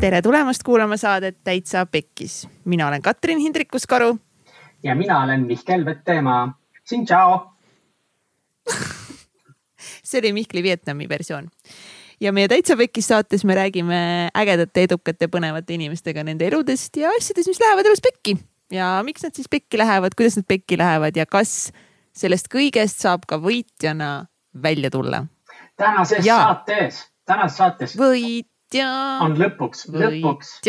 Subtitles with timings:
[0.00, 2.48] tere tulemast kuulama saadet Täitsa Pekkis.
[2.64, 4.18] mina olen Katrin Hindrikus-Karu.
[4.82, 6.58] ja mina olen Mihkel Vettemaa.
[6.88, 7.52] Xin chao
[10.04, 11.48] see oli Mihkli Vietnami versioon.
[12.20, 17.48] ja meie Täitsa Pekkis saates me räägime ägedate, edukate, põnevate inimestega nende eludest ja asjadest,
[17.48, 18.36] mis lähevad elus pekki.
[18.72, 21.72] ja miks nad siis pekki lähevad, kuidas nad pekki lähevad ja kas
[22.16, 24.26] sellest kõigest saab ka võitjana
[24.62, 25.26] välja tulla.
[25.76, 26.40] tänases ja.
[26.40, 27.96] saates, tänases saates.
[28.70, 29.18] Võitja.
[29.24, 30.60] on lõpuks, lõpuks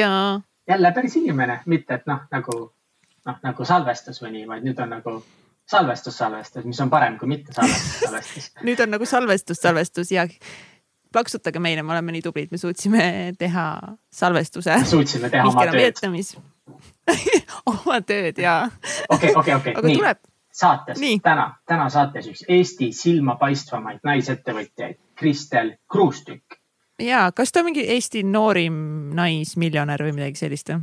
[0.69, 2.57] jälle päris inimene, mitte et noh, nagu
[3.25, 5.23] noh, nagu salvestus või nii, vaid nüüd on nagu
[5.69, 10.27] salvestus, salvestus, mis on parem kui mitte salvestus, salvestus nüüd on nagu salvestus, salvestus ja
[11.11, 13.67] plaksutage meile, me oleme nii tublid, me suutsime teha
[14.13, 14.79] salvestuse.
[14.85, 16.01] suutsime teha oma tööd.
[17.71, 18.69] oma tööd ja.
[19.09, 21.19] okei, okei, okei, nii tuleb saates Nii.
[21.23, 26.60] täna, täna saates üks Eesti silmapaistvamaid naisettevõtjaid, Kristel Kruustükk.
[27.01, 28.75] Ja kas ta on mingi Eesti noorim
[29.17, 30.81] naismiljonär või midagi sellist või?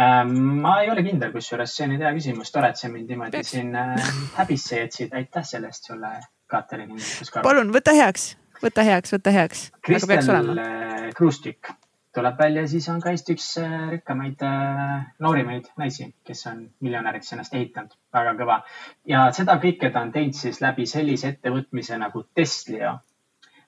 [0.00, 3.36] Ähm, ma ei ole kindel, kusjuures see on hea küsimus, tore, et sa mind niimoodi
[3.36, 3.50] Peaks.
[3.52, 6.14] siin äh, häbisse jätsid, aitäh selle eest sulle,
[6.48, 6.96] Katrin.
[7.44, 8.30] palun võta heaks,
[8.64, 9.68] võta heaks, võta heaks.
[9.84, 10.56] Kristel
[11.12, 11.74] Kruustükk
[12.14, 17.32] tuleb välja, siis on ka Eesti üks äh, rikkamaid äh, noorimaid naisi, kes on miljonäriks
[17.32, 18.58] ennast ehitanud, väga kõva.
[19.08, 22.98] ja seda kõike ta on teinud siis läbi sellise ettevõtmise nagu Testlio.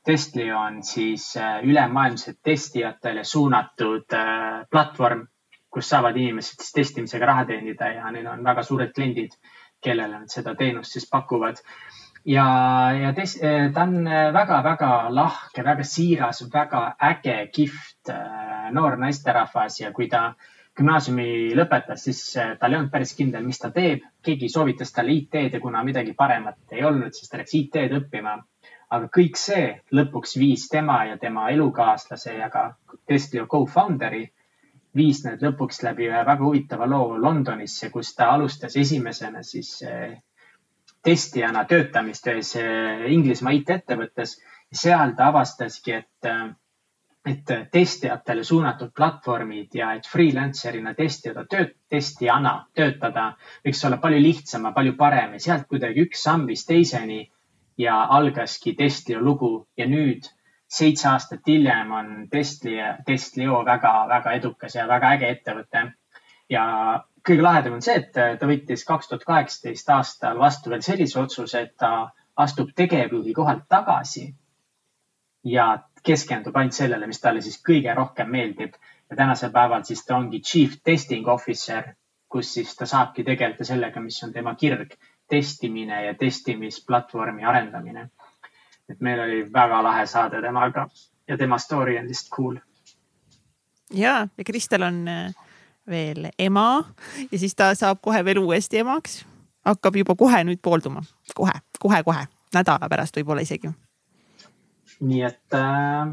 [0.04, 4.16] Testlio on siis äh, ülemaailmselt testijatele suunatud
[4.70, 5.26] platvorm,
[5.70, 9.32] kus saavad inimesed siis testimisega raha teenida ja neil on väga suured kliendid,
[9.82, 11.62] kellele nad seda teenust siis pakuvad
[12.24, 12.46] ja,
[13.02, 18.12] ja tes, eh, ta on väga-väga lahke, väga siiras, väga äge, kihvt
[18.72, 20.32] noor naisterahvas ja kui ta
[20.74, 22.22] gümnaasiumi lõpetas, siis
[22.60, 24.02] tal ei olnud päris kindel, mis ta teeb.
[24.24, 28.38] keegi soovitas talle IT-d ja kuna midagi paremat ei olnud, siis ta läks IT-d õppima.
[28.90, 32.74] Aga kõik see lõpuks viis tema ja tema elukaaslase ja ka
[33.06, 34.26] Tesla co-founder'i
[34.96, 39.80] viis need lõpuks läbi ühe väga huvitava loo Londonisse, kus ta alustas esimesena siis
[41.04, 44.38] testijana töötamist ühes eh, Inglismaa IT-ettevõttes.
[44.74, 46.48] seal ta avastaski, et, eh,
[47.30, 53.28] et testijatele suunatud platvormid ja et freelancer'ina testida, tööd, testijana töötada
[53.66, 57.20] võiks olla palju lihtsam ja palju parem ja sealt kuidagi üks samm viis teiseni
[57.78, 60.28] ja algaski Testlio lugu ja nüüd
[60.68, 62.76] seitse aastat hiljem on Testli,
[63.06, 65.92] Testlio väga-väga edukas ja väga äge ettevõte.
[66.50, 66.64] ja
[67.28, 71.60] kõige lahedam on see, et ta võttis kaks tuhat kaheksateist aastal vastu veel sellise otsuse,
[71.60, 74.34] et ta astub tegevjuhi kohalt tagasi
[75.44, 75.66] ja
[76.04, 78.74] keskendub ainult sellele, mis talle siis kõige rohkem meeldib.
[79.10, 81.94] ja tänasel päeval siis ta ongi chief testing officer,
[82.28, 84.94] kus siis ta saabki tegeleda sellega, mis on tema kirg,
[85.28, 88.10] testimine ja testimisplatvormi arendamine.
[88.88, 90.88] et meil oli väga lahe saade temaga
[91.28, 92.56] ja tema story on lihtsalt cool.
[93.90, 95.34] ja, ja Kristel on äh,
[95.88, 96.84] veel ema
[97.32, 99.24] ja siis ta saab kohe veel uuesti emaks.
[99.64, 101.02] hakkab juba kohe nüüd poolduma,
[101.34, 103.72] kohe, kohe-kohe, nädala pärast võib-olla isegi.
[105.00, 106.12] nii et äh,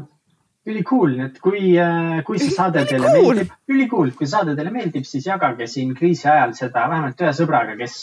[0.66, 3.34] ülikool, et kui äh,, kui see saade teile cool.
[3.34, 7.76] meeldib, ülikool, kui saade teile meeldib, siis jagage siin kriisi ajal seda vähemalt ühe sõbraga,
[7.78, 7.98] kes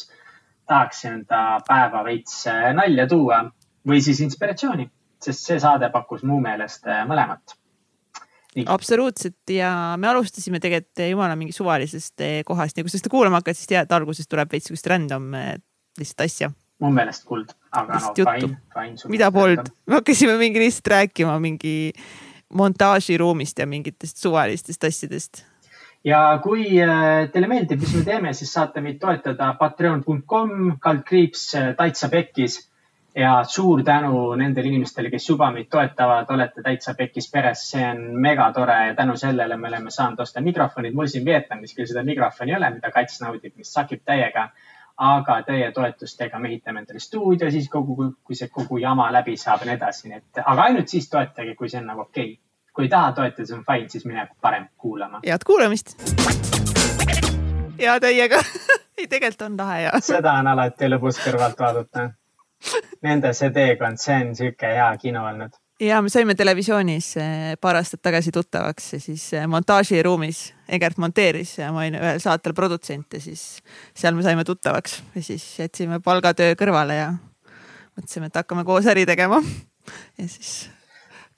[0.70, 3.44] tahaks enda päeva veits äh, nalja tuua
[3.90, 4.86] või siis inspiratsiooni,
[5.24, 7.56] sest see saade pakkus mu meelest äh, mõlemat.
[8.70, 9.72] Absoluutselt ja
[10.02, 12.78] me alustasime tegelikult jumala mingi suvalisest kohast.
[12.78, 15.30] Ja kui sa seda kuulama hakkad, siis tead, alguses tuleb veits sihukest random
[16.00, 16.50] lihtsalt asja.
[16.80, 19.12] mu meelest kuld, aga no fine, fine.
[19.12, 21.92] mida polnud, me hakkasime mingi lihtsalt rääkima mingi
[22.56, 25.44] montaažiruumist ja mingitest suvalistest asjadest
[26.06, 32.10] ja kui eh, teile meeldib, mis me teeme, siis saate meid toetada patreon.com kaldkriips Taitsa
[32.10, 32.66] Pekkis.
[33.18, 38.04] Ja suur tänu nendele inimestele, kes juba meid toetavad, olete täitsa pekis peres, see on
[38.22, 40.94] megatore ja tänu sellele me oleme saanud osta mikrofonid.
[40.94, 44.50] mul siin Vietnamis küll seda mikrofoni ei ole, mida kats naudib, mis sakib täiega.
[45.00, 49.62] aga teie toetustega me ehitame endale stuudio, siis kogu, kui see kogu jama läbi saab
[49.64, 52.34] ja nii edasi, nii et, aga ainult siis toetage, kui see on nagu okei.
[52.34, 52.49] okay..
[52.80, 55.20] Kui ei taha toetada, see on fine, siis mine parem kuulama.
[55.26, 55.98] head kuulamist.
[57.78, 58.40] ja teiega
[58.98, 59.92] ei, tegelikult on lahe ja.
[60.04, 62.06] seda on alati lõbus kõrvalt vaadata
[63.04, 65.60] Nende see teekond, see on sihuke hea kino olnud.
[65.84, 70.42] ja me saime televisioonis eh, paar aastat tagasi tuttavaks ja siis eh, montaažiruumis
[70.80, 73.46] Egert monteeris ja ma olin ühel saatel produtsent ja siis
[73.92, 77.14] seal me saime tuttavaks ja siis jätsime palgatöö kõrvale ja
[78.00, 79.44] mõtlesime, et hakkame koos äri tegema.
[80.16, 80.70] ja siis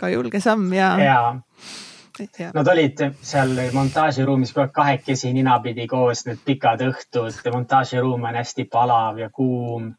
[0.01, 0.92] ka julge samm ja.
[1.00, 1.18] ja
[2.53, 8.65] Nad olid seal montaažiruumis kogu aeg kahekesi ninapidi koos, need pikad õhtud, montaažiruum on hästi
[8.69, 9.94] palav ja kuum.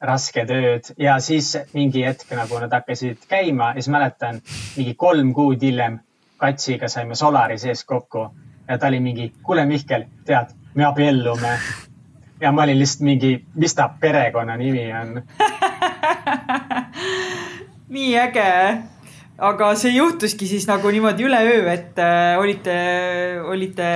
[0.00, 4.40] Raske tööd ja siis mingi hetk nagu nad hakkasid käima ja siis mäletan
[4.76, 5.98] mingi kolm kuud hiljem
[6.40, 8.30] Katsiga saime Solari sees kokku.
[8.68, 11.58] Ja ta oli mingi, kuule Mihkel, tead, me abiellume.
[12.40, 15.22] ja ma olin lihtsalt mingi, mis ta perekonnanimi on
[17.90, 18.48] nii äge
[19.40, 22.74] aga see juhtuski siis nagu niimoodi üleöö, et äh, olite,
[23.48, 23.86] olite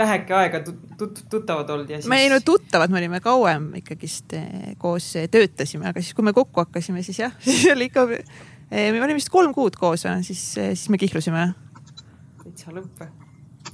[0.00, 2.08] väheke aega tut, tut, tuttavad olnud ja siis.
[2.12, 6.26] me ei no tuttavad, me olime kauem ikkagist eh, koos eh, töötasime, aga siis, kui
[6.26, 10.04] me kokku hakkasime, siis jah, siis oli ikka eh,, me olime vist kolm kuud koos,
[10.26, 11.50] siis, siis me kihlusime.
[12.44, 13.06] täitsa lõpp.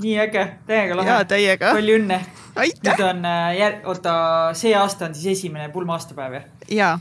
[0.02, 1.10] nii äge, täiega lahe.
[1.10, 1.72] ja täiega.
[1.78, 2.20] palju õnne.
[2.56, 4.14] nüüd on äh, jär-, oota,
[4.58, 6.46] see aasta on siis esimene pulma aastapäev jah?
[6.70, 6.94] ja,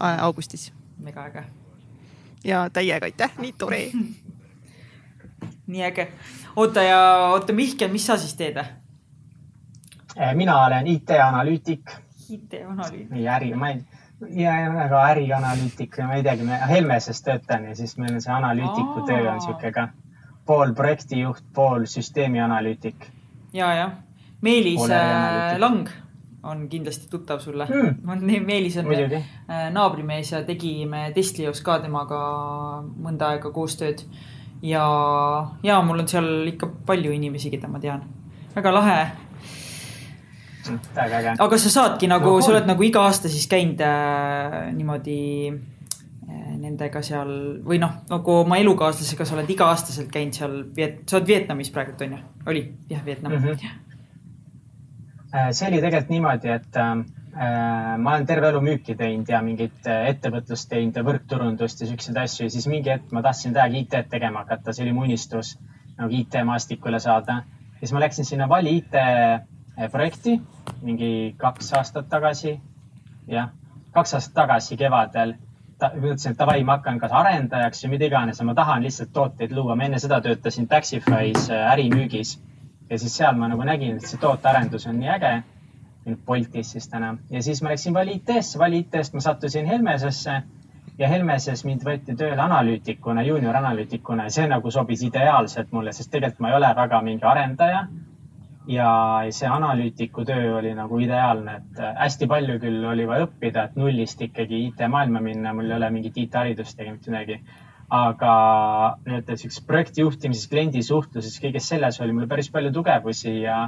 [0.00, 0.70] augustis.
[1.00, 1.48] mega äge
[2.44, 3.80] ja täiega aitäh, nii tore
[5.70, 6.12] nii äge.
[6.56, 7.00] oota ja
[7.30, 8.56] oota, Mihkel, mis sa siis teed?
[10.16, 11.90] Eh, mina olen IT-analüütik.
[12.30, 13.12] IT-analüütik.
[13.16, 13.80] ei äri, ma ei,
[14.42, 19.06] ja, väga ärianalüütik, ma ei teagi, Helmeses töötan ja siis meil on see analüütiku Aa.
[19.06, 19.88] töö on sihuke ka
[20.46, 23.10] pool projektijuht, pool süsteemianalüütik.
[23.52, 23.92] ja, jah.
[24.40, 25.88] Meelis äh, Lang
[26.42, 28.44] on kindlasti tuttav sulle mm..
[28.46, 29.20] Meelis on Muidugi.
[29.50, 32.20] Äh, naabrimees ja tegime Testlios ka temaga
[32.84, 34.04] mõnda aega koostööd.
[34.62, 34.84] ja,
[35.62, 38.04] ja mul on seal ikka palju inimesi, keda ma tean.
[38.54, 39.00] väga lahe
[41.38, 45.20] aga sa saadki nagu no,, sa oled nagu iga aasta siis käinud äh, niimoodi
[45.50, 50.58] äh, nendega seal või noh, nagu oma elukaaslasega sa oled iga-aastaselt käinud seal,
[51.06, 52.24] sa oled Vietnamis praegult on ju?
[52.52, 53.46] oli jah, Vietnam mm.
[53.46, 53.89] -hmm
[55.30, 56.94] see oli tegelikult niimoodi, et äh,
[57.98, 62.18] ma olen terve elu müüki teinud ja mingit äh, ettevõtlust teinud ja võrkturundust ja siukseid
[62.18, 65.54] asju ja siis mingi hetk ma tahtsin täiega IT-d tegema hakata, see oli mu unistus
[65.98, 67.42] nagu IT-maastikule saada.
[67.74, 68.98] ja siis ma läksin sinna Vali IT
[69.92, 70.40] projekti
[70.82, 72.58] mingi kaks aastat tagasi.
[73.28, 73.52] jah,
[73.94, 75.36] kaks aastat tagasi kevadel
[75.78, 79.12] ta, mõtlesin, et davai, ma hakkan kas arendajaks või mida iganes ja ma tahan lihtsalt
[79.12, 79.76] tooteid luua.
[79.76, 82.38] ma enne seda töötasin Taxify's ärimüügis
[82.90, 85.34] ja siis seal ma nagu nägin, et see tootearendus on nii äge.
[86.26, 90.38] Boltis siis täna ja siis ma läksin Vali IT-sse, Vali IT-st ma sattusin Helmesesse
[90.98, 96.10] ja Helmeses mind võeti tööle analüütikuna, juunior analüütikuna ja see nagu sobis ideaalselt mulle, sest
[96.12, 97.88] tegelikult ma ei ole väga mingi arendaja.
[98.70, 98.88] ja
[99.34, 104.20] see analüütiku töö oli nagu ideaalne, et hästi palju küll oli vaja õppida, et nullist
[104.22, 107.40] ikkagi IT-maailma minna, mul ei ole mingit IT-haridust ega mitte midagi
[107.90, 108.32] aga
[109.04, 113.64] nii-öelda siukses projekti juhtimises, kliendi suhtluses, kõiges selles oli mul päris palju tugevusi ja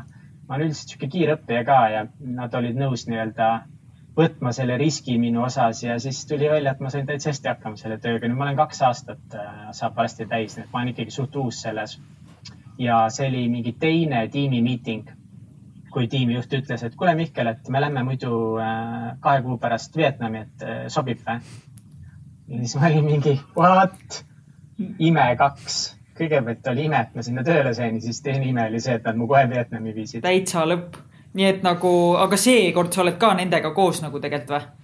[0.46, 2.02] ma olen üldiselt sihuke kiirõppija ka ja
[2.38, 3.48] nad olid nõus nii-öelda
[4.16, 7.80] võtma selle riski minu osas ja siis tuli välja, et ma sain täitsa hästi hakkama
[7.80, 8.28] selle tööga.
[8.28, 11.36] nüüd ma olen kaks aastat, äh, saab varsti täis, nii et ma olen ikkagi suht
[11.36, 11.98] uus selles.
[12.78, 15.10] ja see oli mingi teine tiimimiiting,
[15.92, 20.46] kui tiimijuht ütles, et kuule, Mihkel, et me lähme muidu äh, kahe kuu pärast Vietnami,
[20.46, 21.40] et äh, sobib või?
[22.48, 24.22] Ja siis ma olin mingi what,
[24.98, 25.80] ime kaks.
[26.18, 29.06] kõigepealt oli ime, et ma sinna tööle sain ja siis teine ime oli see, et
[29.08, 30.22] nad mu kohe Vietnami viisid.
[30.22, 31.00] täitsa lõpp.
[31.34, 31.90] nii et nagu,
[32.20, 34.82] aga seekord sa oled ka nendega koos nagu tegelikult või?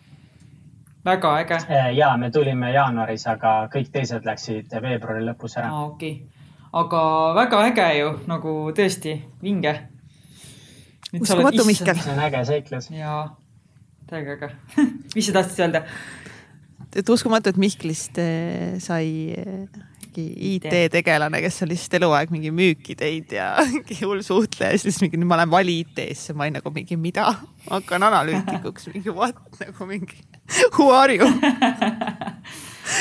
[1.05, 1.58] väga äge.
[1.70, 5.70] Äh, ja me tulime jaanuaris, aga kõik teised läksid veebruari lõpus ära.
[5.70, 6.49] aa, okei okay..
[6.82, 7.02] aga
[7.38, 9.75] väga äge ju nagu tõesti vinge.
[11.20, 12.02] uskumatu, Mihkel.
[12.02, 12.90] see on äge seiklus.
[12.90, 13.37] jaa,
[14.10, 14.50] täiega äge
[15.14, 15.84] mis sa tahtsid öelda?
[16.96, 19.87] Et uskumatu, et Mihklist eh, sai eh,
[20.19, 25.31] IT-tegelane, kes on lihtsalt eluaeg mingi müüki teinud ja mingi hull suhtleja, siis mingi nüüd
[25.31, 27.29] ma lähen vali IT-sse, ma olin nagu mingi mida,
[27.69, 30.19] hakkan analüütikuks, mingi what nagu mingi
[30.77, 31.29] who are you?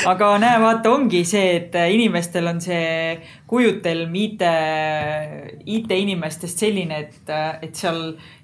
[0.04, 3.16] Aga näe, vaata, ongi see, et inimestel on see
[3.48, 4.44] kujutelm IT,
[5.64, 7.32] IT-inimestest selline, et,
[7.64, 8.02] et seal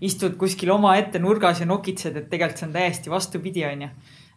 [0.08, 3.92] istud kuskil omaette nurgas ja nokitsed, et tegelikult see on täiesti vastupidi, onju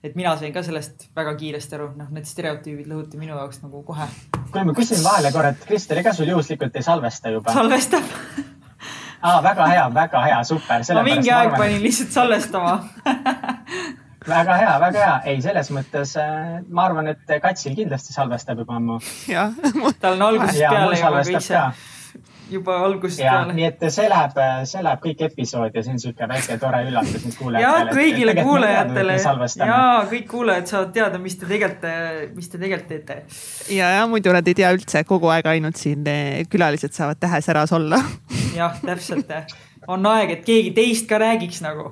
[0.10, 3.84] et mina sain ka sellest väga kiiresti aru, noh, need stereotüübid lõhuti minu jaoks nagu
[3.88, 4.08] kohe.
[4.52, 7.54] kuule, ma küsin vahele korra, et Kristel, ega sul juhuslikult ei salvesta juba?
[7.56, 8.14] salvestab
[9.22, 10.86] aa, väga hea, väga hea, super.
[10.94, 12.78] ma mingi aeg arvan, panin lihtsalt salvestama
[14.36, 15.20] väga hea, väga hea.
[15.34, 19.00] ei, selles mõttes äh, ma arvan, et Katsil kindlasti salvestab juba ammu.
[20.02, 21.64] tal on algusest peale juba kõik see
[22.51, 23.54] juba algusest peale.
[23.58, 24.39] nii et see läheb,
[24.70, 27.77] see läheb kõik episood ja see on niisugune väike tore üllatus nüüd kuulajatele.
[27.77, 29.18] ja kõigile et, kuulajatele
[29.62, 29.80] ja
[30.12, 33.20] kõik kuulajad saavad teada, mis te tegelikult, mis te tegelikult teete.
[33.75, 37.74] ja, ja muidu nad ei tea üldse, kogu aeg ainult siin eh, külalised saavad tähesäras
[37.75, 38.01] olla.
[38.56, 39.34] jah, täpselt.
[39.88, 41.92] on aeg, et keegi teist ka räägiks nagu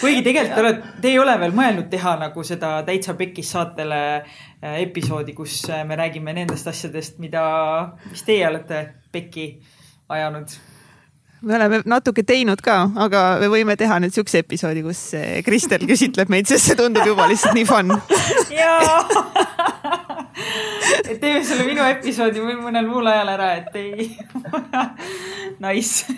[0.00, 4.00] kuigi tegelikult te olete, te ei ole veel mõelnud teha nagu seda Täitsa Pekkis saatele
[4.16, 7.44] eh, episoodi, kus eh, me räägime nendest asjadest, mida,
[8.10, 8.84] mis teie olete
[9.14, 9.48] pekki
[10.08, 10.56] ajanud?
[11.44, 15.84] me oleme natuke teinud ka, aga me võime teha nüüd siukse episoodi, kus eh, Kristel
[15.90, 17.92] küsitleb meid, sest see tundub juba lihtsalt nii fun.
[21.10, 24.08] et teeme selle minu episoodi või mõnel muul ajal ära, et ei
[25.64, 26.16] Nice.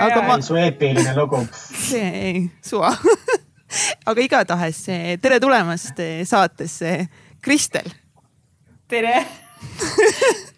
[0.00, 0.40] aga ma.
[0.42, 1.44] su eepiline lugu.
[1.52, 2.94] see, ei, suva
[4.10, 4.80] aga igatahes
[5.22, 6.96] tere tulemast saatesse,
[7.44, 7.92] Kristel.
[8.90, 9.14] tere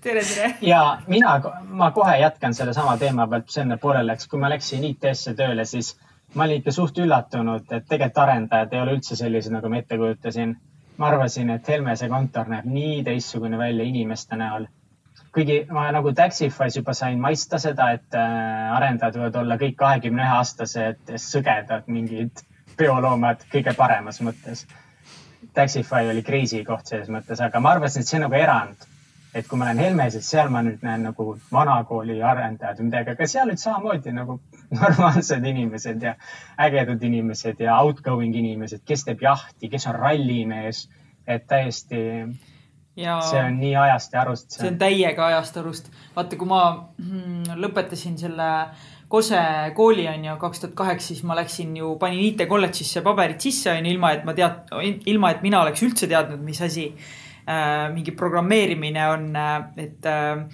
[0.03, 0.55] tere, tere.
[0.61, 4.85] ja mina, ma kohe jätkan sellesama teema pealt, mis enne pooleli läks, kui ma läksin
[4.91, 5.95] IT-sse tööle, siis
[6.35, 9.99] ma olin ikka suht üllatunud, et tegelikult arendajad ei ole üldse sellised, nagu ma ette
[9.99, 10.55] kujutasin.
[10.99, 14.67] ma arvasin, et Helmese kontor näeb nii teistsugune välja inimeste näol.
[15.33, 20.23] kuigi ma nagu Taxify's juba sain maista seda, et äh, arendajad võivad olla kõik kahekümne
[20.23, 22.45] ühe aastased sõgedad, mingid
[22.79, 24.67] bioloomad kõige paremas mõttes.
[25.55, 28.92] Taxify oli kriisi koht selles mõttes, aga ma arvasin, et see on nagu erand
[29.35, 33.15] et kui ma olen Helmes, et seal ma nüüd näen nagu vanakooli arendajad või midagi,
[33.15, 34.39] aga seal olid samamoodi nagu
[34.81, 36.15] normaalsed inimesed ja
[36.61, 40.87] ägedad inimesed ja outgoing inimesed, kes teeb jahti, kes on rallimees,
[41.27, 42.03] et täiesti
[42.97, 44.51] ja see on nii ajast ja arust.
[44.53, 45.93] see on täiega ajast arust.
[46.17, 46.65] vaata, kui ma
[46.99, 48.51] mm, lõpetasin selle
[49.13, 49.37] Kose
[49.77, 53.85] kooli on ju kaks tuhat kaheksa, siis ma läksin ju, panin IT-kolledžisse paberid sisse on
[53.85, 54.71] ju, ilma et ma tead,
[55.13, 56.87] ilma et mina oleks üldse teadnud, mis asi
[57.95, 60.45] mingi programmeerimine on, äh, et äh,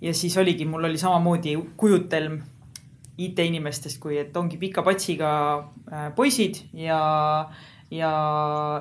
[0.00, 2.40] ja siis oligi, mul oli samamoodi kujutelm
[3.22, 5.28] IT-inimestest, kui et ongi pika patsiga
[6.16, 6.98] poisid ja,
[7.92, 8.12] ja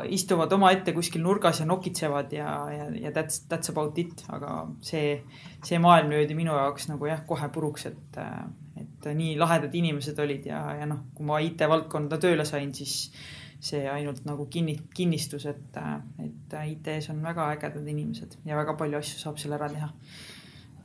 [0.10, 5.20] istuvad omaette kuskil nurgas ja nokitsevad ja, ja, ja that's, that's about it, aga see,
[5.68, 8.22] see maailm löödi minu jaoks nagu jah, kohe puruks, et,
[8.80, 13.12] et nii lahedad inimesed olid ja, ja noh, kui ma IT-valdkonda tööle sain, siis
[13.62, 15.80] see ainult nagu kinni, kinnistus, et,
[16.24, 19.90] et IT-s on väga ägedad inimesed ja väga palju asju saab seal ära teha.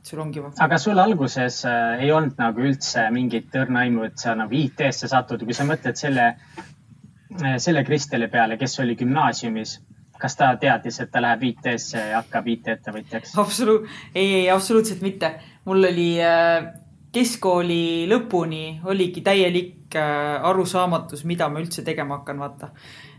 [0.07, 0.41] sul ongi.
[0.63, 5.09] aga sul alguses äh, ei olnud nagu üldse mingit õrna aimu, et sa nagu IT-sse
[5.11, 9.79] satud, kui sa mõtled selle äh,, selle Kristeli peale, kes oli gümnaasiumis
[10.17, 13.35] kas ta teadis, et ta läheb IT-sse ja hakkab IT-ettevõtjaks?
[13.41, 15.33] absoluut, ei, ei absoluutselt mitte.
[15.65, 16.69] mul oli äh,
[17.13, 22.71] keskkooli lõpuni oligi täielik äh, arusaamatus, mida ma üldse tegema hakkan, vaata.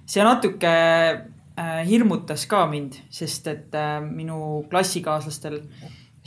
[0.08, 5.62] see natuke äh, hirmutas ka mind, sest et äh, minu klassikaaslastel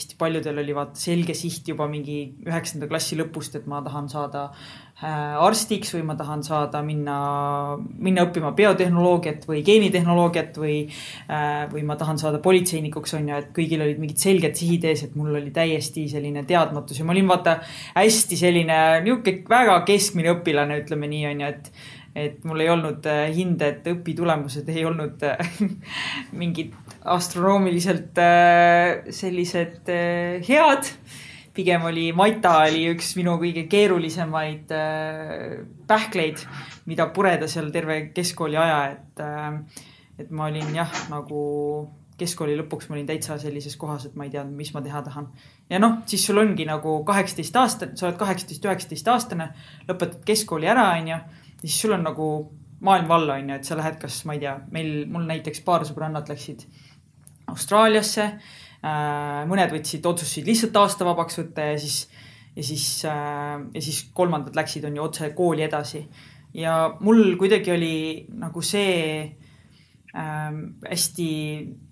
[0.01, 4.47] hästi paljudel oli vaata selge siht juba mingi üheksanda klassi lõpust, et ma tahan saada
[4.49, 4.71] äh,
[5.01, 7.15] arstiks või ma tahan saada minna,
[7.77, 13.49] minna õppima biotehnoloogiat või geenitehnoloogiat või äh,, või ma tahan saada politseinikuks on ju, et
[13.55, 17.31] kõigil olid mingid selged sihid ees, et mul oli täiesti selline teadmatus ja ma olin
[17.31, 17.57] vaata
[17.95, 21.73] hästi selline niisugune väga keskmine õpilane, ütleme nii on ju, et
[22.15, 25.51] et mul ei olnud äh, hinded, õpitulemused ei olnud äh,
[26.41, 29.91] mingid astronoomiliselt äh, sellised
[30.47, 30.91] head.
[31.53, 34.71] Pigem oli Maita oli üks minu kõige keerulisemaid
[35.87, 36.43] pähkleid,
[36.89, 39.23] mida pureda seal terve keskkooli aja, et,
[40.21, 41.41] et ma olin jah, nagu
[42.21, 45.29] keskkooli lõpuks ma olin täitsa sellises kohas, et ma ei teadnud, mis ma teha tahan.
[45.69, 49.51] ja noh, siis sul ongi nagu kaheksateist aastat, sa oled kaheksateist, üheksateist aastane,
[49.89, 51.21] lõpetad keskkooli ära, onju ja
[51.63, 52.27] siis sul on nagu
[52.85, 55.85] maailm valla, on ju, et sa lähed, kas ma ei tea, meil, mul näiteks paar
[55.87, 56.65] sõbrannat läksid
[57.51, 58.59] Austraaliasse äh,.
[58.81, 62.07] Mõned võtsid, otsustasid lihtsalt aasta vabaks võtta ja siis,
[62.55, 66.07] ja siis äh,, ja siis kolmandad läksid, on ju, otse kooli edasi.
[66.53, 67.95] ja mul kuidagi oli
[68.41, 70.49] nagu see äh,
[70.89, 71.29] hästi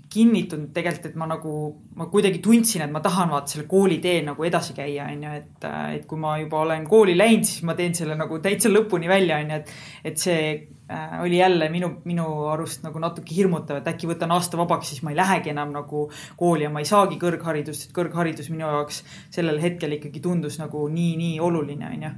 [0.09, 1.53] kinnitunud tegelikult, et ma nagu,
[1.95, 5.67] ma kuidagi tundsin, et ma tahan vaata selle koolitee nagu edasi käia, on ju, et,
[5.99, 9.37] et kui ma juba olen kooli läinud, siis ma teen selle nagu täitsa lõpuni välja,
[9.37, 9.73] on ju, et,
[10.09, 10.78] et see äh,
[11.21, 15.13] oli jälle minu, minu arust nagu natuke hirmutav, et äkki võtan aasta vabaks, siis ma
[15.13, 16.07] ei lähegi enam nagu
[16.39, 20.87] kooli ja ma ei saagi kõrgharidust, et kõrgharidus minu jaoks sellel hetkel ikkagi tundus nagu
[20.89, 22.11] nii, nii oluline, on ju.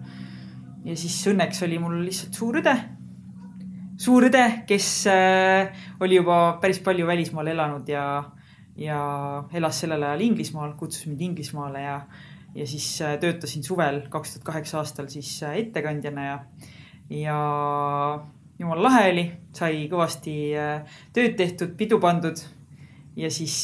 [0.88, 2.78] ja siis õnneks oli mul lihtsalt suur õde
[4.02, 8.06] suur õde, kes äh, oli juba päris palju välismaal elanud ja,
[8.80, 9.00] ja
[9.54, 11.98] elas sellel ajal Inglismaal, kutsus mind Inglismaale ja,
[12.56, 16.38] ja siis äh, töötasin suvel kaks tuhat kaheksa aastal siis äh, ettekandjana ja,
[17.22, 17.40] ja
[18.62, 19.28] jumala lahe oli,
[19.58, 20.34] sai kõvasti
[21.14, 22.40] tööd tehtud, pidu pandud
[23.18, 23.56] ja siis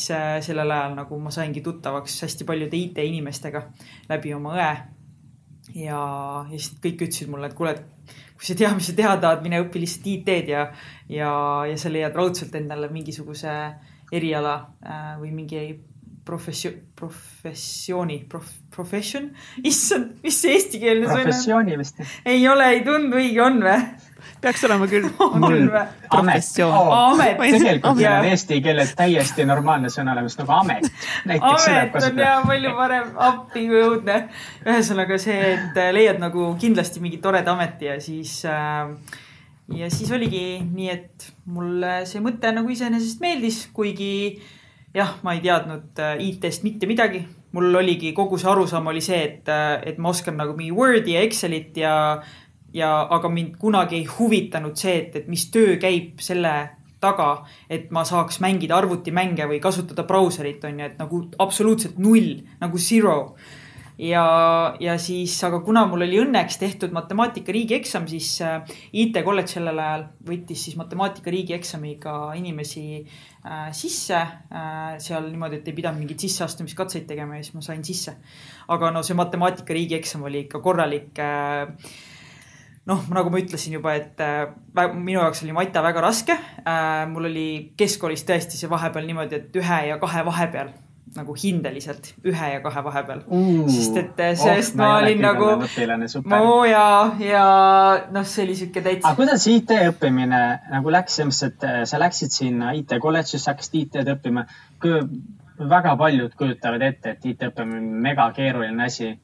[0.44, 3.62] sellel ajal nagu ma saingi tuttavaks hästi paljude IT-inimestega
[4.10, 4.72] läbi oma õe.
[5.86, 6.01] ja,
[6.50, 9.44] ja siis kõik ütlesid mulle, et kuule, et kui sa tead, mis sa teha tahad,
[9.46, 10.66] mine õpi lihtsalt IT-d ja,
[11.10, 11.32] ja,
[11.70, 13.54] ja sa leiad raudselt endale mingisuguse
[14.13, 15.63] eriala äh, või mingi
[16.28, 19.30] professio-, professiooni prof,, profession,
[19.64, 21.30] issand, mis see eestikeelne sõna on?
[21.30, 22.04] professiooni vist.
[22.28, 23.80] ei ole, ei tundu õige, on või?
[24.42, 25.08] peaks olema küll.
[26.12, 26.92] professioon oh,.
[27.14, 27.40] amet.
[27.40, 30.90] tegelikult meil on eesti keeles täiesti normaalne sõna olemas nagu amet.
[31.26, 34.20] amet on ja palju parem, appi kui õudne.
[34.68, 38.94] ühesõnaga see, et leiad nagu kindlasti mingi toreda ameti ja siis äh,
[39.76, 44.12] ja siis oligi nii, et mulle see mõte nagu iseenesest meeldis, kuigi
[44.98, 47.25] jah, ma ei teadnud äh, IT-st mitte midagi.
[47.58, 51.16] mul oligi kogu see arusaam oli see, et, äh, et ma oskan nagu mingi Wordi
[51.16, 51.94] ja Excelit ja,
[52.74, 56.54] ja aga mind kunagi ei huvitanud see, et, et mis töö käib selle
[57.01, 62.42] taga, et ma saaks mängida arvutimänge või kasutada brauserit, on ju, et nagu absoluutselt null,
[62.62, 63.18] nagu zero
[63.98, 64.25] ja,
[64.80, 68.62] ja siis, aga kuna mul oli õnneks tehtud matemaatika riigieksam, siis äh,
[68.94, 75.00] IT kolledž sellel ajal võttis siis matemaatika riigieksamiga inimesi äh, sisse äh,.
[75.01, 78.18] seal niimoodi, et ei pidanud mingeid sisseastumiskatseid tegema ja siis ma sain sisse.
[78.68, 81.66] aga no see matemaatika riigieksam oli ikka korralik äh,
[82.88, 84.46] noh, nagu ma ütlesin juba, et äh,
[84.94, 87.06] minu jaoks oli mata väga raske äh,.
[87.10, 90.75] mul oli keskkoolis tõesti see vahepeal niimoodi, et ühe ja kahe vahepeal
[91.18, 93.66] nagu hindeliselt ühe ja kahe vahepeal uh,.
[93.72, 95.50] sest et eh, sest oh, ma olin nagu,
[96.38, 96.86] oo ja,
[97.22, 97.46] ja
[98.14, 99.10] noh, see oli sihuke täitsa.
[99.10, 100.42] aga kuidas IT õppimine
[100.74, 104.46] nagu läks, selles mõttes, et eh, sa läksid sinna IT kolledžisse, hakkasid IT-d õppima.
[105.58, 109.16] väga paljud kujutavad ette, et IT õppimine on mega keeruline asi.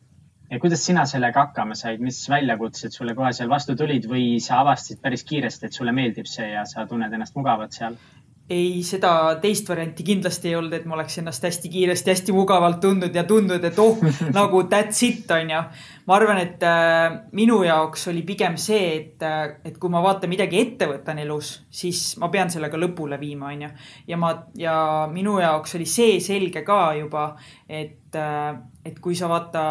[0.50, 4.60] ja kuidas sina sellega hakkama said, mis väljakutsed sulle kohe seal vastu tulid või sa
[4.62, 7.98] avastasid päris kiiresti, et sulle meeldib see ja sa tunned ennast mugavalt seal?
[8.54, 12.80] Ei, seda teist varianti kindlasti ei olnud, et ma oleks ennast hästi kiiresti, hästi mugavalt
[12.84, 14.00] tundnud ja tundnud, et oh,
[14.38, 15.64] nagu that's it, on ju.
[16.08, 20.32] ma arvan, et äh, minu jaoks oli pigem see, et äh,, et kui ma vaatan
[20.32, 23.74] midagi ette võtan elus, siis ma pean sellega lõpule viima, on ju.
[24.14, 24.78] ja ma, ja
[25.12, 27.32] minu jaoks oli see selge ka juba,
[27.68, 28.50] et äh,,
[28.86, 29.64] et kui sa vaata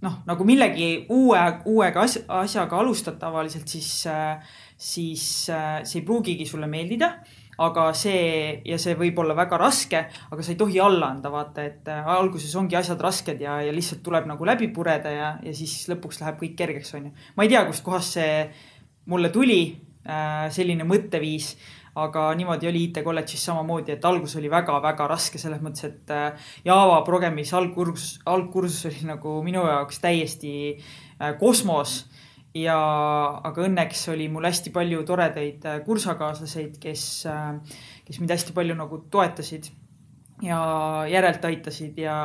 [0.00, 2.04] noh, nagu millegi uue, uuega
[2.40, 7.12] asjaga alustad tavaliselt, siis äh, siis äh, see ei pruugigi sulle meeldida
[7.60, 10.00] aga see ja see võib olla väga raske,
[10.32, 13.74] aga sa ei tohi alla anda, vaata, et äh, alguses ongi asjad rasked ja, ja
[13.74, 17.12] lihtsalt tuleb nagu läbi pureda ja, ja siis lõpuks läheb kõik kergeks, onju.
[17.36, 18.32] ma ei tea, kustkohast see
[19.12, 19.60] mulle tuli,
[20.08, 21.52] äh, selline mõtteviis,
[22.00, 27.00] aga niimoodi oli IT kolledžis samamoodi, et algus oli väga-väga raske selles mõttes, et Java
[27.04, 30.52] programmis algkursus, algkursus oli nagu minu jaoks täiesti
[31.42, 32.04] kosmos
[32.56, 32.78] ja,
[33.46, 38.76] aga õnneks oli mul hästi palju toredaid äh, kursakaaslaseid, kes, äh, kes mind hästi palju
[38.78, 39.70] nagu toetasid
[40.42, 40.60] ja
[41.10, 42.16] järelt aitasid ja,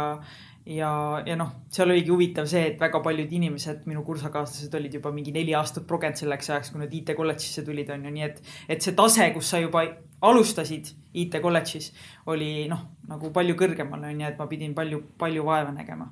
[0.65, 0.91] ja,
[1.27, 5.33] ja noh, seal oligi huvitav see, et väga paljud inimesed, minu kursakaaslased olid juba mingi
[5.35, 8.39] neli aastat progenud selleks ajaks, kui nad IT kolledžisse tulid, on ju, nii et,
[8.71, 9.85] et see tase, kus sa juba
[10.25, 11.91] alustasid IT kolledžis,
[12.31, 16.09] oli noh, nagu palju kõrgemal, on ju, et ma pidin palju, palju vaeva nägema.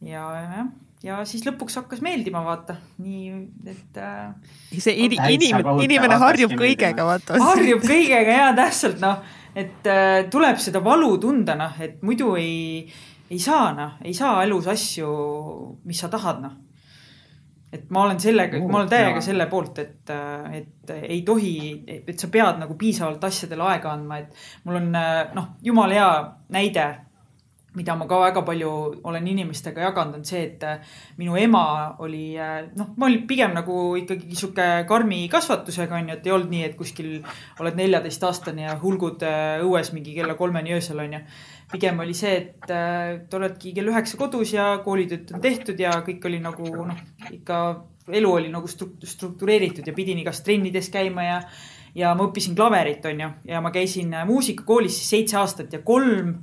[0.00, 0.70] ja jah
[1.04, 3.30] ja siis lõpuks hakkas meeldima, vaata, nii
[3.72, 4.32] et äh,.
[4.76, 7.38] see in, inimene, inimene harjub kõigega, vaata.
[7.40, 9.22] harjub kõigega ja täpselt noh,
[9.56, 12.84] et äh, tuleb seda valu tunda, noh, et muidu ei,
[13.30, 15.12] ei saa, noh, ei saa elus asju,
[15.88, 16.58] mis sa tahad, noh.
[17.72, 21.54] et ma olen sellega, ma olen täiega selle poolt, et, äh, et ei tohi,
[21.96, 26.10] et sa pead nagu piisavalt asjadele aega andma, et mul on äh, noh, jumala hea
[26.52, 26.90] näide
[27.74, 28.70] mida ma ka väga palju
[29.06, 30.80] olen inimestega jaganud, on see, et äh,
[31.20, 31.62] minu ema
[32.02, 36.50] oli äh, noh, ma olin pigem nagu ikkagi sihuke karmi kasvatusega onju, et ei olnud
[36.50, 37.12] nii, et kuskil
[37.62, 41.22] oled neljateistaastane ja hulgud äh, õues mingi kella kolmeni öösel onju.
[41.70, 46.40] pigem oli see, et oledki kell üheksa kodus ja koolitööd on tehtud ja kõik oli
[46.42, 47.60] nagu noh, ikka
[48.10, 51.42] elu oli nagu struktureeritud ja pidin igas trennides käima ja
[51.94, 56.36] ja ma õppisin klaverit, onju, ja ma käisin muusikakoolis siis seitse aastat ja kolm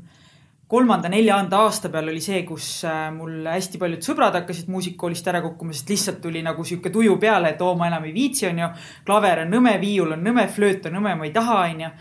[0.67, 5.71] kolmanda-neljanda aasta peal oli see, kus äh, mul hästi paljud sõbrad hakkasid muusikakoolist ära kukkuma,
[5.75, 8.67] sest lihtsalt tuli nagu sihuke tuju peale, et oo, ma enam ei viitsi, onju.
[9.07, 11.91] klaver on nõme, viiul on nõme, flööt on nõme, ma ei taha, onju.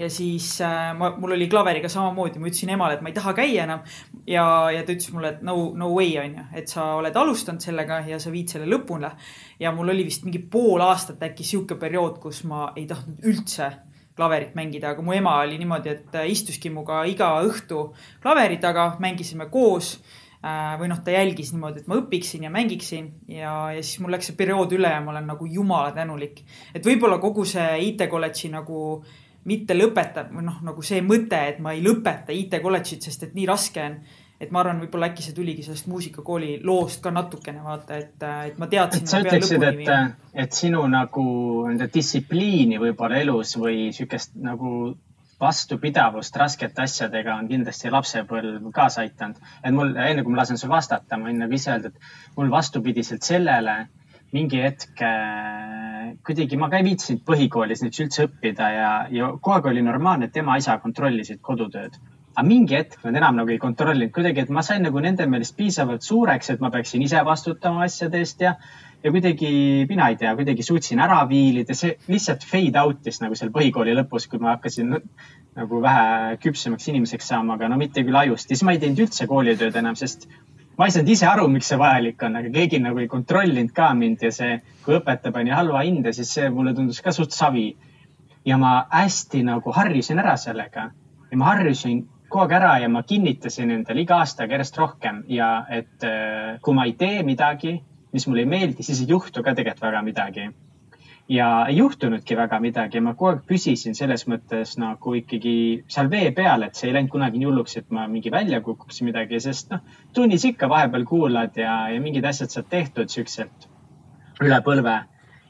[0.00, 3.36] ja siis äh, ma, mul oli klaveriga samamoodi, ma ütlesin emale, et ma ei taha
[3.36, 3.84] käia enam.
[4.26, 8.00] ja, ja ta ütles mulle, et no, no way onju, et sa oled alustanud sellega
[8.08, 9.12] ja sa viid selle lõpule.
[9.60, 13.74] ja mul oli vist mingi pool aastat äkki sihuke periood, kus ma ei tahtnud üldse
[14.16, 17.88] klaverit mängida, aga mu ema oli niimoodi, et äh, istuski minuga iga õhtu
[18.22, 19.96] klaveri taga, mängisime koos
[20.44, 24.14] äh, või noh, ta jälgis niimoodi, et ma õpiksin ja mängiksin ja, ja siis mul
[24.14, 26.44] läks see periood üle ja ma olen nagu jumala tänulik.
[26.74, 29.02] et võib-olla kogu see IT kolledži nagu
[29.50, 33.34] mitte lõpetab või noh, nagu see mõte, et ma ei lõpeta IT kolledžit, sest et
[33.36, 33.98] nii raske on
[34.40, 38.60] et ma arvan, võib-olla äkki see tuligi sellest muusikakooli loost ka natukene vaata, et, et
[38.60, 39.04] ma teadsin.
[39.04, 41.24] et sa ütleksid, et, et sinu nagu
[41.68, 44.94] nende distsipliini võib-olla elus või sihukest nagu
[45.40, 49.40] vastupidavust raskete asjadega on kindlasti lapsepõlv kaasa aidanud.
[49.62, 52.50] et mul, enne kui ma lasen sul vastata, ma võin nagu ise öelda, et mul
[52.50, 53.84] vastupidiselt sellele
[54.34, 59.54] mingi hetk äh, kuidagi ma ka ei viitsinud põhikoolis näiteks üldse õppida ja, ja kogu
[59.56, 61.98] aeg oli normaalne, et ema-isa kontrollisid kodutööd
[62.34, 65.54] aga mingi hetk nad enam nagu ei kontrollinud kuidagi, et ma sain nagu nende meelest
[65.58, 68.56] piisavalt suureks, et ma peaksin ise vastutama asjade eest ja,
[69.04, 69.50] ja kuidagi,
[69.90, 74.26] mina ei tea, kuidagi suutsin ära viilida, see lihtsalt fade out'is nagu seal põhikooli lõpus,
[74.30, 74.96] kui ma hakkasin
[75.54, 78.50] nagu vähe küpsemaks inimeseks saama, aga no mitte küll ajust.
[78.50, 80.26] ja siis ma ei teinud üldse koolitööd enam, sest
[80.78, 83.92] ma ei saanud ise aru, miks see vajalik on, aga keegi nagu ei kontrollinud ka
[83.94, 87.74] mind ja see, kui õpetaja pani halva hinde, siis see mulle tundus ka suht savi.
[88.44, 90.90] ja ma hästi nagu harjusin ära sellega
[91.30, 92.02] ja ma harjusin
[92.34, 96.74] kogu aeg ära ja ma kinnitasin endale iga aastaga järjest rohkem ja et äh, kui
[96.74, 97.76] ma ei tee midagi,
[98.14, 100.48] mis mulle ei meeldi, siis ei juhtu ka tegelikult väga midagi.
[101.28, 105.54] ja ei juhtunudki väga midagi ma kogu aeg püsisin selles mõttes nagu ikkagi
[105.88, 109.00] seal vee peal, et see ei läinud kunagi nii hulluks, et ma mingi välja kukuks
[109.06, 109.80] midagi, sest noh,
[110.12, 113.70] tunnis ikka vahepeal kuulad ja, ja mingid asjad saad tehtud siukselt
[114.42, 114.98] üle põlve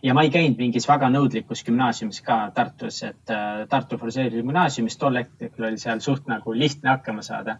[0.04, 4.98] ja ma ei käinud mingis väga nõudlikus gümnaasiumis ka Tartus, et äh, Tartu Forseri gümnaasiumis
[5.00, 7.56] tol hetkel oli seal suht nagu lihtne hakkama saada.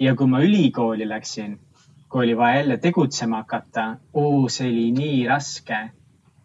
[0.00, 1.58] ja kui ma ülikooli läksin,
[2.08, 3.96] kui oli vaja jälle tegutsema hakata,
[4.48, 5.80] see oli nii raske.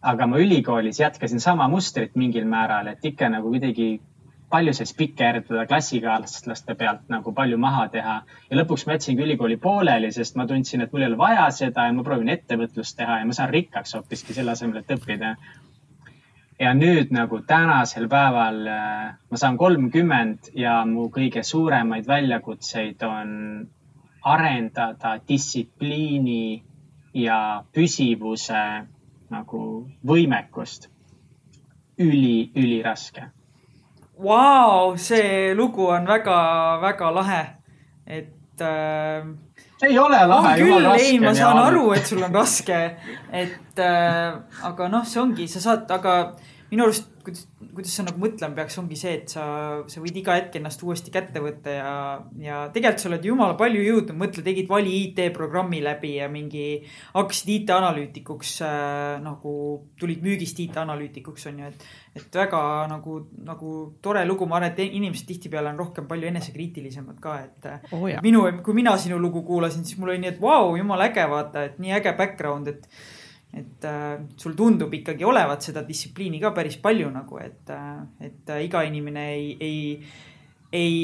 [0.02, 4.00] aga ma ülikoolis jätkasin sama mustrit mingil määral, et ikka nagu kuidagi
[4.50, 8.16] palju sai spikerdada klassikaaslaste pealt nagu palju maha teha.
[8.50, 11.84] Ja lõpuks ma jätsingi ülikooli pooleli, sest ma tundsin, et mul ei ole vaja seda
[11.88, 15.34] ja ma proovin ettevõtlust teha ja ma saan rikkaks hoopiski selle asemel, et õppida.
[16.58, 23.68] ja nüüd nagu tänasel päeval äh, ma saan kolmkümmend ja mu kõige suuremaid väljakutseid on
[24.26, 26.64] arendada distsipliini
[27.14, 28.64] ja püsivuse
[29.30, 29.62] nagu
[30.02, 30.90] võimekust.
[31.98, 33.28] Üli, üliraske
[34.18, 37.42] Vau, see lugu on väga-väga lahe,
[38.06, 39.22] et äh,.
[39.86, 41.04] ei ole lahe, jumala raske.
[41.06, 42.80] ei, ma saan aru, et sul on raske,
[43.30, 44.38] et äh,
[44.70, 46.16] aga noh, see ongi, sa saad, aga
[46.72, 47.46] minu arust kuidas,
[47.78, 49.44] kuidas sa nagu mõtlema peaks, ongi see, et sa,
[49.86, 51.90] sa võid iga hetk ennast uuesti kätte võtta ja,
[52.42, 56.64] ja tegelikult sa oled jumala palju jõudnud, mõtle, tegid vali IT-programmi läbi ja mingi
[57.14, 59.52] hakkasid IT-analüütikuks äh, nagu
[60.00, 61.86] tulid müügist IT-analüütikuks on ju, et,
[62.18, 67.22] et väga nagu, nagu tore lugu, ma arvan, et inimesed tihtipeale on rohkem palju enesekriitilisemad
[67.22, 70.74] ka, et oh, minu, kui mina sinu lugu kuulasin, siis mul oli nii, et vau,
[70.80, 72.90] jumala äge, vaata, et nii äge background, et
[73.54, 78.52] et äh, sul tundub ikkagi olevat seda distsipliini ka päris palju nagu, et äh,, et
[78.52, 79.78] äh, iga inimene ei, ei,
[80.72, 80.94] ei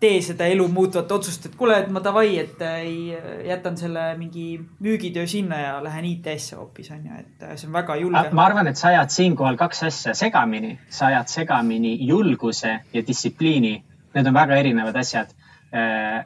[0.00, 3.18] tee seda elu muutvat otsust, et kuule, et ma davai, et äh, ei,
[3.50, 4.46] jätan selle mingi
[4.80, 8.24] müügitöö sinna ja lähen IT-sse hoopis on ju, et äh, see on väga julge.
[8.32, 13.76] ma arvan, et sa ajad siinkohal kaks asja segamini, sa ajad segamini julguse ja distsipliini.
[14.10, 15.39] Need on väga erinevad asjad Äh,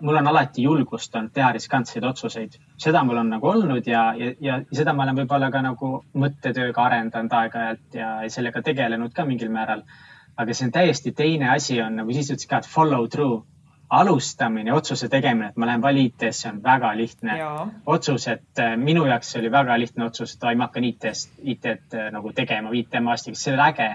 [0.01, 4.31] mul on alati julgust olnud teha riskantseid otsuseid, seda mul on nagu olnud ja, ja,
[4.41, 9.53] ja seda ma olen võib-olla ka nagu mõttetööga arendanud aeg-ajalt ja sellega tegelenud ka mingil
[9.53, 9.85] määral.
[10.37, 13.45] aga see on täiesti teine asi on nagu siis ütlesid ka, et follow through,
[13.91, 17.51] alustamine, otsuse tegemine, et ma lähen vali-IT-sse on väga lihtne ja.
[17.87, 22.11] otsus, et äh, minu jaoks oli väga lihtne otsus, et ma hakkan IT-st, IT-d äh,
[22.15, 23.91] nagu tegema IT-maastikus, see oli äge.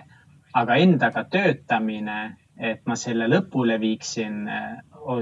[0.54, 4.48] aga endaga töötamine, et ma selle lõpule viiksin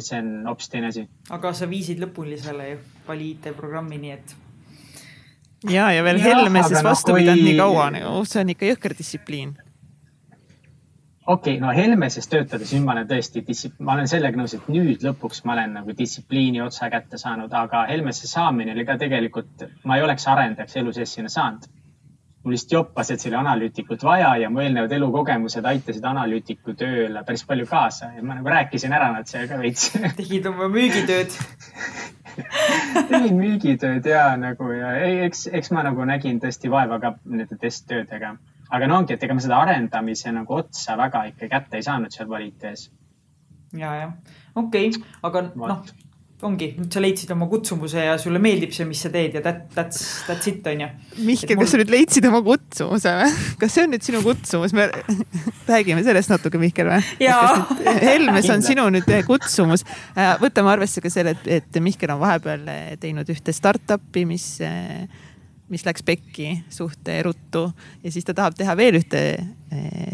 [0.04, 1.06] see on hoopis teine asi.
[1.34, 4.36] aga sa viisid lõpuni selle ju, vali IT-programmi, nii et.
[5.71, 7.52] ja, ja veel Helmeses no, vastu pidanud kui...
[7.52, 9.56] nii kaua, nagu see on ikka jõhker distsipliin.
[11.26, 13.45] okei okay,, no Helmeses töötades nüüd ma olen tõesti,
[13.80, 17.86] ma olen sellega nõus, et nüüd lõpuks ma olen nagu distsipliini otsa kätte saanud, aga
[17.91, 21.67] Helmesse saamine oli ka tegelikult, ma ei oleks arendajaks elu sees sinna saanud
[22.47, 27.23] mul lihtsalt joppas, et see oli analüütikut vaja ja mu eelnevad elukogemused aitasid analüütiku tööle
[27.27, 29.89] päris palju kaasa ja ma nagu rääkisin ära nad seal ka veits.
[30.21, 31.36] tegid oma müügitööd
[33.12, 37.60] tegin müügitööd ja nagu ja ei, eks, eks ma nagu nägin tõesti vaeva ka nende
[37.60, 38.38] testtöödega.
[38.69, 42.15] aga no ongi, et ega ma seda arendamise nagu otsa väga ikka kätte ei saanud
[42.15, 42.89] seal valitees.
[43.73, 44.13] ja, jah,
[44.55, 45.81] okei okay., aga noh
[46.45, 49.63] ongi, nüüd sa leidsid oma kutsumuse ja sulle meeldib see, mis sa teed ja that,
[49.73, 50.89] that's, that's it on ju.
[51.26, 53.32] Mihkel mul..., kas sa nüüd leidsid oma kutsumuse või?
[53.63, 54.86] kas see on nüüd sinu kutsumus, me
[55.71, 57.00] räägime sellest natuke, Mihkel või?
[58.04, 59.86] Helmes on sinu nüüd kutsumus.
[60.13, 64.45] Äh, võtame arvesse ka selle, et, et Mihkel on vahepeal äh, teinud ühte startup'i, mis,
[64.62, 65.10] äh,
[65.73, 67.65] mis läks pekki suht ruttu
[68.06, 69.26] ja siis ta tahab teha veel ühte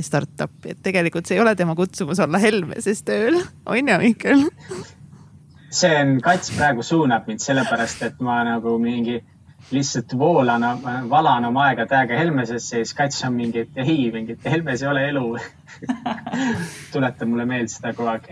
[0.02, 3.44] startup'i, et tegelikult see ei ole tema kutsumus olla Helmeses tööl,
[3.76, 4.52] on ju, Mihkel?
[5.74, 9.20] See on, Kats praegu suunab mind sellepärast, et ma nagu mingi
[9.72, 10.66] lihtsalt voolan,
[11.10, 14.84] valan oma aega täiega Helmesesse ja siis Kats on mingi, et ei, mingi, et Helmes
[14.84, 15.26] ei ole elu
[16.94, 18.28] tuletab mulle meelde seda kogu aeg.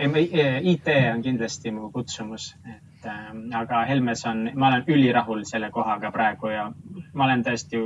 [0.74, 3.30] IT on kindlasti mu kutsumus, et äh,
[3.62, 6.68] aga Helmes on, ma olen ülirahul selle kohaga praegu ja
[7.14, 7.82] ma olen tõesti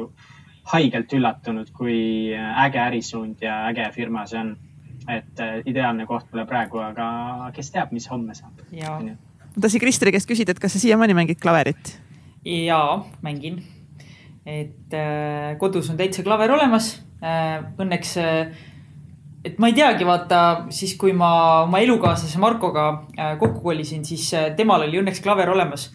[0.73, 4.55] haigelt üllatunud, kui äge ärisuund ja äge firma see on
[5.05, 8.63] et ideaalne koht pole praegu, aga kes teab, mis homme saab.
[9.55, 11.95] Ma tahtsin Kristeri käest küsida, et kas sa siiamaani mängid klaverit?
[12.45, 13.63] jaa, mängin.
[14.45, 17.63] et äh, kodus on täitsa klaver olemas äh,.
[17.81, 18.55] Õnneks äh,
[19.45, 20.41] et ma ei teagi, vaata
[20.73, 21.29] siis, kui ma
[21.65, 25.87] oma elukaaslase Markoga äh, kokku kolisin, siis äh, temal oli õnneks klaver olemas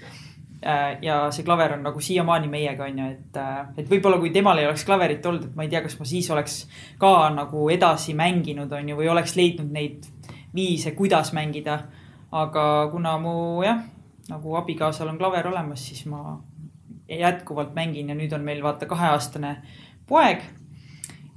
[0.63, 0.99] äh,.
[1.03, 4.61] ja see klaver on nagu siiamaani meiega, on ju, et, äh, et võib-olla kui temal
[4.61, 6.61] ei oleks klaverit olnud, et ma ei tea, kas ma siis oleks
[7.01, 10.07] ka nagu edasi mänginud, on ju, või oleks leidnud neid
[10.55, 11.83] viise, kuidas mängida.
[12.33, 13.83] Aga kuna mu jah,
[14.31, 16.39] nagu abikaasal on klaver olemas, siis ma
[17.11, 19.57] jätkuvalt mängin ja nüüd on meil vaata kaheaastane
[20.07, 20.45] poeg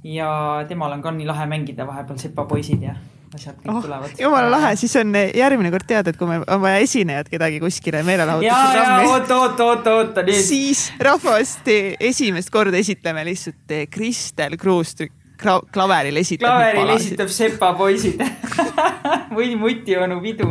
[0.04, 0.28] ja
[0.68, 2.94] temal on ka nii lahe mängida vahepeal sepapoisid ja
[3.34, 4.14] asjad kõik oh, tulevad.
[4.20, 8.04] jumala lahe, siis on järgmine kord teada, et kui meil on vaja esinejat kedagi kuskile
[8.06, 9.08] meelelahutusprogrammi.
[9.10, 10.42] oot, oot, oot, oot, nüüd.
[10.46, 11.66] siis rahvast
[11.98, 14.58] esimest korda esitleme lihtsalt eh, Kristel
[15.40, 16.46] Kruust klaveril esitab.
[16.46, 18.22] klaveril esitab sepapoisid
[19.36, 20.50] või mutionu pidu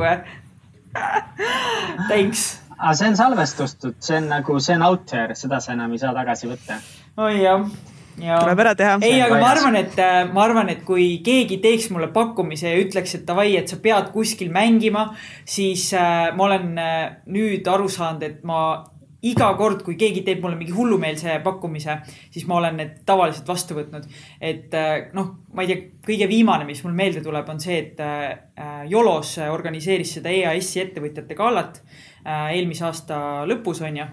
[2.08, 2.60] Thanks.
[2.78, 6.04] aga see on salvestatud, see on nagu, see on out there, seda sa enam ei
[6.04, 6.78] saa tagasi võtta.
[7.18, 7.66] oi jah
[8.14, 8.98] tuleb ära teha.
[9.02, 12.82] ei, aga ma arvan, et äh, ma arvan, et kui keegi teeks mulle pakkumise ja
[12.82, 15.10] ütleks, et davai, et sa pead kuskil mängima,
[15.46, 17.00] siis äh, ma olen äh,
[17.34, 18.84] nüüd aru saanud, et ma
[19.30, 21.98] iga kord, kui keegi teeb mulle mingi hullumeelse pakkumise,
[22.34, 24.08] siis ma olen need tavaliselt vastu võtnud.
[24.42, 28.04] et äh, noh, ma ei tea, kõige viimane, mis mul meelde tuleb, on see, et
[28.04, 31.82] äh, Jolos organiseeris seda EAS-i ettevõtjate galat
[32.26, 33.18] äh, eelmise aasta
[33.50, 34.12] lõpus, on ju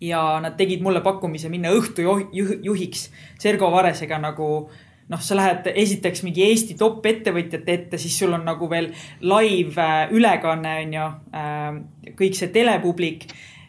[0.00, 3.08] ja nad tegid mulle pakkumise minna õhtujuhiks
[3.42, 4.68] Sergo Varesega nagu
[5.08, 8.90] noh, sa lähed esiteks mingi Eesti top ettevõtjate ette, siis sul on nagu veel
[9.24, 11.06] live äh, ülekanne on ju,
[11.42, 13.28] äh, kõik see telepublik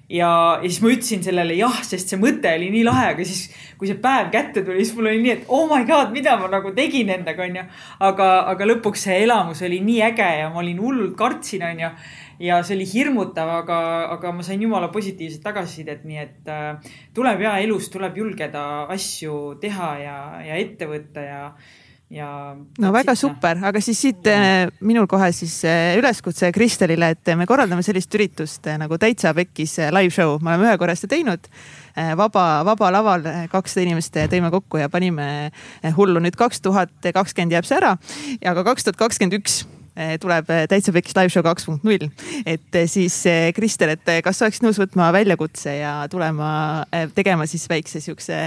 [0.09, 0.29] ja,
[0.61, 3.47] ja siis ma ütlesin sellele jah, sest see mõte oli nii lahe, aga siis
[3.79, 6.49] kui see päev kätte tuli, siis mul oli nii, et oh my god, mida ma
[6.51, 7.65] nagu tegin endaga, onju.
[8.09, 11.93] aga, aga lõpuks see elamus oli nii äge ja ma olin hullult kartsin, onju
[12.39, 13.79] ja see oli hirmutav, aga,
[14.15, 18.63] aga ma sain jumala positiivset tagasisidet, nii et äh, tuleb ja elus tuleb julgeda
[18.95, 20.17] asju teha ja,
[20.47, 21.43] ja ette võtta ja
[22.13, 22.55] ja.
[22.79, 23.19] no väga noh.
[23.19, 28.13] super, aga siis siit äh, minul kohe siis äh, üleskutse Kristelile, et me korraldame sellist
[28.17, 31.49] üritust äh, nagu Täitsa Pekkis live show, me oleme ühe korra seda teinud
[32.15, 35.49] vaba, vaba laval kakssada inimest tõime kokku ja panime
[35.97, 37.97] hullu nüüd kaks tuhat kakskümmend jääb see ära
[38.39, 39.63] ja ka kaks tuhat kakskümmend üks
[40.21, 42.07] tuleb Täitsa Pekkis live show kaks punkt null.
[42.47, 43.17] et siis
[43.57, 46.85] Kristel, et kas sa oleksid nõus võtma väljakutse ja tulema
[47.17, 48.39] tegema siis väikse siukse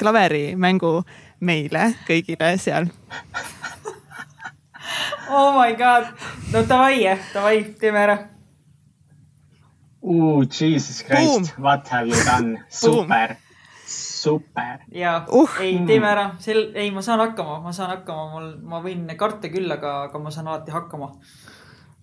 [0.00, 0.96] klaverimängu
[1.40, 2.90] meile kõigile seal.
[5.28, 6.08] Oh my god,
[6.52, 7.02] no davai,
[7.34, 8.16] davai, teeme ära.
[10.00, 12.64] Uh, Jesus Christ, what have you done?
[12.70, 13.36] super.
[13.88, 14.80] Super.
[14.92, 15.50] ja uh.
[15.60, 19.48] ei, teeme ära, sel, ei, ma saan hakkama, ma saan hakkama, mul, ma võin karta
[19.52, 21.12] küll, aga, aga ma saan alati hakkama.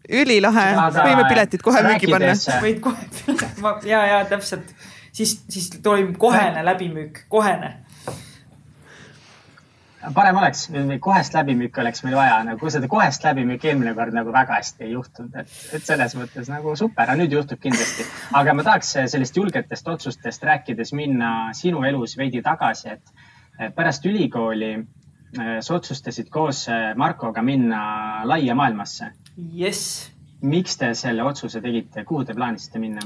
[0.06, 2.34] ülilahe, võime piletid kohe müüki panna.
[2.64, 3.10] võid kohe,
[3.92, 4.70] ja, ja täpselt,
[5.12, 7.85] siis, siis toimub kohene läbimüük, kohene
[10.14, 10.68] parem oleks,
[11.02, 14.92] kohest läbimüüki oleks meil vaja, nagu seda kohest läbimüüki eelmine kord nagu väga hästi ei
[14.94, 18.06] juhtunud, et, et selles mõttes nagu super, aga nüüd juhtub kindlasti.
[18.34, 24.74] aga ma tahaks sellist julgetest otsustest rääkides minna sinu elus veidi tagasi, et pärast ülikooli
[24.76, 26.66] äh, sa otsustasid koos
[26.96, 29.12] Markoga minna laia maailmasse.
[29.52, 30.12] jess.
[30.42, 33.02] miks te selle otsuse tegite, kuhu te plaanisite minna?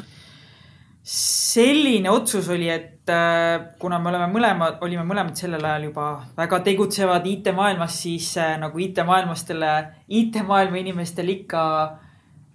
[1.09, 6.59] Selline otsus oli, et äh, kuna me oleme mõlemad, olime mõlemad sellel ajal juba väga
[6.67, 9.71] tegutsevad IT-maailmas, siis äh, nagu IT-maailmastele,
[10.19, 11.63] IT-maailma inimestel ikka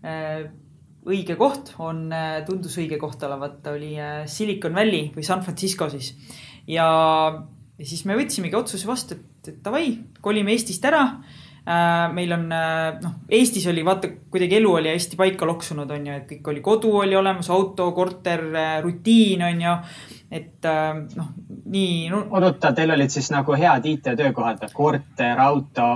[0.06, 0.44] äh,
[1.04, 2.06] õige koht on,
[2.46, 3.90] tundus õige koht olevat, oli
[4.30, 6.14] Silicon Valley või San Francisco siis.
[6.64, 6.86] ja,
[7.76, 11.02] ja siis me võtsimegi otsuse vastu, et, davai, kolime Eestist ära
[12.12, 16.16] meil on äh, noh, Eestis oli vaata kuidagi elu oli hästi paika loksunud, on ju,
[16.20, 19.76] et kõik oli, kodu oli olemas, auto, korter, äh, rutiin on ju.
[20.34, 20.66] et
[21.16, 21.30] noh,
[21.70, 22.24] nii no....
[22.34, 25.88] oodata, teil olid siis nagu head IT-töökohad, korter, auto,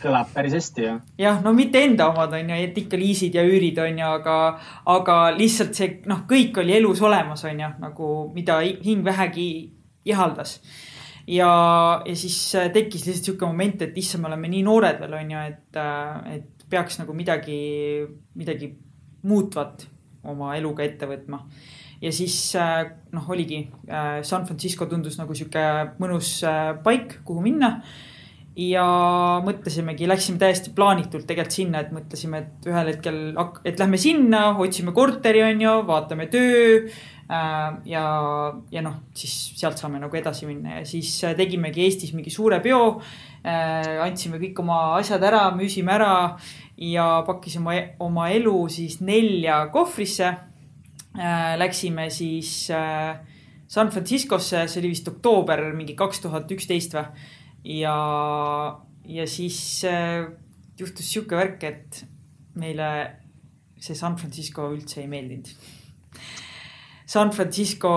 [0.00, 0.94] kõlab päris hästi ju.
[1.20, 4.36] jah, no mitte enda omad on ju, et ikka liisid ja üürid on ju, aga,
[4.94, 9.50] aga lihtsalt see noh, kõik oli elus olemas, on ju, nagu mida hing vähegi
[10.08, 10.60] ihaldas
[11.30, 11.50] ja,
[12.06, 15.34] ja siis äh, tekkis lihtsalt sihuke moment, et issand, me oleme nii noored veel on
[15.34, 17.60] ju, et, äh, et peaks nagu midagi,
[18.38, 18.72] midagi
[19.26, 19.86] muutvat
[20.30, 21.42] oma eluga ette võtma.
[22.00, 23.66] ja siis äh, noh, oligi
[24.26, 25.66] San Francisco tundus nagu sihuke
[26.00, 26.38] mõnus
[26.84, 27.76] paik, kuhu minna
[28.60, 28.84] ja
[29.44, 33.20] mõtlesimegi, läksime täiesti plaanitult tegelikult sinna, et mõtlesime, et ühel hetkel,
[33.64, 36.88] et lähme sinna, otsime korteri, on ju, vaatame töö
[37.30, 38.04] ja,
[38.72, 42.58] ja noh, siis sealt saame nagu edasi minna ja siis äh, tegimegi Eestis mingi suure
[42.64, 43.00] peo.
[43.40, 46.14] andsime kõik oma asjad ära, müüsime ära
[46.76, 50.34] ja pakkisime oma elu siis nelja kohvrisse.
[51.56, 57.24] Läksime siis San Franciscosse, see oli vist oktoober mingi kaks tuhat üksteist või.
[57.80, 57.96] ja,
[59.08, 59.58] ja siis
[60.78, 62.04] juhtus sihuke värk, et
[62.60, 62.92] meile
[63.80, 65.79] see San Francisco üldse ei meeldinud.
[67.10, 67.92] San Francisco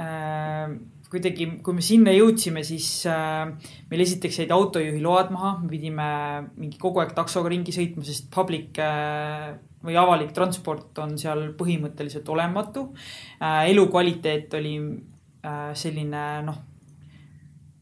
[0.00, 0.72] äh,
[1.14, 3.44] kuidagi, kui me sinna jõudsime, siis äh,
[3.90, 6.08] meil esiteks jäid autojuhi load maha, me pidime
[6.56, 9.52] mingi kogu aeg taksoga ringi sõitma, sest public äh,
[9.84, 12.88] või avalik transport on seal põhimõtteliselt olematu
[13.38, 13.68] äh,.
[13.70, 16.58] elukvaliteet oli äh, selline noh,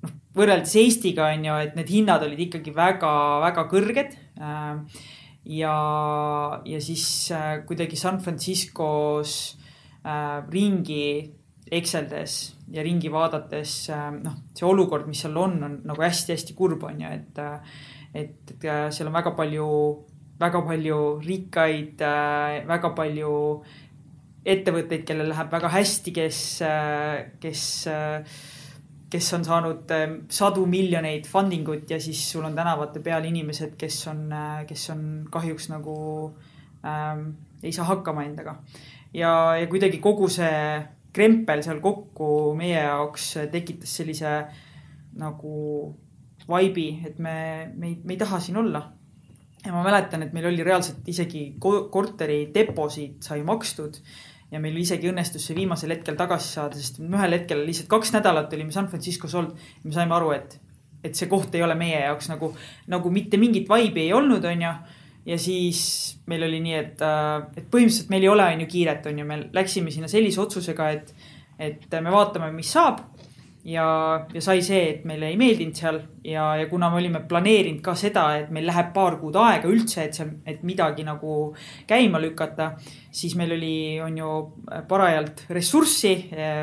[0.02, 5.02] noh võrreldes Eestiga on ju, et need hinnad olid ikkagi väga-väga kõrged äh,
[5.62, 5.76] ja,
[6.66, 9.61] ja siis äh, kuidagi San Franciscos
[10.50, 11.04] ringi
[11.72, 12.36] ekseldes
[12.72, 17.00] ja ringi vaadates äh, noh, see olukord, mis seal on, on nagu hästi-hästi kurb on
[17.00, 17.76] ju, et, äh,
[18.24, 19.68] et, äh, seal on väga palju,
[20.40, 23.36] väga palju rikkaid äh,, väga palju
[24.42, 26.40] ettevõtteid, kellel läheb väga hästi, kes,
[27.40, 28.34] kes äh,
[29.12, 29.92] kes on saanud
[30.32, 34.88] sadu miljoneid funding ut ja siis sul on tänavate peal inimesed, kes on, äh, kes
[34.94, 35.96] on kahjuks nagu
[36.80, 37.26] ähm,
[37.62, 38.56] ei saa hakkama endaga.
[39.14, 44.32] Ja, ja kuidagi kogu see krempel seal kokku meie jaoks tekitas sellise
[45.20, 45.54] nagu
[46.48, 47.36] vibe'i, et me,
[47.76, 48.82] me me ei taha siin olla.
[49.64, 54.00] ja ma mäletan, et meil oli reaalselt isegi korteri deposiit sai makstud
[54.52, 58.52] ja meil isegi õnnestus see viimasel hetkel tagasi saada, sest ühel hetkel lihtsalt kaks nädalat
[58.52, 60.58] olime San Franciscos olnud ja me saime aru, et,
[61.04, 62.52] et see koht ei ole meie jaoks nagu,
[62.92, 64.74] nagu mitte mingit vibe'i ei olnud, onju.
[65.26, 65.82] Ja siis
[66.26, 69.94] meil oli nii, et, äh, et põhimõtteliselt meil ei ole, onju, kiiret, onju, me läksime
[69.94, 71.14] sinna sellise otsusega, et,
[71.58, 73.04] et me vaatame, mis saab.
[73.62, 73.84] Ja,
[74.34, 76.00] ja sai see, et meile ei meeldinud seal.
[76.26, 80.08] Ja, ja kuna me olime planeerinud ka seda, et meil läheb paar kuud aega üldse,
[80.08, 81.52] et seal, et midagi nagu
[81.86, 82.72] käima lükata,
[83.14, 84.32] siis meil oli, on ju
[84.90, 86.16] parajalt ressurssi,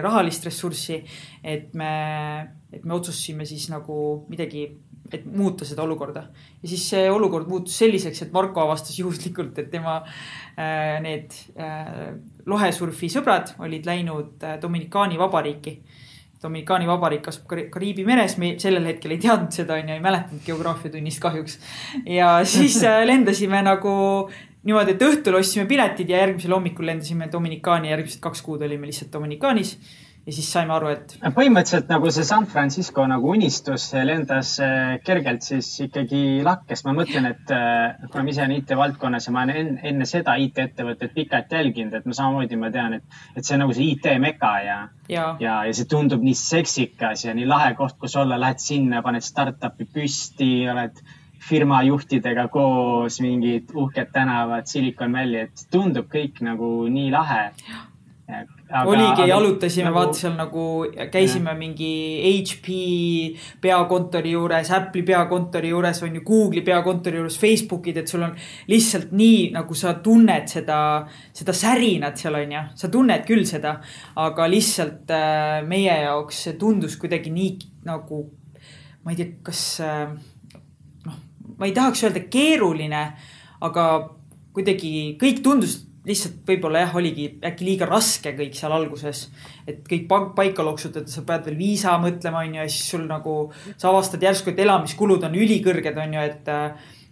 [0.03, 0.99] rahalist ressurssi,
[1.39, 1.93] et me,
[2.67, 4.67] et me otsustasime siis nagu midagi
[5.13, 6.27] et muuta seda olukorda.
[6.61, 12.13] ja siis see olukord muutus selliseks, et Marko avastas juhuslikult, et tema äh, need äh,
[12.45, 15.79] lohesurfi sõbrad olid läinud äh, Dominikaani vabariiki
[16.39, 21.19] Dominikaani vabariik asub Kariibi meres, me sellel hetkel ei teadnud seda, onju, ei mäletanud geograafiatunnist
[21.23, 21.57] kahjuks.
[22.07, 23.91] ja siis äh, lendasime nagu
[24.63, 29.11] niimoodi, et õhtul ostsime piletid ja järgmisel hommikul lendasime Dominikaani, järgmised kaks kuud olime lihtsalt
[29.11, 29.75] Dominikaanis
[30.25, 31.13] ja siis saime aru, et.
[31.35, 36.83] põhimõtteliselt nagu see San Francisco nagu unistus lendas äh, kergelt siis ikkagi lakkes.
[36.85, 40.35] ma mõtlen, et äh, kuna ma ise olen IT-valdkonnas ja ma olen enne, enne seda
[40.41, 44.51] IT-ettevõtet pikalt jälginud, et ma samamoodi ma tean, et, et see on nagu see IT-meka
[44.65, 44.77] ja,
[45.09, 49.01] ja, ja, ja see tundub nii seksikas ja nii lahe koht, kus olla, lähed sinna,
[49.05, 51.01] paned startup'i püsti, oled
[51.49, 57.43] firma juhtidega koos, mingid uhked tänavad, Silicon Valley, et tundub kõik nagu nii lahe
[58.69, 60.63] Aga, oligi, jalutasime nagu..., vaata seal nagu
[61.09, 61.57] käisime ja.
[61.57, 62.75] mingi HP
[63.63, 68.35] peakontori juures, Apple'i peakontori juures on ju, Google'i peakontori juures, Facebookid, et sul on
[68.69, 70.77] lihtsalt nii nagu sa tunned seda,
[71.33, 73.73] seda särinat seal on ju, sa tunned küll seda,
[74.21, 77.57] aga lihtsalt äh, meie jaoks see tundus kuidagi nii
[77.89, 78.21] nagu,
[79.01, 80.13] ma ei tea, kas äh,
[81.09, 81.19] noh,
[81.57, 83.05] ma ei tahaks öelda keeruline,
[83.65, 83.91] aga
[84.53, 85.79] kuidagi kõik tundus
[86.09, 89.27] lihtsalt võib-olla jah, oligi äkki liiga raske kõik seal alguses.
[89.67, 93.35] et kõik paika loksutada, sa pead veel viisa mõtlema, on ju, ja siis sul nagu,
[93.77, 96.55] sa avastad järsku, et elamiskulud on ülikõrged, on ju, et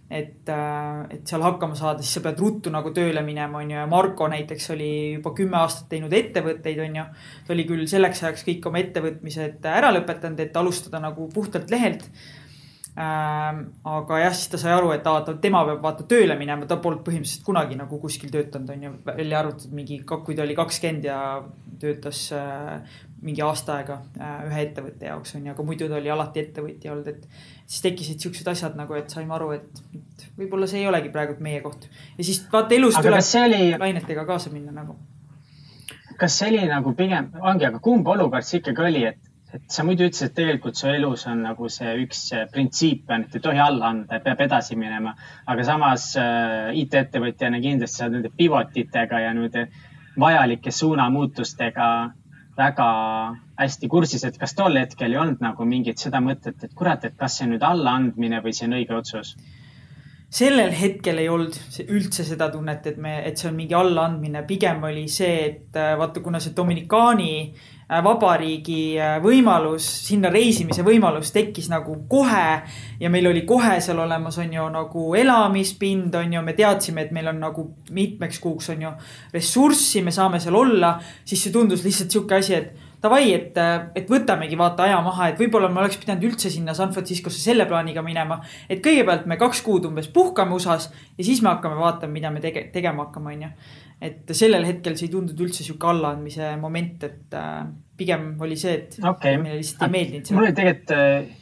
[0.08, 3.84] et, et seal hakkama saada, siis sa pead ruttu nagu tööle minema, on ju, ja
[3.90, 7.04] Marko näiteks oli juba kümme aastat teinud ettevõtteid, on ju.
[7.44, 12.08] ta oli küll selleks ajaks kõik oma ettevõtmised ära lõpetanud, et alustada nagu puhtalt lehelt
[12.98, 17.04] aga jah, siis ta sai aru, et aa, tema peab vaata tööle minema, ta polnud
[17.06, 21.18] põhimõtteliselt kunagi nagu kuskil töötanud, on ju, välja arvatud mingi, kui ta oli kakskümmend ja
[21.78, 26.10] töötas äh, mingi aasta aega äh, ühe ettevõtte jaoks on ju, aga muidu ta oli
[26.10, 27.28] alati ettevõtja olnud, et
[27.68, 31.38] siis tekkisid siuksed asjad nagu, et saime aru, et, et võib-olla see ei olegi praegu
[31.44, 31.86] meie koht.
[32.18, 33.62] ja siis vaata elus aga tuleb oli...
[33.84, 34.98] lainetega kaasa minna nagu.
[36.18, 39.84] kas see oli nagu pigem, ongi, aga kumb olukord see ikkagi oli, et et sa
[39.86, 42.22] muidu ütlesid, et tegelikult su elus on nagu see üks
[42.52, 45.14] printsiip on, et ei tohi alla anda, peab edasi minema.
[45.46, 49.68] aga samas äh, IT-ettevõtjana kindlasti sa oled nende pivotitega ja nende
[50.18, 51.88] vajalike suunamuutustega
[52.58, 52.88] väga
[53.58, 57.16] hästi kursis, et kas tol hetkel ei olnud nagu mingit seda mõtet, et kurat, et
[57.16, 59.36] kas see nüüd allaandmine või see on õige otsus?
[60.28, 61.56] Sellel hetkel ei olnud
[61.88, 65.94] üldse seda tunnet, et me, et see on mingi allaandmine, pigem oli see, et äh,
[65.98, 72.44] vaata, kuna see Dominikaani äh, vabariigi äh, võimalus, sinna reisimise võimalus tekkis nagu kohe
[73.00, 77.16] ja meil oli kohe seal olemas, on ju nagu elamispind, on ju, me teadsime, et
[77.16, 77.64] meil on nagu
[77.96, 78.92] mitmeks kuuks on ju
[79.32, 83.58] ressurssi, me saame seal olla, siis see tundus lihtsalt sihuke asi, et davai, et,
[83.98, 87.66] et võtamegi vaata aja maha, et võib-olla me oleks pidanud üldse sinna San Franciscosse selle
[87.70, 88.40] plaaniga minema.
[88.68, 92.42] et kõigepealt me kaks kuud umbes puhkame USA-s ja siis me hakkame vaatama, mida me
[92.42, 93.50] tege-, tegema hakkame, onju.
[94.02, 97.60] et sellel hetkel see ei tundunud üldse sihuke allaandmise moment, et äh,
[97.98, 99.38] pigem oli see, et okay.
[99.42, 100.38] meile lihtsalt ei meeldinud see.
[100.38, 101.36] mul oli tegelikult äh,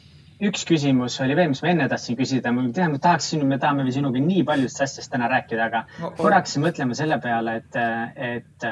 [0.47, 3.89] üks küsimus oli veel, mis ma enne tahtsin küsida, ma tean, ma tahaksin, me tahame
[3.95, 7.79] sinuga nii paljudest asjadest täna rääkida, aga no, korraks mõtlema selle peale, et,
[8.27, 8.67] et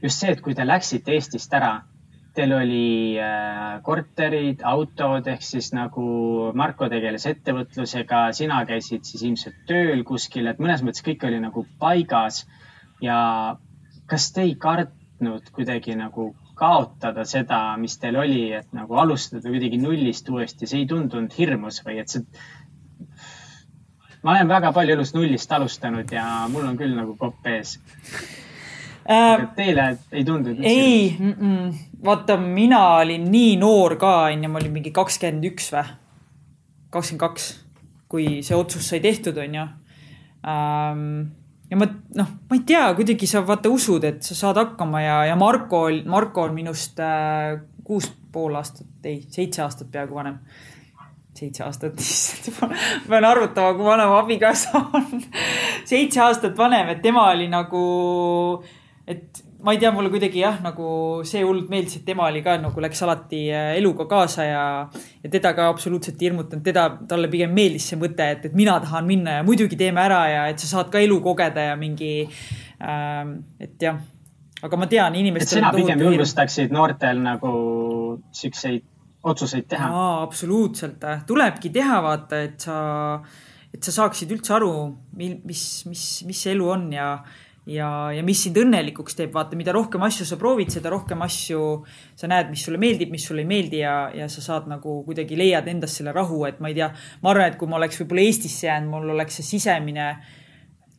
[0.00, 1.74] just see, et kui te läksite Eestist ära
[2.36, 6.06] Teil oli äh, korterid, autod ehk siis nagu
[6.56, 11.64] Marko tegeles ettevõtlusega, sina käisid siis ilmselt tööl kuskil, et mõnes mõttes kõik oli nagu
[11.80, 12.44] paigas.
[13.00, 13.56] ja
[14.06, 19.80] kas te ei kartnud kuidagi nagu kaotada seda, mis teil oli, et nagu alustada kuidagi
[19.80, 22.24] nullist uuesti, see ei tundunud hirmus või et see?
[24.22, 27.76] ma olen väga palju elus nullist alustanud ja mul on küll nagu kopp ees.
[29.06, 30.64] Teile ei tundunud?
[30.66, 31.16] ei
[32.04, 35.86] vaata, mina olin nii noor ka, onju, ma olin mingi kakskümmend üks või,
[36.94, 37.48] kakskümmend kaks,
[38.10, 39.64] kui see otsus sai tehtud, onju
[40.46, 41.02] ähm,
[41.70, 41.88] ja ma
[42.18, 45.86] noh, ma ei tea, kuidagi sa vaata usud, et sa saad hakkama ja, ja Marko,
[46.06, 50.40] Marko on minust äh, kuus pool aastat, ei, seitse aastat peaaegu vanem.
[51.36, 52.74] seitse aastat, issand,
[53.08, 55.22] pean arvutama, kui vana mu abikaasa on
[55.90, 57.84] seitse aastat vanem, et tema oli nagu
[59.06, 60.86] et ma ei tea, mulle kuidagi jah, nagu
[61.26, 64.64] see hullult meeldis, et tema oli ka nagu läks alati äh, eluga kaasa ja,
[65.22, 68.76] ja teda ka absoluutselt ei hirmutanud, teda, talle pigem meeldis see mõte, et, et mina
[68.82, 72.12] tahan minna ja muidugi teeme ära ja et sa saad ka elu kogeda ja mingi
[72.82, 74.02] ähm,, et jah.
[74.66, 75.58] aga ma tean, inimestel.
[75.58, 77.56] et sina pigem julgustaksid noortel nagu
[78.34, 78.86] siukseid
[79.26, 79.90] otsuseid teha?
[80.26, 82.78] absoluutselt, tulebki teha, vaata, et sa,
[83.70, 84.72] et sa saaksid üldse aru,
[85.18, 87.10] mis, mis, mis see elu on ja
[87.66, 91.60] ja, ja mis sind õnnelikuks teeb, vaata, mida rohkem asju sa proovid, seda rohkem asju
[92.18, 95.38] sa näed, mis sulle meeldib, mis sulle ei meeldi ja, ja sa saad nagu kuidagi
[95.38, 96.90] leiad endas selle rahu, et ma ei tea,
[97.22, 100.10] ma arvan, et kui ma oleks võib-olla Eestisse jäänud, mul oleks see sisemine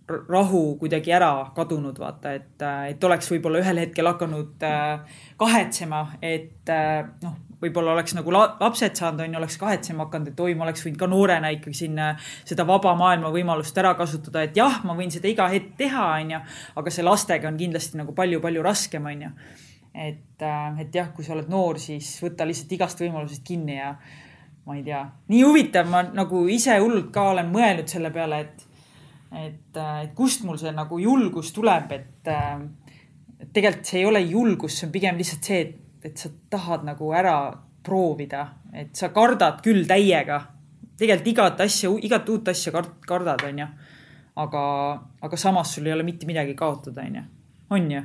[0.07, 6.71] rahu kuidagi ära kadunud, vaata, et, et oleks võib-olla ühel hetkel hakanud äh, kahetsema, et
[6.71, 10.67] äh, noh, võib-olla oleks nagu lapsed saanud, on ju, oleks kahetsema hakanud, et oi, ma
[10.67, 12.01] oleks võinud ka noorena ikkagi siin
[12.45, 16.35] seda vaba maailma võimalust ära kasutada, et jah, ma võin seda iga hetk teha, on
[16.35, 16.41] ju,
[16.81, 19.31] aga see lastega on kindlasti nagu palju-palju raskem, on ju.
[19.97, 23.95] et, äh, et jah, kui sa oled noor, siis võta lihtsalt igast võimalusest kinni ja
[24.67, 24.99] ma ei tea,
[25.31, 28.67] nii huvitav, ma nagu ise hullult ka olen mõelnud selle peale, et,
[29.31, 34.21] et, äh, et kust mul see nagu julgus tuleb, et, äh, tegelikult see ei ole
[34.27, 37.37] julgus, see on pigem lihtsalt see, et et sa tahad nagu ära
[37.83, 40.41] proovida, et sa kardad küll täiega.
[40.97, 43.67] tegelikult igat asja, igat uut asja kard, kardad, onju.
[44.35, 44.61] aga,
[45.21, 47.23] aga samas sul ei ole mitte midagi kaotada, onju.
[47.69, 48.01] on ju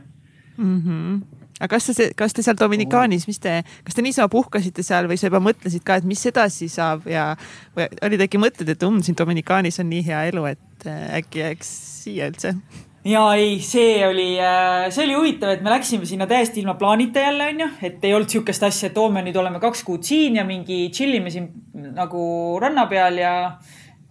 [0.57, 0.83] mm?
[0.83, 5.07] -hmm aga kas te, kas te seal Dominikaanis, mis te, kas te niisama puhkasite seal
[5.11, 7.37] või sa juba mõtlesid ka, et mis edasi saab ja
[7.77, 11.45] või olid äkki mõtted, et um, siin Dominikaanis on nii hea elu, et äh, äkki
[11.45, 11.71] jääks
[12.03, 12.57] siia üldse?
[13.05, 17.25] Ja ei, see oli, äh, see oli huvitav, et me läksime sinna täiesti ilma plaanita
[17.25, 20.39] jälle onju, et ei olnud sihukest asja, et oo, me nüüd oleme kaks kuud siin
[20.39, 21.51] ja mingi chill ime siin
[21.97, 22.25] nagu
[22.63, 23.35] ranna peal ja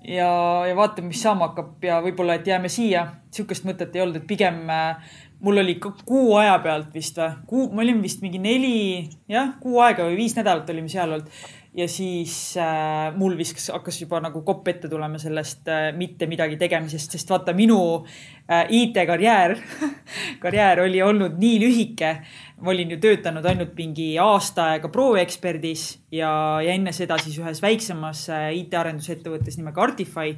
[0.01, 0.29] ja,
[0.67, 3.07] ja vaatame, mis saama hakkab ja võib-olla, et jääme siia.
[3.31, 5.11] sihukest mõtet ei olnud, et pigem äh,
[5.41, 9.81] mul oli kuu aja pealt vist või, kuu, me olime vist mingi neli, jah, kuu
[9.83, 11.31] aega või viis nädalat olime seal olnud
[11.73, 16.57] ja siis äh, mul viskas, hakkas juba nagu kopp ette tulema sellest äh, mitte midagi
[16.59, 19.55] tegemisest, sest vaata minu äh, IT-karjäär
[20.43, 22.11] karjäär oli olnud nii lühike.
[22.61, 27.63] ma olin ju töötanud ainult mingi aasta aega proeksperdis ja, ja enne seda siis ühes
[27.63, 30.35] väiksemas äh, IT-arendusettevõttes nimega Artify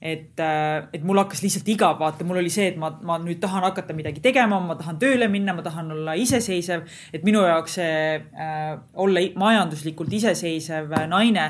[0.00, 3.40] et, äh, et mul hakkas lihtsalt igav, vaata, mul oli see, et ma, ma nüüd
[3.42, 6.84] tahan hakata midagi tegema, ma tahan tööle minna, ma tahan olla iseseisev.
[7.12, 11.48] et minu jaoks see äh, olla majanduslikult iseseisev naine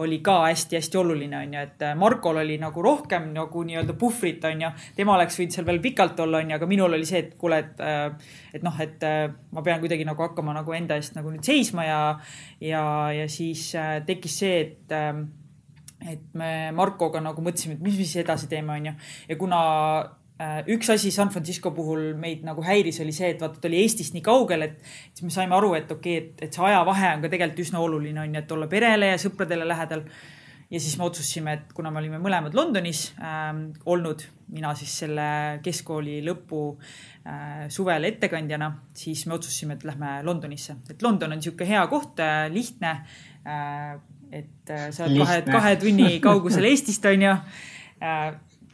[0.00, 4.44] oli ka hästi-hästi oluline, on ju, et äh, Markol oli nagu rohkem nagu nii-öelda puhvrit,
[4.48, 4.70] on ju.
[4.96, 7.60] tema oleks võinud seal veel pikalt olla, on ju, aga minul oli see, et kuule,
[7.60, 9.04] et, äh, et noh, et
[9.52, 12.00] ma pean kuidagi nagu hakkama nagu enda eest nagu nüüd seisma ja,
[12.64, 12.82] ja,
[13.12, 13.74] ja siis
[14.08, 14.96] tekkis see, et
[16.08, 18.94] et me Markoga nagu mõtlesime, et mis me siis edasi teeme, onju.
[19.28, 19.60] ja kuna
[20.40, 23.82] äh, üks asi San Francisco puhul meid nagu häiris, oli see, et vaata, ta oli
[23.82, 24.80] Eestist nii kaugel, et
[25.12, 27.82] siis me saime aru, et okei okay,, et, et see ajavahe on ka tegelikult üsna
[27.84, 30.04] oluline, on ju, et olla perele ja sõpradele lähedal.
[30.70, 34.22] ja siis me otsustasime, et kuna me olime mõlemad Londonis ähm, olnud,
[34.54, 35.24] mina siis selle
[35.64, 36.60] keskkooli lõpu
[37.26, 42.22] äh, suvel ettekandjana, siis me otsustasime, et lähme Londonisse, et London on niisugune hea koht
[42.24, 42.96] äh,, lihtne
[43.44, 44.00] äh,.
[44.32, 48.28] Et äh, sa oled kahe, kahe tunni kaugusel Eestist, on ju äh,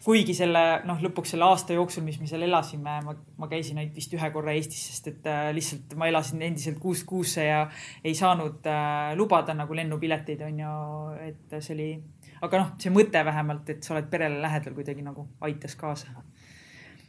[0.07, 3.97] kuigi selle noh, lõpuks selle aasta jooksul, mis me seal elasime, ma, ma käisin ainult
[3.99, 7.65] vist ühe korra Eestis, sest et äh, lihtsalt ma elasin endiselt kuust kuusse ja
[8.05, 8.69] ei saanud
[9.19, 10.77] lubada nagu lennupileteid on ju,
[11.27, 11.91] et see oli,
[12.45, 16.23] aga noh, see mõte vähemalt, et sa oled perele lähedal kuidagi nagu aitas kaasa.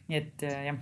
[0.08, 0.82] nii et jah.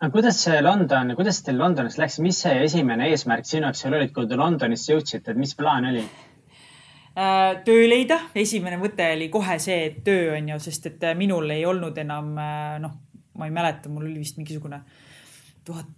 [0.00, 3.96] Aga kuidas see London, kuidas teil Londonis läks, mis see esimene eesmärk sinu jaoks seal
[3.98, 6.04] oli, kui te Londonisse jõudsite, et mis plaan oli?
[7.10, 11.16] Äh, töö leida, esimene mõte oli kohe see, et töö on ju, sest et äh,
[11.18, 12.92] minul ei olnud enam äh, noh,
[13.34, 14.78] ma ei mäleta, mul oli vist mingisugune
[15.66, 15.88] tuhat,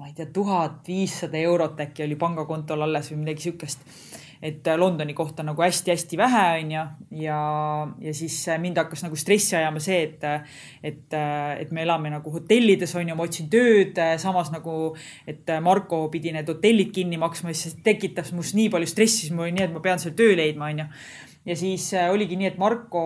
[0.00, 3.84] ma ei tea, tuhat viissada eurot äkki oli pangakontol alles või midagi siukest
[4.42, 6.84] et äh, Londoni kohta nagu hästi-hästi vähe, on ju,
[7.24, 7.38] ja,
[8.00, 10.26] ja siis äh, mind hakkas nagu stressi ajama see, et,
[10.82, 14.92] et, äh, et me elame nagu hotellides, on ju, ma otsin tööd, samas nagu,
[15.28, 19.34] et Marko pidi need hotellid kinni maksma, siis see tekitas must nii palju stressi, siis
[19.34, 20.90] mul oli nii, et ma pean seal töö leidma, on ju
[21.48, 23.02] ja siis äh, oligi nii, et Marko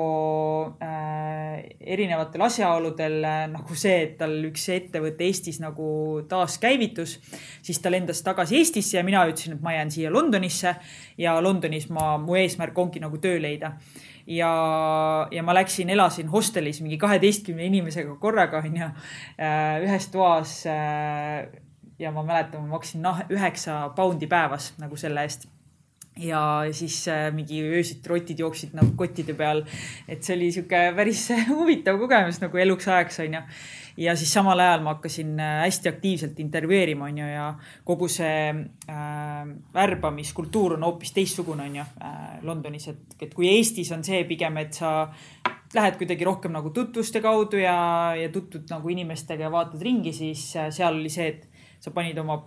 [0.83, 1.61] äh,
[1.95, 5.87] erinevatel asjaoludel äh, nagu see, et tal üks ettevõte Eestis nagu
[6.29, 7.19] taaskäivitus,
[7.63, 10.75] siis ta lendas tagasi Eestisse ja mina ütlesin, et ma jään siia Londonisse
[11.23, 13.77] ja Londonis ma, mu eesmärk ongi nagu töö leida
[14.27, 14.51] ja,
[15.31, 18.91] ja ma läksin, elasin hostelis mingi kaheteistkümne inimesega korraga onju,
[19.39, 20.63] äh, ühes toas.
[21.99, 25.47] ja ma mäletan, ma maksin noh, üheksa poundi päevas nagu selle eest
[26.17, 29.65] ja siis äh, mingi öösiti rotid jooksid nagu kottide peal.
[30.09, 33.41] et see oli sihuke päris huvitav kogemus nagu eluks ajaks onju.
[33.97, 37.47] ja siis samal ajal ma hakkasin äh, hästi aktiivselt intervjueerima onju ja
[37.85, 44.05] kogu see äh, värbamiskultuur on hoopis teistsugune onju äh, Londonis, et, et kui Eestis on
[44.05, 45.09] see pigem, et sa
[45.75, 50.51] lähed kuidagi rohkem nagu tutvuste kaudu ja, ja tutvud nagu inimestega ja vaatad ringi, siis
[50.57, 51.49] äh, seal oli see, et
[51.81, 52.43] sa panid oma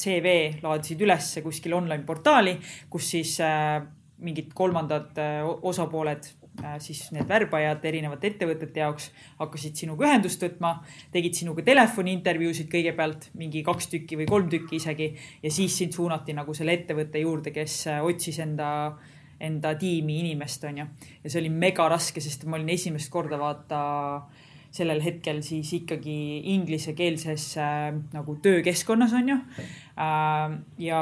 [0.00, 0.34] CV
[0.64, 2.56] laadisid üles kuskil online portaali,
[2.90, 3.80] kus siis äh,
[4.24, 6.28] mingid kolmandad äh, osapooled
[6.62, 10.74] äh, siis need värbajad erinevate ettevõtete jaoks hakkasid sinuga ühendust võtma,
[11.14, 16.36] tegid sinuga telefoniintervjuusid kõigepealt mingi kaks tükki või kolm tükki isegi ja siis sind suunati
[16.36, 18.70] nagu selle ettevõtte juurde, kes otsis enda,
[19.40, 20.86] enda tiimi inimest, onju.
[21.24, 23.82] ja see oli mega raske, sest ma olin esimest korda vaata
[24.20, 26.16] äh, sellel hetkel siis ikkagi
[26.54, 29.38] inglisekeelses äh, nagu töökeskkonnas on ju.
[30.78, 31.00] Ja,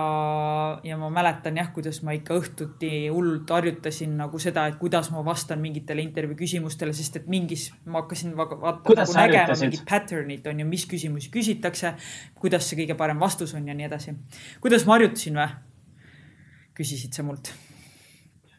[0.83, 5.23] ja ma mäletan jah, kuidas ma ikka õhtuti hullult harjutasin nagu seda, et kuidas ma
[5.27, 10.65] vastan mingitele intervjuu küsimustele, sest et mingis ma hakkasin vaata nagu nägema mingit pattern'it on
[10.65, 11.95] ju, mis küsimusi küsitakse,
[12.41, 14.17] kuidas see kõige parem vastus on ja nii edasi.
[14.65, 15.49] kuidas ma harjutasin või?
[16.79, 17.51] küsisid sa mult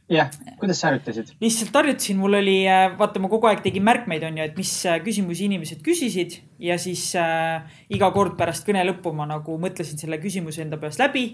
[0.10, 1.34] jah, kuidas sa harjutasid?
[1.42, 4.72] lihtsalt harjutasin, mul oli, äh, vaata, ma kogu aeg tegin märkmeid, on ju, et mis
[4.90, 7.62] äh, küsimusi inimesed küsisid ja siis äh,
[7.94, 11.28] iga kord pärast kõne lõppu ma nagu mõtlesin selle küsimuse enda peas läbi,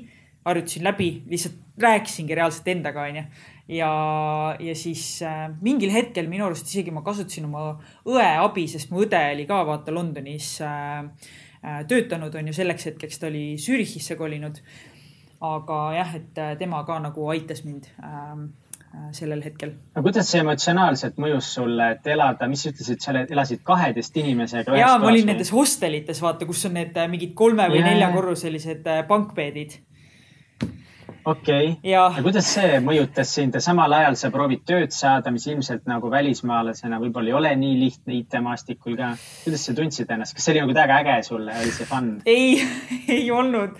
[0.46, 3.24] harjutasin läbi, lihtsalt rääkisingi reaalselt endaga, on ju.
[3.80, 3.92] ja,
[4.68, 7.72] ja siis äh, mingil hetkel minu arust isegi ma kasutasin oma
[8.06, 11.08] õe abi, sest mu õde oli ka vaata Londonis äh,
[11.64, 14.60] äh, töötanud, on ju, selleks hetkeks ta oli Zürichisse kolinud
[15.46, 18.65] aga jah, et tema ka nagu aitas mind ähm, Äh,
[19.16, 19.74] sellel hetkel.
[19.96, 24.78] no kuidas see emotsionaalselt mõjus sulle, et elada, mis sa ütlesid, sa elasid kaheteist inimesega?
[24.80, 27.94] ja ma olin nendes hostelites, vaata, kus on need äh, mingid kolme või yeah.
[27.94, 29.78] neljakorruselised äh, pankbeedid.
[31.26, 35.48] okei okay., ja kuidas see mõjutas sind ja samal ajal sa proovid tööd saada, mis
[35.52, 39.14] ilmselt nagu välismaalasena võib-olla ei ole nii lihtne IT-maastikul ka.
[39.46, 42.12] kuidas sa tundsid ennast, kas see oli nagu täiega äge sulle, oli see fun?
[42.26, 42.60] ei,
[43.20, 43.80] ei olnud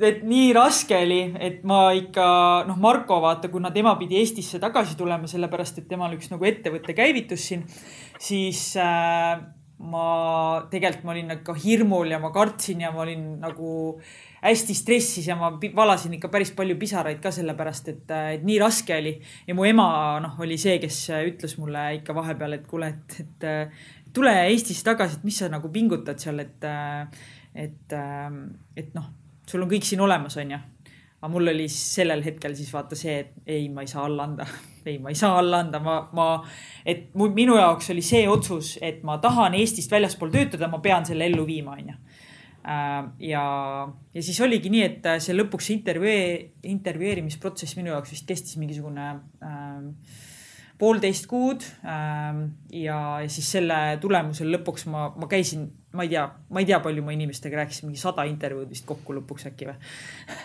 [0.00, 2.26] et nii raske oli, et ma ikka
[2.68, 6.96] noh, Marko vaata, kuna tema pidi Eestisse tagasi tulema, sellepärast et temal üks nagu ettevõte
[6.96, 7.64] käivitus siin,
[8.20, 9.40] siis äh,
[9.76, 10.06] ma
[10.72, 13.72] tegelikult ma olin ikka hirmul ja ma kartsin ja ma olin nagu
[14.44, 18.96] hästi stressis ja ma valasin ikka päris palju pisaraid ka sellepärast, et, et nii raske
[18.96, 19.16] oli.
[19.48, 19.88] ja mu ema
[20.24, 25.20] noh, oli see, kes ütles mulle ikka vahepeal, et kuule, et, et tule Eestisse tagasi,
[25.20, 26.68] et mis sa nagu pingutad seal, et,
[27.66, 27.96] et,
[28.76, 29.12] et noh
[29.48, 30.58] sul on kõik siin olemas, onju.
[31.16, 34.46] aga mul oli sellel hetkel siis vaata see, et ei, ma ei saa alla anda.
[34.86, 36.24] Ei, ma ei saa alla anda, ma, ma,
[36.86, 41.26] et minu jaoks oli see otsus, et ma tahan Eestist väljaspool töötada, ma pean selle
[41.26, 41.94] ellu viima, onju
[42.62, 43.42] äh, ja,
[44.14, 46.12] ja siis oligi nii, et see lõpuks intervjuu,
[46.70, 49.08] intervjueerimisprotsess minu jaoks vist kestis mingisugune
[49.42, 50.22] äh,
[50.78, 51.64] poolteist kuud.
[51.82, 56.80] Ja, ja siis selle tulemusel lõpuks ma, ma käisin, ma ei tea, ma ei tea,
[56.84, 59.76] palju ma inimestega rääkisin, mingi sada intervjuud vist kokku lõpuks äkki või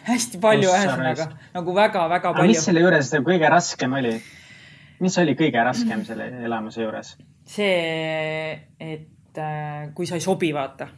[0.10, 1.28] hästi palju ühesõnaga,
[1.58, 2.54] nagu väga-väga palju.
[2.54, 4.16] mis selle juures kõige raskem oli?
[5.02, 7.16] mis oli kõige raskem selle elamuse juures?
[7.52, 10.90] see, et äh, kui sa ei sobi, vaata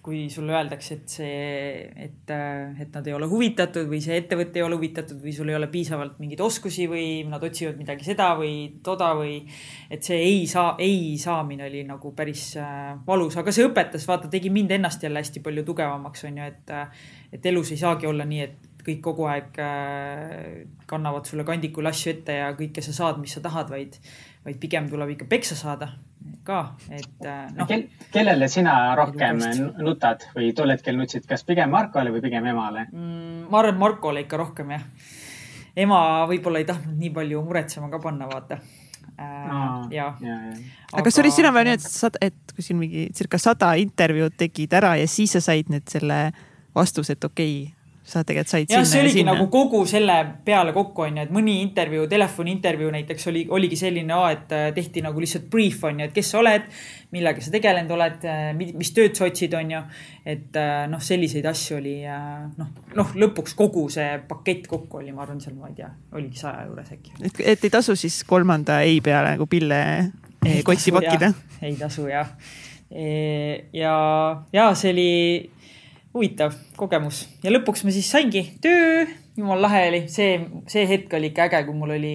[0.00, 4.64] kui sulle öeldakse, et see, et, et nad ei ole huvitatud või see ettevõte ei
[4.64, 8.80] ole huvitatud või sul ei ole piisavalt mingeid oskusi või nad otsivad midagi seda või
[8.86, 9.34] toda või
[9.92, 14.32] et see ei saa, ei saamine oli nagu päris äh, valus, aga see õpetas, vaata,
[14.32, 16.74] tegi mind ennast jälle hästi palju tugevamaks, on ju, et,
[17.36, 22.14] et elus ei saagi olla nii, et kõik kogu aeg äh, kannavad sulle kandikul asju
[22.14, 24.00] ette ja kõike sa saad, mis sa tahad, vaid,
[24.48, 25.92] vaid pigem tuleb ikka peksa saada
[26.46, 26.60] ka,
[26.90, 27.86] et äh, noh Kel,.
[28.12, 29.40] kellele sina rohkem
[29.78, 33.48] nutad või tol hetkel nutsid, kas pigem Markole või pigem emale mm,?
[33.50, 34.84] ma arvan, Markole ikka rohkem jah.
[35.76, 36.00] ema
[36.30, 38.60] võib-olla ei tahtnud nii palju muretsema ka panna, vaata
[39.20, 40.52] Aa, ja, ja, ja.
[40.94, 44.36] aga kas oli sina veel nii, et sa, et kui siin mingi circa sada intervjuud
[44.40, 46.20] tegid ära ja siis sa said nüüd selle
[46.76, 47.79] vastuse, et okei okay,,
[48.10, 52.06] sa tegelikult said jah, see oligi nagu kogu selle peale kokku onju, et mõni intervjuu,
[52.10, 56.32] telefoni intervjuu näiteks oli, oligi selline, et äh, tehti nagu lihtsalt brief onju, et kes
[56.32, 56.66] sa oled,
[57.14, 59.82] millega sa tegelenud oled, äh, mis tööd sa otsid, onju.
[60.34, 65.24] et äh, noh, selliseid asju oli noh, noh lõpuks kogu see pakett kokku oli, ma
[65.26, 67.14] arvan, seal ma ei tea, oligi saja juures äkki.
[67.20, 69.80] et, et ei tasu siis kolmanda ei peale nagu pille
[70.66, 71.32] kotti pakkida?
[71.62, 72.34] ei tasu jah.
[72.90, 73.94] E, ja,
[74.52, 75.10] ja see oli
[76.14, 77.24] huvitav kogemus.
[77.44, 79.04] Ja lõpuks ma siis saingi töö,
[79.38, 80.38] jumal lahe oli, see,
[80.70, 82.14] see hetk oli ikka äge, kui mul oli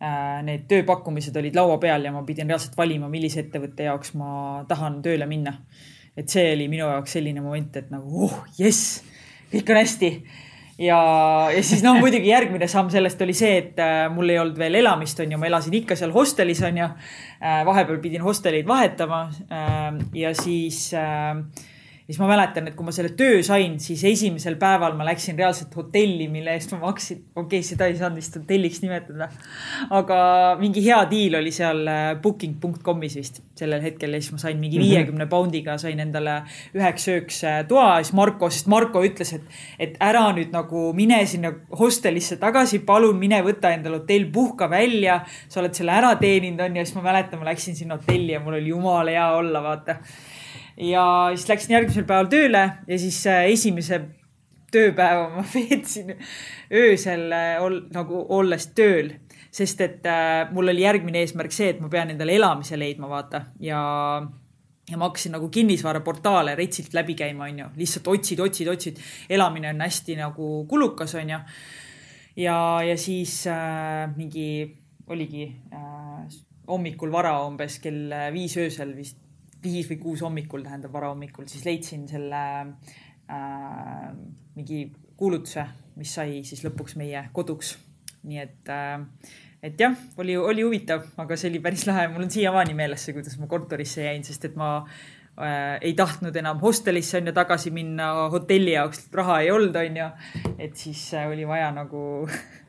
[0.00, 4.30] äh, need tööpakkumised olid laua peal ja ma pidin reaalselt valima, millise ettevõtte jaoks ma
[4.68, 5.58] tahan tööle minna.
[6.16, 9.00] et see oli minu jaoks selline moment, et nagu oh jess,
[9.52, 10.08] kõik on hästi.
[10.80, 10.96] Ja,
[11.52, 14.80] ja siis noh, muidugi järgmine samm sellest oli see, et äh, mul ei olnud veel
[14.80, 16.86] elamist, on ju, ma elasin ikka seal hostelis, on ju.
[17.40, 17.60] Äh,.
[17.68, 19.26] vahepeal pidin hosteleid vahetama.
[19.52, 21.36] Äh, ja siis äh,
[22.10, 25.74] siis ma mäletan, et kui ma selle töö sain, siis esimesel päeval ma läksin reaalselt
[25.78, 27.20] hotelli, mille eest ma maksin.
[27.36, 29.28] okei okay,, seda ei saanud vist hotelliks nimetada.
[29.94, 30.16] aga
[30.58, 34.80] mingi hea diil oli seal äh, booking.com'is vist sellel hetkel ja siis ma sain mingi
[34.80, 34.86] mhm.
[34.86, 35.30] viiekümne mm -hmm.
[35.30, 36.40] poundiga sain endale
[36.74, 39.46] üheks ööks äh, toa ja siis Marko, sest Marko ütles, et,
[39.78, 45.20] et ära nüüd nagu mine sinna hostelisse tagasi, palun mine võta endale hotell, puhka välja.
[45.48, 48.40] sa oled selle ära teeninud, on ju, siis ma mäletan, ma läksin sinna hotelli ja
[48.40, 49.96] mul oli jumala hea olla, vaata
[50.80, 51.04] ja
[51.34, 54.00] siis läksin järgmisel päeval tööle ja siis äh, esimese
[54.72, 56.14] tööpäeva ma veetsin
[56.72, 59.12] öösel äh, ol, nagu olles tööl,
[59.52, 63.46] sest et äh, mul oli järgmine eesmärk see, et ma pean endale elamise leidma, vaata
[63.62, 63.80] ja
[64.90, 68.96] ja ma hakkasin nagu kinnisvaraportaale retsilt läbi käima, onju, lihtsalt otsid, otsid, otsid.
[69.30, 71.38] elamine on hästi nagu kulukas, onju.
[72.36, 72.56] ja,
[72.88, 74.48] ja siis äh, mingi
[75.10, 79.18] oligi äh, hommikul vara umbes kell viis öösel vist
[79.62, 82.42] viis või kuus hommikul, tähendab varahommikul, siis leidsin selle
[83.30, 84.08] äh,
[84.56, 84.82] mingi
[85.20, 85.66] kuulutuse,
[86.00, 87.76] mis sai siis lõpuks meie koduks.
[88.22, 89.00] nii et äh,,
[89.62, 93.16] et jah, oli, oli huvitav, aga see oli päris lahe, mul on siiamaani meeles see,
[93.16, 97.72] kuidas ma kontorisse jäin, sest et ma äh, ei tahtnud enam hostelisse on ju tagasi
[97.74, 100.08] minna, hotelli jaoks raha ei olnud, on ju.
[100.58, 102.02] et siis äh, oli vaja nagu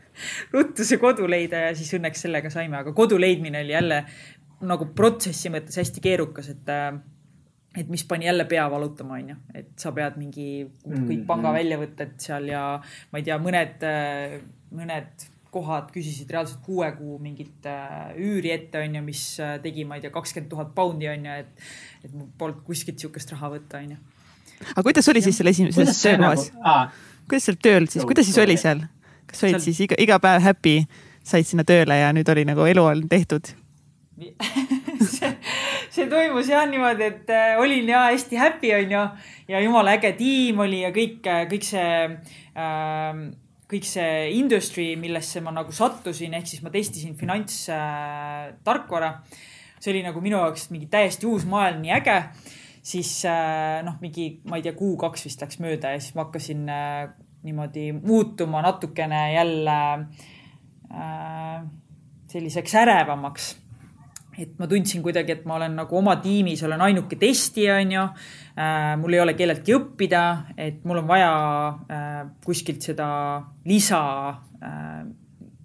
[0.53, 4.03] ruttu see kodu leida ja siis õnneks sellega saime, aga kodu leidmine oli jälle
[4.67, 6.93] nagu protsessi mõttes hästi keerukas, et äh,
[7.77, 12.17] et mis pani jälle pea valutama, onju, et sa pead mingi kõik panga mm.
[12.19, 12.63] seal ja
[13.11, 14.41] ma ei tea, mõned, äh,
[14.75, 19.23] mõned kohad küsisid reaalselt kuue kuu mingit äh, üüri ette, onju, mis
[19.63, 21.69] tegi, ma ei tea, kakskümmend tuhat poundi, onju, et,
[22.03, 23.99] et mul polnud kuskilt sihukest raha võtta, onju.
[24.73, 27.07] aga kuidas oli siis seal esimeses töökohas nagu,?
[27.27, 28.83] kuidas seal tööl siis, kuidas siis oli seal?
[29.31, 29.65] kas olid seal...
[29.69, 30.81] siis iga, iga päev happy,
[31.23, 33.55] said sinna tööle ja nüüd oli nagu elu on tehtud?
[35.15, 35.31] see,
[35.89, 39.05] see toimus jah niimoodi, et äh, olin ja hästi happy onju
[39.49, 41.93] ja jumala äge tiim oli ja kõik, äh, kõik see
[42.55, 43.23] äh,
[43.71, 49.39] kõik see industry, millesse ma nagu sattusin, ehk siis ma testisin finantstarkvara äh,.
[49.81, 52.17] see oli nagu minu jaoks mingi täiesti uus maailm, nii äge.
[52.83, 56.69] siis äh, noh, mingi, ma ei tea, kuu-kaks vist läks mööda ja siis ma hakkasin
[56.69, 57.13] äh,
[57.47, 59.77] niimoodi muutuma natukene jälle
[60.91, 61.63] äh,
[62.31, 63.60] selliseks ärevamaks
[64.37, 68.03] et ma tundsin kuidagi, et ma olen nagu oma tiimis, olen ainuke testija, onju.
[68.55, 70.23] Äh, mul ei ole kelleltki õppida,
[70.59, 71.33] et mul on vaja
[71.91, 73.09] äh, kuskilt seda
[73.67, 74.01] lisa,
[74.63, 75.03] äh,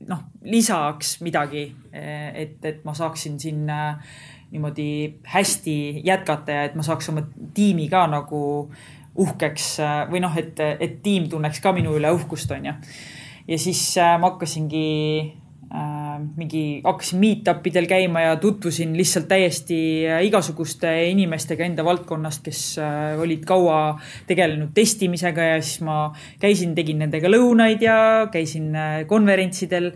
[0.07, 4.91] noh, lisaks midagi, et, et ma saaksin siin niimoodi
[5.33, 7.25] hästi jätkata ja et ma saaks oma
[7.57, 8.43] tiimi ka nagu
[9.19, 9.67] uhkeks
[10.13, 12.77] või noh, et, et tiim tunneks ka minu üle uhkust, onju.
[13.49, 14.87] ja siis ma hakkasingi
[16.37, 22.61] mingi hakkasin meet-up idel käima ja tutvusin lihtsalt täiesti äh, igasuguste inimestega enda valdkonnast, kes
[22.81, 23.99] äh, olid kaua
[24.29, 25.99] tegelenud testimisega ja siis ma
[26.43, 27.99] käisin, tegin nendega lõunaid ja
[28.33, 28.73] käisin
[29.07, 29.93] konverentsidel.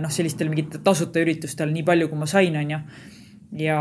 [0.00, 2.78] noh, sellistel mingitel tasuta üritustel nii palju, kui ma sain, onju.
[3.60, 3.80] ja,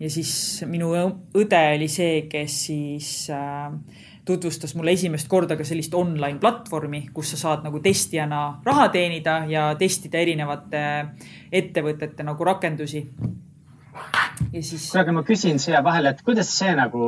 [0.00, 0.32] ja siis
[0.70, 3.72] minu õde oli see, kes siis äh,
[4.26, 9.38] tutvustas mulle esimest korda ka sellist online platvormi, kus sa saad nagu testijana raha teenida
[9.48, 10.82] ja testida erinevate
[11.52, 13.06] ettevõtete nagu rakendusi.
[14.52, 14.90] ja siis.
[14.90, 17.04] kuule, aga ma küsin siia vahele, et kuidas see nagu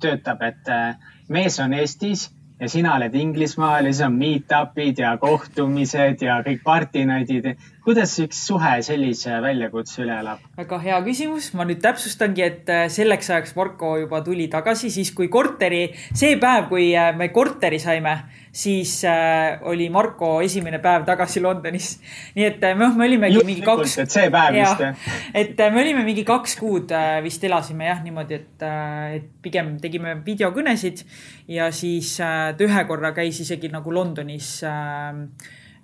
[0.00, 0.94] töötab, et äh,
[1.28, 2.28] mees on Eestis
[2.60, 7.54] ja sina oled Inglismaal ja siis on meet-up'id ja kohtumised ja kõik party night'id.
[7.84, 10.42] kuidas üks suhe sellise väljakutse üle elab?
[10.58, 15.14] väga hea küsimus, ma nüüd täpsustangi, et äh, selleks ajaks Marko juba tuli tagasi, siis
[15.16, 18.18] kui korteri, see päev, kui äh, me korteri saime
[18.52, 21.88] siis äh, oli Marko esimene päev tagasi Londonis.
[22.36, 23.98] nii et noh, me olimegi Just mingi kaks.
[24.04, 25.10] et see päev vist jah?
[25.34, 26.92] et me olime mingi kaks kuud
[27.24, 28.68] vist elasime jah niimoodi, et
[29.16, 31.04] et pigem tegime videokõnesid
[31.48, 32.18] ja siis
[32.56, 35.24] ta ühe korra käis isegi nagu Londonis äh,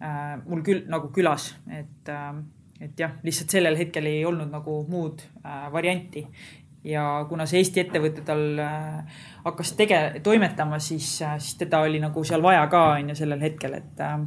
[0.00, 2.36] äh, mul küll nagu külas, et äh,
[2.80, 6.26] et jah, lihtsalt sellel hetkel ei olnud nagu muud äh, varianti.
[6.86, 11.98] Ja kuna see Eesti ettevõte tal äh, hakkas tege-, toimetama, siis, äh, siis teda oli
[12.02, 14.18] nagu seal vaja ka, on ju, sellel hetkel, et äh,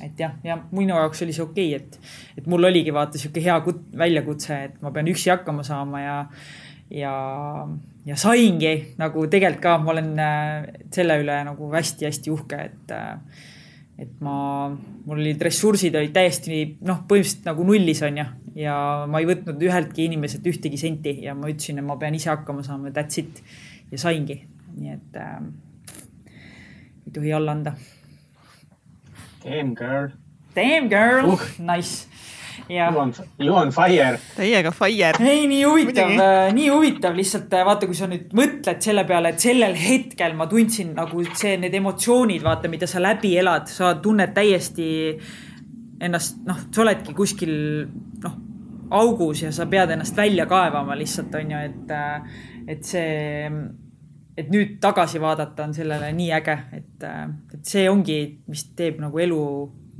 [0.00, 3.42] et jah, ja minu jaoks oli see okei okay,, et, et mul oligi vaata sihuke
[3.44, 6.14] hea kut-, väljakutse, et ma pean üksi hakkama saama ja,
[6.90, 7.14] ja,
[8.06, 10.10] ja saingi nagu tegelikult ka, ma olen
[10.92, 12.94] selle üle nagu hästi-hästi uhke, et
[14.00, 14.70] et ma,
[15.04, 18.26] mul olid ressursid olid täiesti noh, põhimõtteliselt nagu nullis on ju.
[18.62, 18.76] ja
[19.10, 22.64] ma ei võtnud üheltki inimeselt ühtegi senti ja ma ütlesin, et ma pean ise hakkama
[22.66, 23.42] saama, that's it.
[23.92, 24.40] ja saingi,
[24.78, 25.36] nii et äh,
[27.06, 27.74] ei tohi alla anda.
[29.44, 30.14] Damn girl.
[30.54, 32.09] Damn girl uh., nice
[32.68, 34.18] You on, you on fire.
[34.36, 35.12] täiega fire.
[35.20, 39.34] ei, nii huvitav, äh, nii huvitav lihtsalt äh, vaata, kui sa nüüd mõtled selle peale,
[39.34, 43.94] et sellel hetkel ma tundsin nagu see, need emotsioonid, vaata, mida sa läbi elad, sa
[44.02, 44.88] tunned täiesti
[46.00, 47.52] ennast, noh, sa oledki kuskil,
[48.24, 48.38] noh,
[49.00, 53.06] augus ja sa pead ennast välja kaevama lihtsalt, on ju, et, äh, et see
[54.40, 57.08] et nüüd tagasi vaadata on sellele nii äge, et,
[57.54, 59.40] et see ongi, mis teeb nagu elu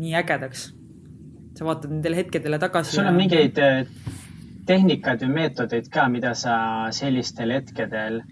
[0.01, 0.71] nii ägedaks
[1.61, 2.97] sa vaatad nendele hetkedele tagasi.
[2.97, 3.89] sul on mingeid eh,
[4.69, 6.55] tehnikaid või meetodeid ka, mida sa
[6.97, 8.23] sellistel hetkedel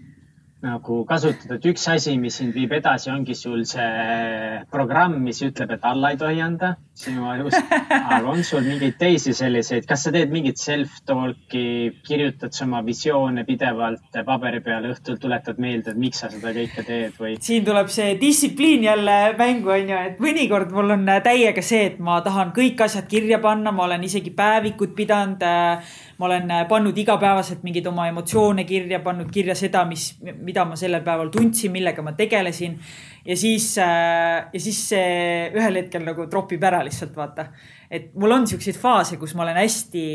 [0.59, 5.71] nagu kasutada, et üks asi, mis sind viib edasi, ongi sul see programm, mis ütleb,
[5.77, 7.55] et alla ei tohi anda sinu ajus.
[8.11, 11.63] aga on sul mingeid teisi selliseid, kas sa teed mingit self-talk'i,
[12.03, 16.83] kirjutad sa oma visioone pidevalt paberi peale, õhtul tuletad meelde, et miks sa seda kõike
[16.87, 17.37] teed või?
[17.43, 22.03] siin tuleb see distsipliin jälle mängu, on ju, et mõnikord mul on täiega see, et
[22.03, 26.65] ma tahan kõik asjad kirja panna, ma olen isegi päevikud pidanud äh, ma olen äh,
[26.67, 31.71] pannud igapäevaselt mingeid oma emotsioone kirja, pannud kirja seda, mis, mida ma sellel päeval tundsin,
[31.71, 32.77] millega ma tegelesin.
[33.25, 37.49] ja siis, äh, ja siis see ühel hetkel nagu tropib ära lihtsalt vaata.
[37.89, 40.05] et mul on siukseid faase, kus ma olen hästi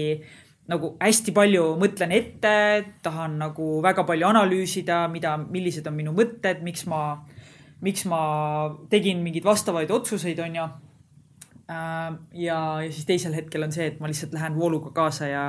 [0.69, 2.55] nagu hästi palju mõtlen ette,
[3.03, 7.19] tahan nagu väga palju analüüsida, mida, millised on minu mõtted, miks ma,
[7.85, 8.23] miks ma
[8.93, 10.84] tegin mingeid vastavaid otsuseid, on ju Äh,
[11.69, 15.45] ja, ja siis teisel hetkel on see, et ma lihtsalt lähen vooluga kaasa ja,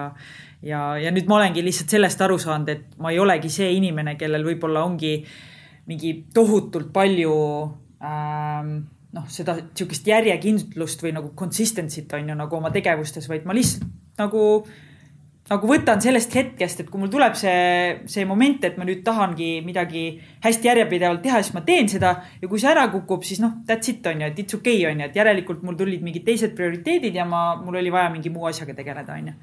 [0.63, 4.15] ja, ja nüüd ma olengi lihtsalt sellest aru saanud, et ma ei olegi see inimene,
[4.19, 5.17] kellel võib-olla ongi
[5.89, 7.35] mingi tohutult palju
[8.01, 8.71] ähm,
[9.15, 13.87] noh, seda sihukest järjekindlust või nagu consistency't on ju nagu oma tegevustes, vaid ma lihtsalt
[14.19, 14.41] nagu
[15.45, 17.57] nagu võtan sellest hetkest, et kui mul tuleb see,
[18.09, 20.05] see moment, et ma nüüd tahangi midagi
[20.41, 22.15] hästi järjepidevalt teha, siis ma teen seda.
[22.41, 24.89] ja kui see ära kukub, siis noh, that's it on ju, et it's okei okay,
[24.89, 28.33] on ju, et järelikult mul tulid mingid teised prioriteedid ja ma, mul oli vaja mingi
[28.33, 29.35] muu asjaga tegeleda, on ju.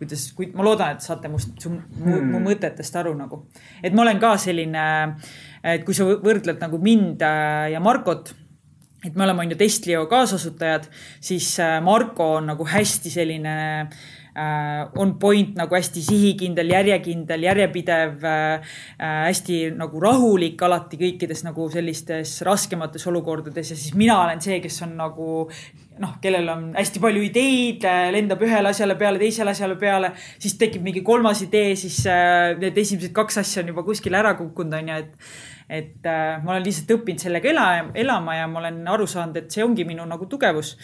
[0.00, 2.34] kuidas, kui ma loodan, et saate must, mu, hmm.
[2.34, 3.44] mu mõtetest aru nagu.
[3.78, 4.88] et ma olen ka selline,
[5.62, 8.34] et kui sa võrdled nagu mind äh, ja Markot
[9.04, 10.90] et me oleme, on ju, Testlio kaasasutajad,
[11.22, 14.13] siis äh, Marko on nagu hästi selline Äh,
[14.98, 21.68] on point nagu hästi sihikindel, järjekindel, järjepidev, äh, äh, hästi nagu rahulik alati kõikides nagu
[21.70, 25.28] sellistes raskemates olukordades ja siis mina olen see, kes on nagu
[26.02, 30.10] noh, kellel on hästi palju ideid, lendab ühele asjale peale, teisele asjale peale,
[30.42, 32.00] siis tekib mingi kolmas idee, siis
[32.58, 36.54] need esimesed kaks asja on juba kuskile ära kukkunud, on ju, et et äh, ma
[36.54, 37.66] olen lihtsalt õppinud sellega ela,
[37.96, 40.74] elama ja ma olen aru saanud, et see ongi minu nagu tugevus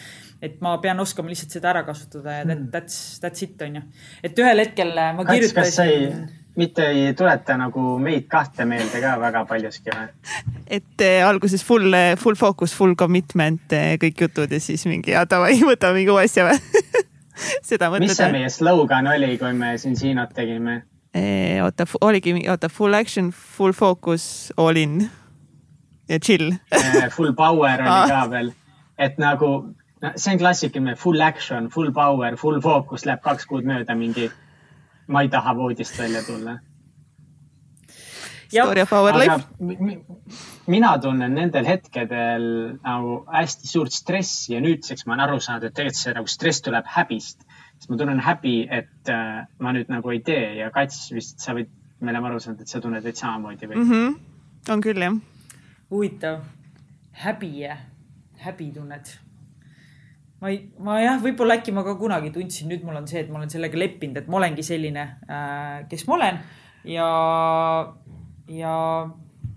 [0.41, 2.69] et ma pean oskama lihtsalt seda ära kasutada ja that, hmm.
[2.73, 3.81] that's, that's it on ju.
[4.23, 5.57] et ühel hetkel äh, ma kirjutasin.
[5.59, 6.07] kas sa ei,
[6.57, 10.09] mitte ei tuleta nagu meid kahte meelde ka väga paljuski või?
[10.65, 15.25] et äh, alguses full, äh, full focus, full commitment kõik jutud ja siis mingi ja
[15.29, 16.57] davai, võtame mingi uue asja või
[17.69, 18.07] seda mõtled?
[18.07, 20.81] mis see meie slogan oli, kui me siin Siinot tegime?
[21.61, 24.23] oota, oligi, oota, full action, full focus,
[24.57, 25.03] all in
[26.09, 26.53] ja chill
[27.11, 28.51] Full power oli ka veel,
[28.97, 29.51] et nagu
[30.15, 34.29] see on klassikaline full action, full power, full focus läheb kaks kuud mööda mingi,
[35.07, 36.59] ma ei taha voodist välja tulla.
[38.51, 39.45] Story of our life.
[40.67, 42.43] mina tunnen nendel hetkedel
[42.83, 46.65] nagu hästi suurt stressi ja nüüdseks ma olen aru saanud, et tegelikult see nagu stress
[46.65, 47.45] tuleb häbist
[47.81, 51.55] siis ma tunnen häbi, et äh, ma nüüd nagu ei tee ja Kats vist, sa
[51.57, 53.89] võid, me oleme aru saanud, et sa tunned veits samamoodi või mm?
[53.89, 54.71] -hmm.
[54.75, 55.17] on küll, jah.
[55.89, 56.43] huvitav.
[57.23, 57.51] häbi,
[58.45, 59.15] häbi tunned?
[60.41, 63.29] Ma ei, ma jah, võib-olla äkki ma ka kunagi tundsin, nüüd mul on see, et
[63.29, 66.39] ma olen sellega leppinud, et ma olengi selline äh,, kes ma olen.
[66.89, 67.09] Ja,
[68.49, 68.77] ja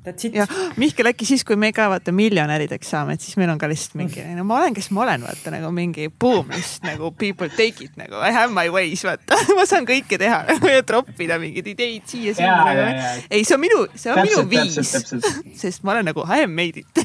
[0.05, 0.35] That's it.
[0.37, 0.45] ja
[0.76, 3.97] Mihkel, äkki siis, kui me ka vaata miljonärideks saame, et siis meil on ka lihtsalt
[3.97, 7.87] mingi, no ma olen, kes ma olen, vaata nagu mingi boom, just nagu people take
[7.87, 9.39] it nagu I have my ways, vaata.
[9.57, 10.43] Ma saan kõike teha
[10.74, 12.85] ja troppida mingeid ideid siia-sinna nagu.
[13.30, 16.53] ei, see on minu, see on täpselt, minu viis, sest ma olen nagu I am
[16.53, 17.05] made it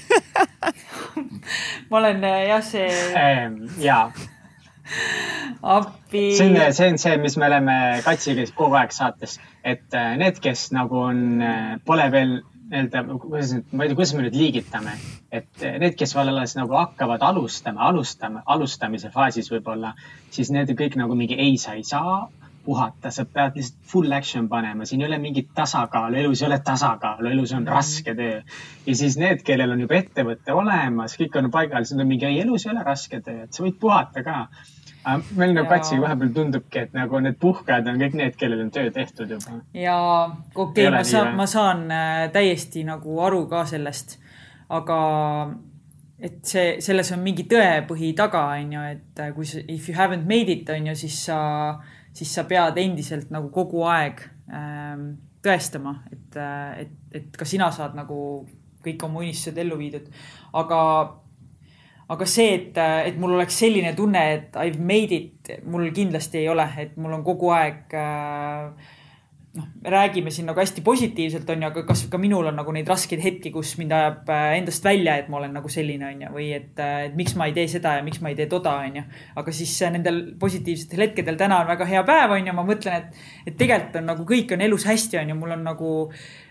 [1.90, 3.64] ma olen jah, see ähm,.
[3.80, 4.10] jaa
[5.62, 6.36] appi.
[6.38, 10.40] see on, see on see, mis me oleme Katsiga kogu aeg saates, et äh, need,
[10.44, 12.40] kes nagu on, äh, pole veel
[12.70, 14.96] nii-öelda, kuidas nüüd, ma ei tea, kuidas me nüüd liigitame,
[15.34, 19.96] et need, kes alles nagu hakkavad alustama, alustama, alustamise faasis võib-olla,
[20.34, 22.28] siis need kõik nagu mingi ei, sa ei saa
[22.70, 26.60] puhata, sa pead lihtsalt full action panema, siin ei ole mingit tasakaalu, elus ei ole
[26.66, 28.42] tasakaalu, elus on raske töö.
[28.86, 32.42] ja siis need, kellel on juba ettevõte olemas, kõik on paigal, siis on mingi ei,
[32.44, 34.44] elus ei ole raske töö, et sa võid puhata ka.
[35.40, 38.92] Meil nagu katsiga vahepeal tundubki, et nagu need puhkajad on kõik need, kellel on töö
[38.94, 39.62] tehtud juba.
[39.74, 39.98] ja
[40.54, 44.20] okei okay,, ma saan, ma saan äh, täiesti nagu aru ka sellest,
[44.70, 45.00] aga
[46.20, 49.96] et see, selles on mingi tõepõhi taga, on ju, et äh, kui sa, if you
[49.98, 51.40] haven't made it, on ju, siis sa,
[52.20, 55.14] siis sa pead endiselt nagu kogu aeg ähm,
[55.46, 58.20] tõestama, et, äh, et, et ka sina saad nagu
[58.84, 60.08] kõik oma unistused ellu viidud.
[60.60, 60.80] aga
[62.10, 66.42] aga see, et, et mul oleks selline tunne, et I have made it, mul kindlasti
[66.42, 68.96] ei ole, et mul on kogu aeg äh,
[69.58, 72.74] noh, me räägime siin nagu hästi positiivselt, on ju, aga kas ka minul on nagu
[72.76, 76.22] neid raskeid hetki, kus mind ajab äh, endast välja, et ma olen nagu selline, on
[76.26, 78.50] ju, või et, äh, et miks ma ei tee seda ja miks ma ei tee
[78.52, 79.06] toda, on ju.
[79.42, 83.02] aga siis äh, nendel positiivsetel hetkedel, täna on väga hea päev, on ju, ma mõtlen,
[83.02, 85.96] et, et tegelikult on nagu kõik on elus hästi, on ju, mul on nagu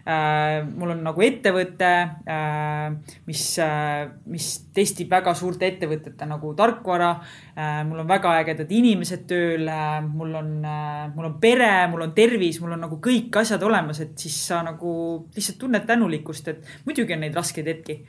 [0.08, 1.88] mul on nagu ettevõte
[2.32, 2.84] äh,,
[3.28, 7.82] mis äh,, mis testib väga suurte ettevõtete nagu tarkvara äh,.
[7.88, 12.14] mul on väga ägedad inimesed tööl äh,, mul on äh,, mul on pere, mul on
[12.16, 14.94] tervis, mul on nagu kõik asjad olemas, et siis sa nagu
[15.36, 18.00] lihtsalt tunned tänulikkust, et muidugi on neid raskeid hetki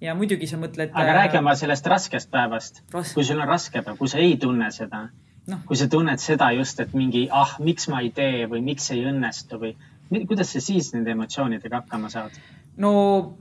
[0.00, 0.92] ja muidugi sa mõtled.
[0.92, 3.14] aga äh, räägi oma sellest raskest päevast Ras.
[3.16, 5.08] kui sul on raske päev, kui sa ei tunne seda
[5.48, 8.90] no., kui sa tunned seda just, et mingi, ah, miks ma ei tee või miks
[8.94, 9.74] ei õnnestu või
[10.08, 12.38] kuidas sa siis nende emotsioonidega hakkama saad?
[12.78, 12.92] no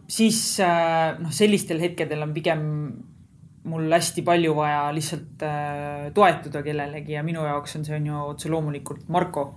[0.09, 2.65] siis äh, noh, sellistel hetkedel on pigem
[3.67, 8.25] mul hästi palju vaja lihtsalt äh, toetuda kellelegi ja minu jaoks on see on ju
[8.33, 9.47] otse loomulikult Marko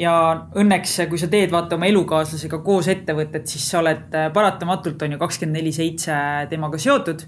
[0.00, 0.12] ja
[0.56, 5.16] õnneks, kui sa teed vaata oma elukaaslasega koos ettevõtet, siis sa oled äh, paratamatult on
[5.16, 6.16] ju kakskümmend neli seitse
[6.48, 7.26] temaga seotud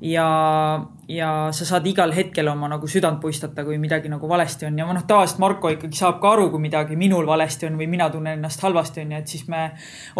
[0.00, 4.78] ja, ja sa saad igal hetkel oma nagu südant puistata, kui midagi nagu valesti on.
[4.78, 8.08] Ja noh, tavaliselt Marko ikkagi saab ka aru, kui midagi minul valesti on või mina
[8.12, 9.62] tunnen ennast halvasti, on ju, et siis me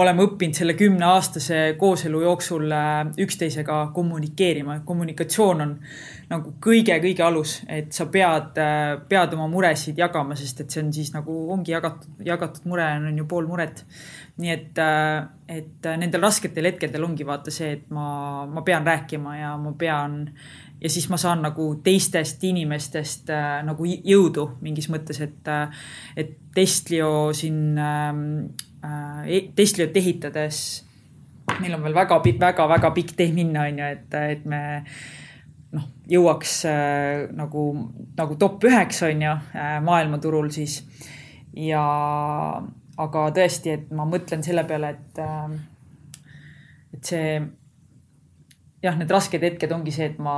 [0.00, 2.94] oleme õppinud selle kümneaastase kooselu jooksul äh,
[3.26, 5.76] üksteisega kommunikeerima, kommunikatsioon on
[6.30, 10.92] nagu kõige-kõige alus, et sa pead, äh, pead oma muresid jagama, sest et see on
[10.94, 13.84] siis nagu ongi jagatud, jagatud mure on ju pool muret
[14.36, 19.36] nii et, äh, et nendel rasketel hetkedel ongi vaata see, et ma, ma pean rääkima
[19.38, 20.24] ja ma pean
[20.80, 26.36] ja siis ma saan nagu teistest inimestest äh, nagu jõudu mingis mõttes, et, äh, et
[26.56, 28.26] Testlio siin ähm,
[28.84, 30.62] äh,, e-, Testliot ehitades
[31.60, 34.62] meil on veel väga, väga, väga pikk tee minna, on ju, et, et me
[35.76, 37.68] noh, jõuaks äh, nagu,
[38.18, 40.82] nagu top üheks, on ju äh,, maailmaturul siis.
[41.56, 41.84] ja
[42.96, 46.26] aga tõesti, et ma mõtlen selle peale, et, äh,
[46.96, 47.30] et see
[48.86, 50.36] jah, need rasked hetked ongi see, et ma,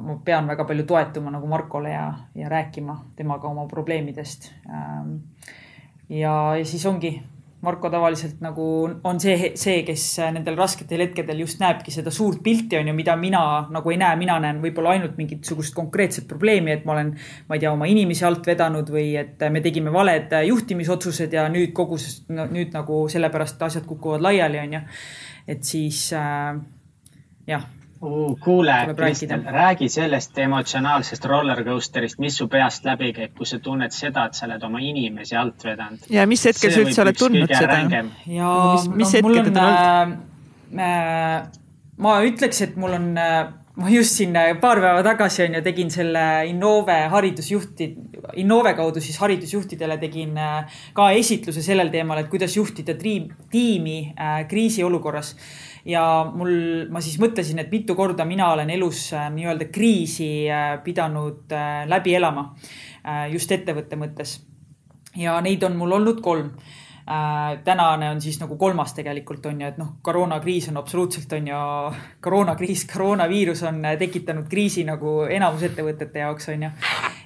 [0.00, 2.06] ma pean väga palju toetuma nagu Markole ja,
[2.38, 4.50] ja rääkima temaga oma probleemidest.
[4.68, 5.16] Ähm,
[6.08, 7.16] ja, ja siis ongi
[7.64, 8.66] Marko tavaliselt nagu
[9.04, 10.04] on see, see, kes
[10.34, 13.42] nendel rasketel hetkedel just näebki seda suurt pilti, on ju, mida mina
[13.74, 17.14] nagu ei näe, mina näen võib-olla ainult mingisugust konkreetset probleemi, et ma olen,
[17.48, 21.72] ma ei tea, oma inimesi alt vedanud või et me tegime valed juhtimisotsused ja nüüd
[21.76, 21.98] kogu
[22.34, 24.84] no,, nüüd nagu sellepärast asjad kukuvad laiali, on ju.
[25.56, 26.60] et siis äh,
[27.50, 27.66] jah.
[28.40, 34.26] Kuule, Kristel, räägi sellest emotsionaalsest rollercoaster'ist, mis su peast läbi käib, kui sa tunned seda,
[34.28, 36.06] et sa oled oma inimesi alt vedanud.
[36.12, 37.80] ja mis hetkel sa üldse oled tundnud seda?
[38.26, 40.14] ja mis, mis no, mul on äh,,
[40.86, 41.44] äh,
[41.96, 43.44] ma ütleks, et mul on äh,
[43.80, 47.90] ma just siin äh, paar päeva tagasi on ju, tegin selle Innove haridusjuhti,
[48.42, 50.38] Innove kaudu siis haridusjuhtidele tegin
[50.96, 53.98] ka esitluse sellel teemal, et kuidas juhtida tiim, tiimi
[54.50, 55.36] kriisiolukorras
[55.84, 56.54] ja mul,
[56.92, 61.84] ma siis mõtlesin, et mitu korda mina olen elus äh, nii-öelda kriisi äh, pidanud äh,
[61.88, 62.52] läbi elama
[63.28, 64.38] just ettevõtte mõttes.
[65.20, 66.46] ja neid on mul olnud kolm
[67.04, 67.58] äh,.
[67.64, 71.58] tänane on siis nagu kolmas tegelikult on ju, et noh, koroonakriis on absoluutselt on ju,
[72.24, 76.72] koroonakriis, koroonaviirus on tekitanud kriisi nagu enamus ettevõtete jaoks on ju.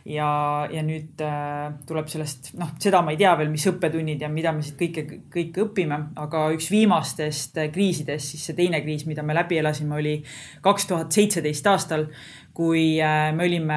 [0.08, 0.30] Ja,
[0.72, 4.52] ja nüüd äh, tuleb sellest, noh, seda ma ei tea veel, mis õppetunnid ja mida
[4.56, 9.36] me siit kõike, kõike õpime, aga üks viimastest kriisidest, siis see teine kriis, mida me
[9.36, 10.14] läbi elasime, oli
[10.64, 12.08] kaks tuhat seitseteist aastal
[12.58, 13.76] kui äh, me olime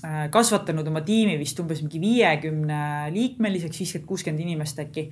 [0.00, 2.78] äh, kasvatanud oma tiimi vist umbes mingi viiekümne
[3.12, 5.10] liikmeliseks, viiskümmend, kuuskümmend inimest äkki.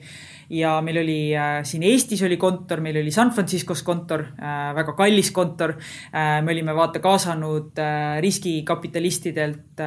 [0.57, 5.31] ja meil oli äh, siin Eestis oli kontor, meil oli San Franciscos kontor, väga kallis
[5.37, 5.75] kontor.
[6.15, 7.77] me olime vaata kaasanud
[8.25, 9.83] riskikapitalistidelt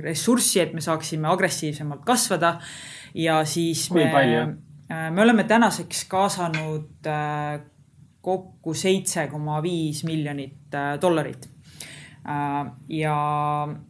[0.00, 2.54] ressurssi, et me saaksime agressiivsemalt kasvada
[3.14, 3.88] ja siis.
[3.92, 4.46] kui me, palju?
[4.88, 7.12] me oleme tänaseks kaasanud
[8.24, 11.57] kokku seitse koma viis miljonit dollarit
[12.28, 13.16] ja,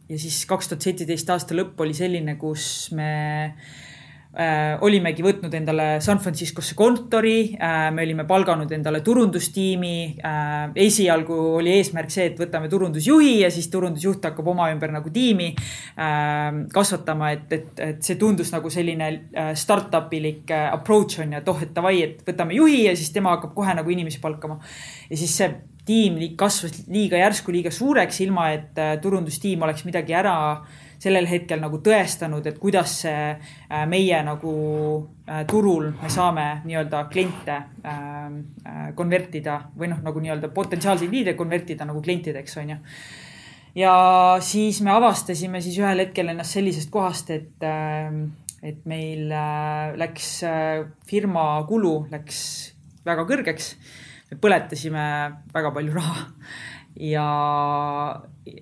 [0.09, 2.65] ja siis kaks tuhat seitseteist aasta lõpp oli selline, kus
[2.95, 3.09] me
[3.49, 10.69] äh, olimegi võtnud endale San Franciscosse kontori äh,, me olime palganud endale turundustiimi äh,.
[10.85, 15.49] esialgu oli eesmärk see, et võtame turundusjuhi ja siis turundusjuht hakkab oma ümber nagu tiimi
[15.55, 21.33] äh, kasvatama, et, et, et see tundus nagu selline äh, startup ilik äh, approach on
[21.33, 24.21] ju, et oh, et davai, et võtame juhi ja siis tema hakkab kohe nagu inimesi
[24.21, 24.61] palkama.
[25.09, 25.51] ja siis see
[25.89, 30.35] tiim kasvas liiga järsku, liiga suureks, ilma et äh, turundustiim oleks midagi ära
[30.99, 34.53] sellel hetkel nagu tõestanud, et kuidas see äh, meie nagu
[35.25, 37.61] äh, turul me saame nii-öelda kliente
[38.95, 42.77] konvertida või noh, nagu nii-öelda potentsiaalseid liide konvertida nagu klientideks, on ju.
[43.79, 43.93] ja
[44.45, 47.65] siis me avastasime siis ühel hetkel ennast sellisest kohast, et,
[48.61, 49.31] et meil
[50.01, 50.29] läks
[51.09, 52.43] firma kulu läks
[53.07, 53.73] väga kõrgeks
[54.29, 55.05] me põletasime
[55.53, 56.25] väga palju raha.
[56.99, 57.25] Ja,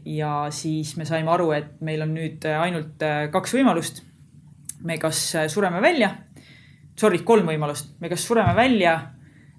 [0.06, 3.02] ja siis me saime aru, et meil on nüüd ainult
[3.34, 4.04] kaks võimalust.
[4.86, 6.12] me kas sureme välja,
[6.98, 8.96] sorry, kolm võimalust, me kas sureme välja,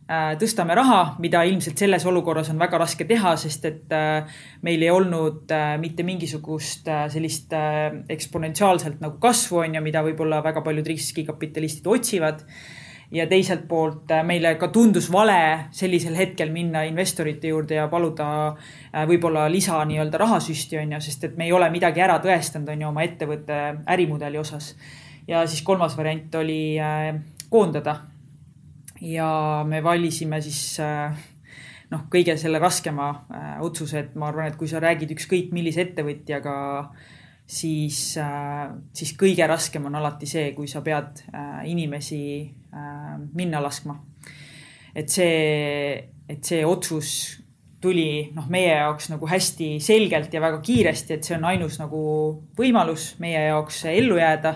[0.08, 4.82] äh, tõstame raha, mida ilmselt selles olukorras on väga raske teha, sest et äh, meil
[4.82, 10.92] ei olnud äh, mitte mingisugust sellist eksponentsiaalselt nagu kasvu on ju, mida võib-olla väga paljud
[10.94, 12.44] riskikapitalistid otsivad
[13.10, 18.28] ja teiselt poolt äh, meile ka tundus vale sellisel hetkel minna investorite juurde ja paluda
[18.50, 22.68] äh, võib-olla lisa nii-öelda rahasüsti on ju, sest et me ei ole midagi ära tõestanud,
[22.72, 24.74] on ju, oma ettevõtte ärimudeli osas.
[25.28, 27.14] ja siis kolmas variant oli äh,
[27.48, 28.00] koondada.
[29.00, 30.80] ja me valisime siis
[31.90, 33.12] noh, kõige selle raskema
[33.64, 36.56] otsuse, et ma arvan, et kui sa räägid ükskõik millise ettevõtjaga
[37.46, 38.18] siis,
[38.92, 41.22] siis kõige raskem on alati see, kui sa pead
[41.64, 42.18] inimesi
[42.72, 43.96] minna laskma.
[44.94, 45.94] et see,
[46.28, 47.10] et see otsus
[47.80, 52.00] tuli noh, meie jaoks nagu hästi selgelt ja väga kiiresti, et see on ainus nagu
[52.58, 54.54] võimalus meie jaoks ellu jääda.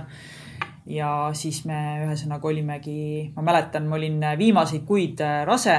[0.86, 5.78] ja siis me ühesõnaga olimegi, ma mäletan, ma olin viimaseid kuid rase,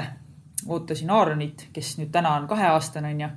[0.67, 3.29] ootasin Aaronit, kes nüüd täna on kaheaastane, onju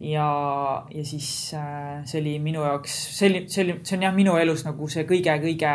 [0.00, 4.14] ja, ja siis äh, see oli minu jaoks, see oli, see oli, see on jah,
[4.16, 5.74] minu elus nagu see kõige-kõige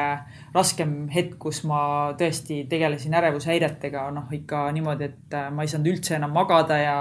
[0.56, 1.82] raskem hetk, kus ma
[2.20, 6.98] tõesti tegelesin ärevushäiretega, noh ikka niimoodi, et äh, ma ei saanud üldse enam magada ja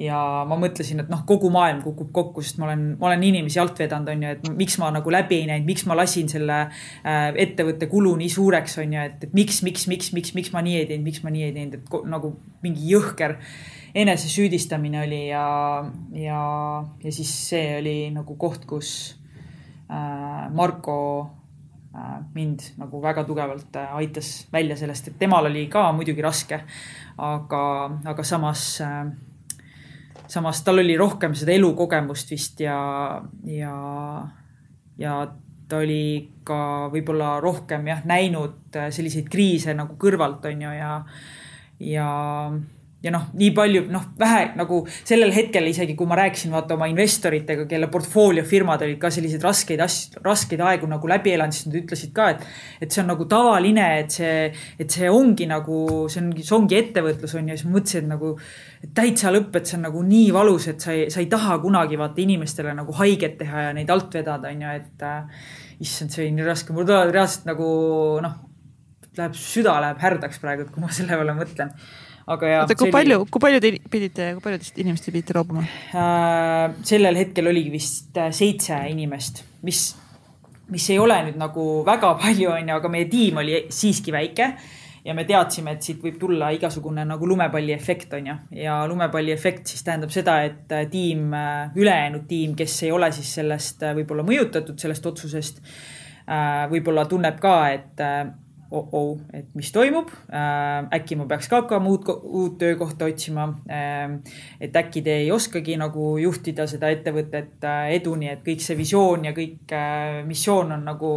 [0.00, 0.16] ja
[0.48, 3.76] ma mõtlesin, et noh, kogu maailm kukub kokku, sest ma olen, ma olen inimesi alt
[3.82, 7.26] vedanud, on ju, et miks ma nagu läbi ei näinud, miks ma lasin selle äh,
[7.44, 10.78] ettevõtte kulu nii suureks, on ju, et, et miks, miks, miks, miks, miks ma nii
[10.80, 12.32] ei teinud, miks ma nii ei teinud, et nagu
[12.64, 13.36] mingi jõhker
[14.00, 15.44] enesesüüdistamine oli ja,
[16.16, 16.40] ja,
[17.04, 18.94] ja siis see oli nagu koht, kus
[19.90, 20.96] äh, Marko
[22.34, 26.60] mind nagu väga tugevalt äh, aitas välja sellest, et temal oli ka muidugi raske,
[27.18, 27.64] aga,
[28.12, 29.10] aga samas äh,
[30.30, 32.78] samas tal oli rohkem seda elukogemust vist ja,
[33.44, 33.74] ja,
[34.98, 35.14] ja
[35.70, 40.92] ta oli ka võib-olla rohkem jah, näinud äh, selliseid kriise nagu kõrvalt on ju ja,
[40.98, 40.98] ja
[41.80, 42.08] ja
[43.08, 47.64] noh, nii palju, noh, vähe nagu sellel hetkel isegi, kui ma rääkisin vaata oma investoritega,
[47.70, 52.12] kelle portfooliofirmad olid ka selliseid raskeid asju, raskeid aegu nagu läbi elanud, siis nad ütlesid
[52.16, 52.44] ka, et,
[52.84, 54.34] et see on nagu tavaline, et see,
[54.80, 55.78] et see ongi nagu,
[56.12, 58.34] see ongi, see ongi ettevõtlus on ju, siis ma mõtlesin, et nagu
[58.84, 61.56] et täitsa lõpp, et see on nagu nii valus, et sa ei, sa ei taha
[61.64, 65.48] kunagi vaata inimestele nagu haiget teha ja neid alt vedada, on ju, et äh,
[65.80, 67.72] issand, see oli nii raske, mul tulevad reaalselt nagu
[68.24, 68.38] noh,
[69.16, 71.72] läheb, süda läheb härdaks praegu, kui ma selle peale mõtlen
[72.30, 72.64] aga jaa.
[72.64, 76.76] oota, kui palju, kui palju te pidite, kui paljudest inimestest pidite loobuma äh,?
[76.86, 79.86] sellel hetkel oligi vist äh, seitse inimest, mis,
[80.70, 84.50] mis ei ole nüüd nagu väga palju, onju, aga meie tiim oli siiski väike
[85.04, 89.86] ja me teadsime, et siit võib tulla igasugune nagu lumepalliefekt on ju ja lumepalliefekt siis
[89.86, 94.78] tähendab seda, et äh, tiim, äh, ülejäänud tiim, kes ei ole siis sellest võib-olla mõjutatud
[94.80, 95.64] sellest otsusest,
[96.70, 98.02] võib-olla tunneb ka, et
[98.70, 100.86] oh-oh, et mis toimub äh,.
[100.94, 104.16] äkki ma peaks ka hakkama uut, uut töökohta otsima äh,.
[104.60, 109.26] et äkki te ei oskagi nagu juhtida seda ettevõtet äh, eduni, et kõik see visioon
[109.30, 109.74] ja kõik
[110.26, 111.12] missioon on nagu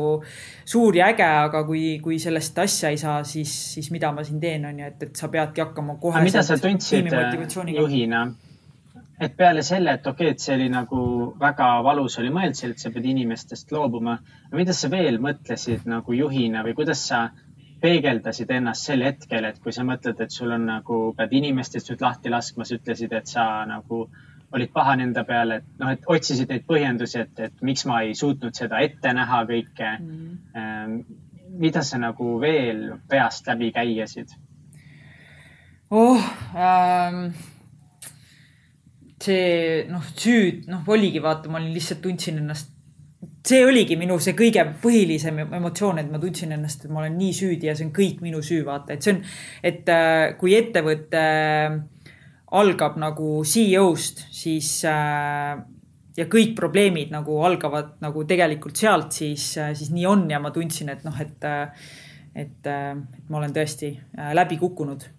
[0.66, 4.42] suur ja äge, aga kui, kui sellest asja ei saa, siis, siis mida ma siin
[4.42, 6.24] teen, on ju, et, et sa peadki hakkama kohe.
[6.26, 7.10] mida sa tundsid
[7.76, 8.28] juhina?
[9.24, 11.00] Et peale selle, et okei okay,, et see oli nagu
[11.40, 14.18] väga valus oli mõelda, et sa pead inimestest loobuma.
[14.52, 17.30] mida sa veel mõtlesid nagu juhina või kuidas sa
[17.84, 22.06] peegeldasid ennast sel hetkel, et kui sa mõtled, et sul on nagu, pead inimestest nüüd
[22.06, 24.06] lahti laskma, sa ütlesid, et sa nagu
[24.54, 28.14] olid pahane enda peale, et noh, et otsisid neid põhjendusi, et, et miks ma ei
[28.16, 30.38] suutnud seda ette näha kõike mm.
[30.56, 31.20] -hmm.
[31.60, 34.36] mida sa nagu veel peast läbi käiasid?
[35.92, 36.24] oh
[36.56, 37.34] ähm,
[39.24, 42.74] see noh, süüd noh, oligi vaata, ma olin lihtsalt tundsin ennast
[43.44, 47.34] see oligi minu see kõige põhilisem emotsioon, et ma tundsin ennast, et ma olen nii
[47.36, 49.22] süüdi ja see on kõik minu süü, vaata, et see on,
[49.68, 51.76] et äh, kui ettevõte äh,
[52.56, 55.58] algab nagu CEO-st, siis äh,
[56.16, 60.94] ja kõik probleemid nagu algavad nagu tegelikult sealt, siis, siis nii on ja ma tundsin,
[60.94, 61.48] et noh, et,
[62.38, 63.92] et, et ma olen tõesti
[64.38, 65.10] läbi kukkunud.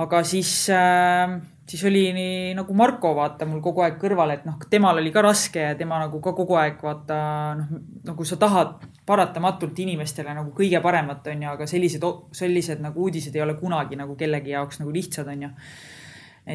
[0.00, 1.40] aga siis äh,
[1.70, 5.22] siis oli nii nagu Marko vaata mul kogu aeg kõrval, et noh, temal oli ka
[5.22, 7.20] raske ja tema nagu ka kogu aeg vaata
[7.60, 7.70] noh,
[8.08, 12.06] nagu sa tahad paratamatult inimestele nagu kõige paremat, on ju, aga sellised,
[12.36, 15.50] sellised nagu uudised ei ole kunagi nagu kellegi jaoks nagu lihtsad, on ju.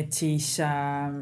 [0.04, 1.16] et siis äh,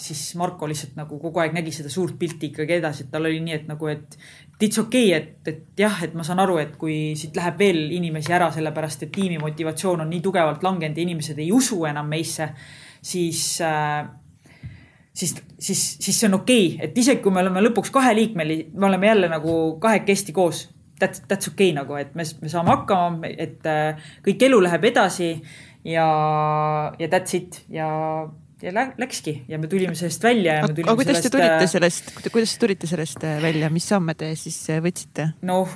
[0.00, 3.40] siis Marko lihtsalt nagu kogu aeg nägi seda suurt pilti ikkagi edasi, et tal oli
[3.44, 4.16] nii, et nagu, et
[4.64, 7.82] it's okei okay,, et, et jah, et ma saan aru, et kui siit läheb veel
[7.98, 12.08] inimesi ära, sellepärast et tiimi motivatsioon on nii tugevalt langenud ja inimesed ei usu enam
[12.08, 12.48] meisse
[13.02, 14.08] siis äh,
[15.20, 18.90] siis, siis, siis see on okei okay., et isegi kui me oleme lõpuks kaheliikmeli, me
[18.90, 20.68] oleme jälle nagu kahekesti koos.
[21.00, 24.84] That's, that's okei okay, nagu, et me, me saame hakkama, et äh, kõik elu läheb
[24.90, 25.32] edasi
[25.88, 26.06] ja,
[27.00, 27.88] ja that's it ja,
[28.60, 31.64] ja läkski ja me tulime sellest välja ja me tulime aga kuidas sellest, te tulite
[31.64, 35.30] äh, sellest, kuidas te tulite sellest välja, mis samme te siis võtsite?
[35.48, 35.72] noh,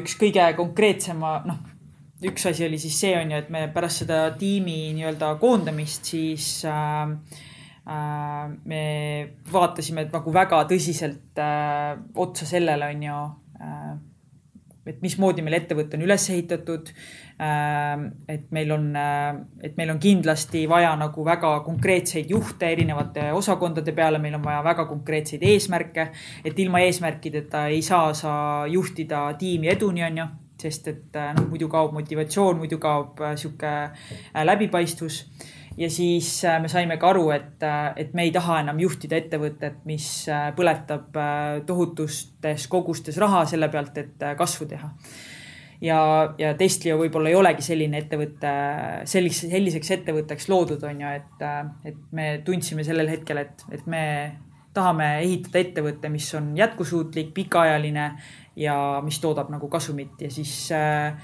[0.00, 1.75] üks kõige konkreetsema, noh
[2.24, 6.48] üks asi oli siis see on ju, et me pärast seda tiimi nii-öelda koondamist siis
[6.64, 7.12] äh,
[7.84, 8.82] äh, me
[9.52, 13.18] vaatasime nagu väga tõsiselt äh, otsa sellele on ju
[13.60, 13.90] äh,,
[14.86, 18.06] et mismoodi meil ettevõte on üles ehitatud äh,.
[18.32, 23.92] et meil on äh,, et meil on kindlasti vaja nagu väga konkreetseid juhte erinevate osakondade
[23.92, 26.08] peale, meil on vaja väga konkreetseid eesmärke,
[26.48, 28.32] et ilma eesmärkideta ei saa sa
[28.72, 30.28] juhtida tiimi eduni, on ju
[30.60, 35.24] sest et äh, noh, muidu kaob motivatsioon, muidu kaob äh, sihuke äh, läbipaistvus.
[35.76, 37.64] ja siis me saime ka aru, et,
[38.00, 40.06] et me ei taha enam juhtida ettevõtet, mis
[40.56, 41.18] põletab
[41.68, 44.88] tohutustes kogustes raha selle pealt, et kasvu teha
[45.84, 45.98] ja,
[46.40, 48.54] ja Testlio võib-olla ei olegi selline ettevõte,
[49.04, 51.46] sellise, selliseks ettevõtteks loodud, on ju, et,
[51.92, 54.02] et me tundsime sellel hetkel, et, et me
[54.76, 58.10] tahame ehitada ettevõtte, mis on jätkusuutlik, pikaajaline
[58.56, 61.16] ja mis toodab nagu kasumit ja siis äh,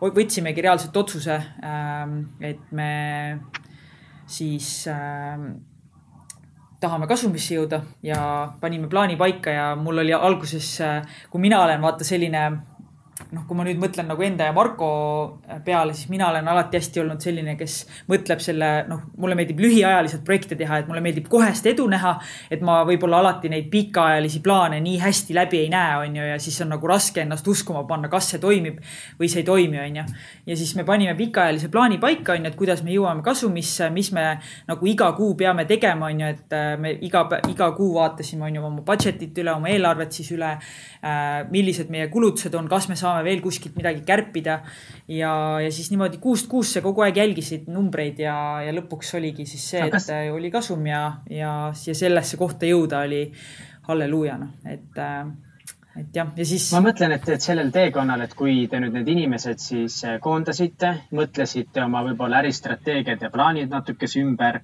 [0.00, 2.04] võtsimegi reaalselt otsuse äh,,
[2.40, 2.90] et me
[4.26, 5.40] siis äh,
[6.80, 8.20] tahame kasumisse jõuda ja
[8.60, 12.46] panime plaani paika ja mul oli alguses, äh, kui mina olen vaata selline
[13.32, 14.88] noh, kui ma nüüd mõtlen nagu enda ja Marko
[15.64, 17.76] peale, siis mina olen alati hästi olnud selline, kes
[18.10, 22.16] mõtleb selle, noh, mulle meeldib lühiajaliselt projekte teha, et mulle meeldib kohest edu näha.
[22.50, 26.36] et ma võib-olla alati neid pikaajalisi plaane nii hästi läbi ei näe, on ju, ja
[26.42, 28.82] siis on nagu raske ennast uskuma panna, kas see toimib
[29.18, 30.04] või see ei toimi, on ju.
[30.52, 34.12] ja siis me panime pikaajalise plaani paika, on ju, et kuidas me jõuame kasumisse, mis
[34.12, 34.26] me
[34.68, 38.60] nagu iga kuu peame tegema, on ju, et äh, me iga, iga kuu vaatasime, on
[38.60, 40.52] ju, oma budget'it üle, oma eelarvet siis üle.
[41.06, 44.60] Äh, millised meie kulutused on, kas me saame saame veel kuskilt midagi kärpida.
[45.08, 49.70] ja, ja siis niimoodi kuust kuusse kogu aeg jälgisid numbreid ja, ja lõpuks oligi siis
[49.72, 53.24] see, et oli kasum ja, ja, ja sellesse kohta jõuda oli
[53.86, 55.02] halleluuja, noh, et
[55.96, 56.66] et jah, ja siis.
[56.74, 61.84] ma mõtlen, et, et sellel teekonnal, et kui te nüüd need inimesed siis koondasite, mõtlesite
[61.86, 64.60] oma võib-olla äristrateegiad ja plaanid natukese ümber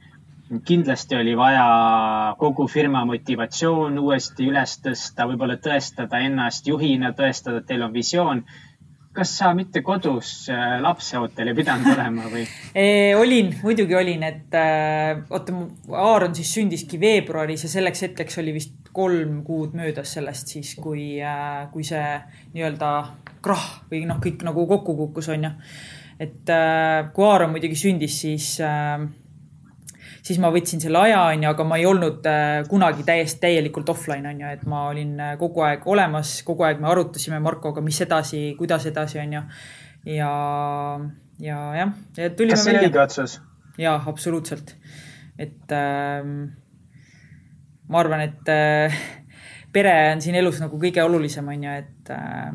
[0.60, 7.66] kindlasti oli vaja kogu firma motivatsioon uuesti üles tõsta, võib-olla tõestada ennast juhina, tõestada, et
[7.70, 8.44] teil on visioon.
[9.12, 13.14] kas sa mitte kodus äh, lapseootel ei pidanud olema või e,?
[13.14, 15.52] olin, muidugi olin, et äh, oota,
[15.92, 21.20] Aaron siis sündiski veebruaris ja selleks hetkeks oli vist kolm kuud möödas sellest siis, kui
[21.20, 22.06] äh,, kui see
[22.54, 22.92] nii-öelda
[23.44, 25.50] krahh või noh, kõik nagu kokku kukkus, onju.
[26.20, 29.04] et äh, kui Aaron muidugi sündis, siis äh,
[30.22, 34.28] siis ma võtsin selle aja, onju, aga ma ei olnud äh, kunagi täiesti täielikult offline,
[34.30, 38.44] onju, et ma olin äh, kogu aeg olemas, kogu aeg me arutasime Markoga, mis edasi,
[38.58, 39.42] kuidas edasi, onju.
[40.12, 40.32] ja,
[41.42, 41.96] ja jah.
[42.14, 43.40] kas see oligi otsus?
[43.80, 44.76] jaa, absoluutselt.
[45.38, 46.22] et äh,
[47.88, 49.02] ma arvan, et äh,
[49.72, 52.50] pere on siin elus nagu kõige olulisem, onju, et äh,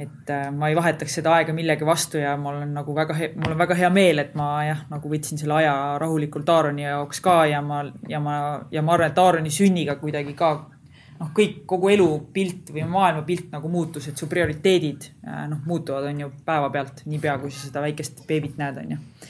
[0.00, 3.52] et äh, ma ei vahetaks seda aega millegi vastu ja mul on nagu väga, mul
[3.52, 7.34] on väga hea meel, et ma jah, nagu võtsin selle aja rahulikult Aaroni jaoks ka
[7.50, 8.36] ja ma, ja ma,
[8.72, 10.54] ja ma arvan, et Aaroni sünniga kuidagi ka
[11.20, 16.24] noh, kõik, kogu elupilt või maailmapilt nagu muutus, et su prioriteedid äh, noh, muutuvad, on
[16.24, 19.28] ju, päevapealt, niipea kui sa seda väikest beebit näed, on ju.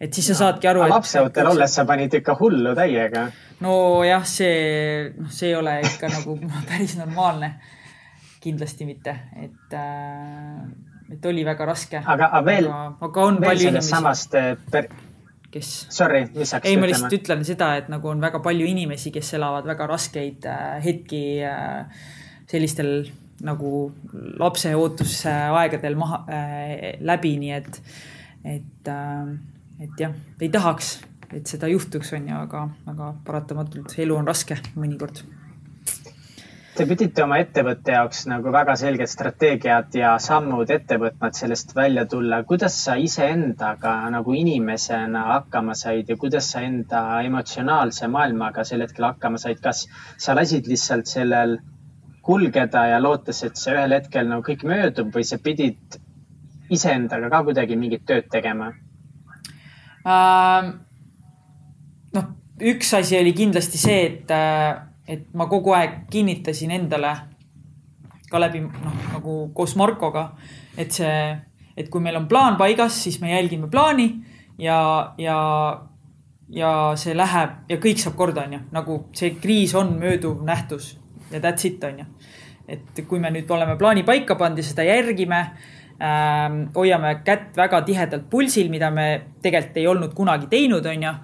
[0.00, 0.84] et siis sa saadki aru.
[0.92, 3.30] lapseootel olles sa panid ikka hullu täiega.
[3.64, 6.36] nojah, see, noh, see ei ole ikka nagu
[6.68, 7.54] päris normaalne
[8.46, 10.62] kindlasti mitte, et äh,,
[11.12, 12.00] et oli väga raske.
[12.02, 12.70] aga, aga veel,
[13.42, 14.88] veel sellest samast äh, per...
[15.50, 15.74] kes?
[15.94, 16.72] Sorry, mis sa hakkasid ütlema?
[16.72, 20.48] ei, ma lihtsalt ütlen seda, et nagu on väga palju inimesi, kes elavad väga raskeid
[20.50, 21.22] äh, hetki
[22.50, 23.08] sellistel
[23.46, 23.90] nagu
[24.40, 27.82] lapse ootusaegadel maha äh,, läbi, nii et,
[28.56, 29.36] et äh,,
[29.80, 30.96] et jah, ei tahaks,
[31.34, 35.20] et seda juhtuks, on ju, aga, aga paratamatult elu on raske mõnikord
[36.76, 41.70] Te pidite oma ettevõtte jaoks nagu väga selged strateegiad ja sammud ette võtma, et sellest
[41.72, 42.42] välja tulla.
[42.44, 49.06] kuidas sa iseendaga nagu inimesena hakkama said ja kuidas sa enda emotsionaalse maailmaga sel hetkel
[49.08, 49.62] hakkama said?
[49.64, 49.86] kas
[50.20, 51.56] sa lasid lihtsalt sellel
[52.28, 55.96] kulgeda ja lootes, et see ühel hetkel nagu kõik möödub või sa pidid
[56.68, 58.68] iseendaga ka kuidagi mingit tööd tegema
[60.04, 60.68] uh,?
[62.20, 62.28] noh,
[62.60, 67.12] üks asi oli kindlasti see, et uh et ma kogu aeg kinnitasin endale
[68.30, 70.30] ka läbi noh, nagu koos Markoga,
[70.76, 71.18] et see,
[71.76, 74.08] et kui meil on plaan paigas, siis me jälgime plaani
[74.58, 74.80] ja,
[75.18, 75.38] ja,
[76.50, 80.96] ja see läheb ja kõik saab korda, onju, nagu see kriis on mööduv nähtus
[81.30, 82.06] ja that's it, onju.
[82.68, 85.40] et kui me nüüd oleme plaani paika pannud ja seda järgime
[86.02, 91.14] ähm,, hoiame kätt väga tihedalt pulsil, mida me tegelikult ei olnud kunagi teinud, onju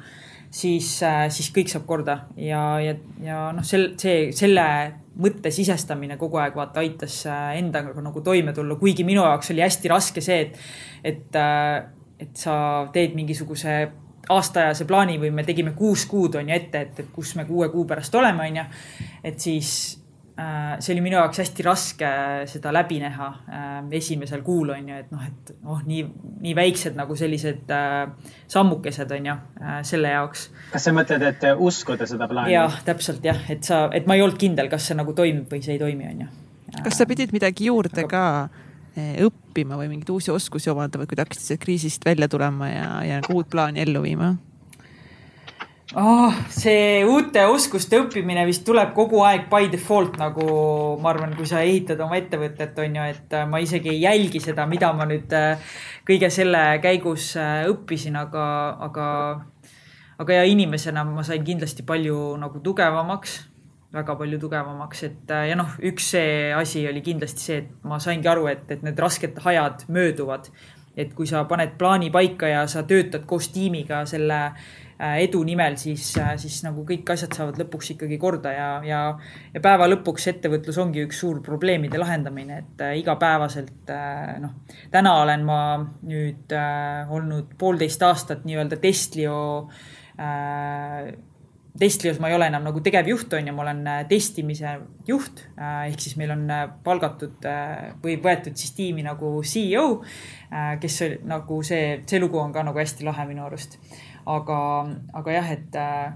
[0.53, 4.67] siis, äh, siis kõik saab korda ja, ja, ja noh, sel, see, selle
[5.23, 9.65] mõtte sisestamine kogu aeg vaata aitas äh, endaga nagu toime tulla, kuigi minu jaoks oli
[9.65, 10.61] hästi raske see, et,
[11.05, 11.83] et, äh,
[12.23, 12.55] et sa
[12.93, 13.81] teed mingisuguse
[14.33, 17.85] aastaajase plaani või me tegime kuus kuud on ju ette, et, kus me kuue kuu
[17.89, 18.69] pärast oleme, on ju.
[19.25, 19.73] et siis
[20.81, 22.11] see oli minu jaoks hästi raske
[22.49, 26.07] seda läbi näha äh, esimesel kuul on ju, et noh, et oh, nii,
[26.47, 28.07] nii väiksed nagu sellised äh,
[28.53, 29.37] sammukesed on ju
[29.89, 30.47] selle jaoks.
[30.73, 32.55] kas sa mõtled, et uskuda seda plaani?
[32.55, 35.61] jah, täpselt jah, et sa, et ma ei olnud kindel, kas see nagu toimib või
[35.65, 36.31] see ei toimi, on ju.
[36.81, 38.13] kas sa pidid midagi juurde Aga...
[38.13, 38.71] ka
[39.25, 43.49] õppima või mingeid uusi oskusi omandama, kui te hakkasite kriisist välja tulema ja, ja uut
[43.53, 44.35] plaani ellu viima?
[45.95, 46.33] Oh,.
[46.53, 50.47] see uute oskuste õppimine vist tuleb kogu aeg by default nagu
[51.03, 54.43] ma arvan, kui sa ehitad oma ettevõtet, on ju, et äh, ma isegi ei jälgi
[54.43, 55.73] seda, mida ma nüüd äh,
[56.09, 58.45] kõige selle käigus äh, õppisin, aga,
[58.89, 59.07] aga,
[60.23, 63.41] aga ja inimesena ma sain kindlasti palju nagu tugevamaks,
[63.93, 68.31] väga palju tugevamaks, et ja noh, üks see asi oli kindlasti see, et ma saingi
[68.31, 70.49] aru, et, et need rasked ajad mööduvad.
[70.93, 74.41] et kui sa paned plaani paika ja sa töötad koos tiimiga selle
[75.03, 79.01] edu nimel, siis, äh, siis nagu kõik asjad saavad lõpuks ikkagi korda ja, ja,
[79.55, 83.91] ja päeva lõpuks ettevõtlus ongi üks suur probleemide lahendamine, et äh, igapäevaselt
[84.43, 84.55] noh,
[84.95, 85.59] täna olen ma
[86.07, 89.35] nüüd äh, olnud poolteist aastat nii-öelda Testlio
[90.21, 91.13] äh,
[91.73, 94.75] Testlios ma ei ole enam nagu tegevjuht, on ju, ma olen testimise
[95.09, 96.43] juht ehk siis meil on
[96.85, 97.47] palgatud
[98.03, 99.87] või võetud siis tiimi nagu CEO,
[100.83, 103.79] kes nagu see, see lugu on ka nagu hästi lahe minu arust
[104.27, 104.59] aga,
[105.15, 106.13] aga jah, et, äh,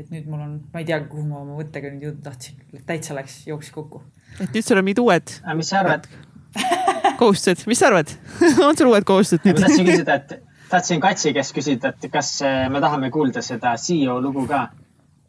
[0.00, 3.16] et nüüd mul on, ma ei tea, kuhu ma oma mõttega nüüd jõuda tahtsin, täitsa
[3.18, 4.02] läks, jooksis kokku.
[4.38, 5.34] et nüüd sul on mingid uued.
[5.56, 6.08] mis sa arvad?
[7.20, 8.12] Kohustused, mis sa arvad?
[8.66, 9.60] On sul uued kohustused nüüd?
[9.60, 10.38] ma tahtsin küsida, et
[10.72, 14.66] tahtsin Katsi käest küsida, et kas eh, me tahame kuulda seda CEO lugu ka.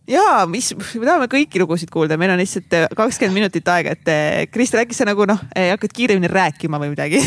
[0.07, 4.09] Ja mis, me tahame kõiki lugusid kuulda, meil on lihtsalt äh, kakskümmend minutit aega, et
[4.11, 7.21] äh, Kristel, äkki sa nagu noh, hakkad kiiremini rääkima või midagi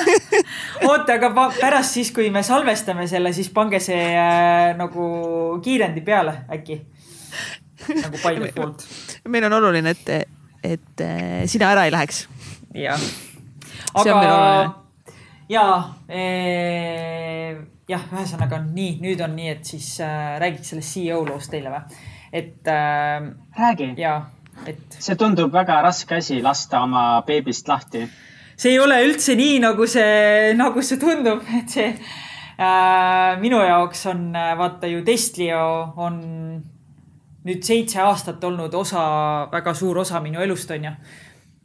[0.86, 1.30] oota, aga
[1.60, 5.10] pärast siis, kui me salvestame selle, siis pange see äh, nagu
[5.64, 6.80] kiirendi peale äkki.
[7.88, 8.88] nagu by default.
[9.28, 10.32] meil on oluline, et,
[10.64, 12.26] et äh, sina ära ei läheks.
[12.74, 13.06] jah,
[13.94, 14.82] aga
[15.48, 15.66] ja
[16.08, 17.54] ee,
[17.88, 22.00] jah, ühesõnaga nii, nüüd on nii, et siis äh, räägiks sellest CEO loost teile või?
[22.32, 23.28] et äh,.
[23.58, 23.92] räägi.
[24.00, 24.18] jaa,
[24.66, 24.98] et.
[24.98, 28.06] see tundub väga raske asi, lasta oma beebist lahti.
[28.56, 34.06] See ei ole üldse nii, nagu see, nagu see tundub, et see äh, minu jaoks
[34.12, 35.62] on, vaata ju Testlio
[35.96, 36.18] on
[37.46, 39.06] nüüd seitse aastat olnud osa,
[39.52, 40.96] väga suur osa minu elust, on ju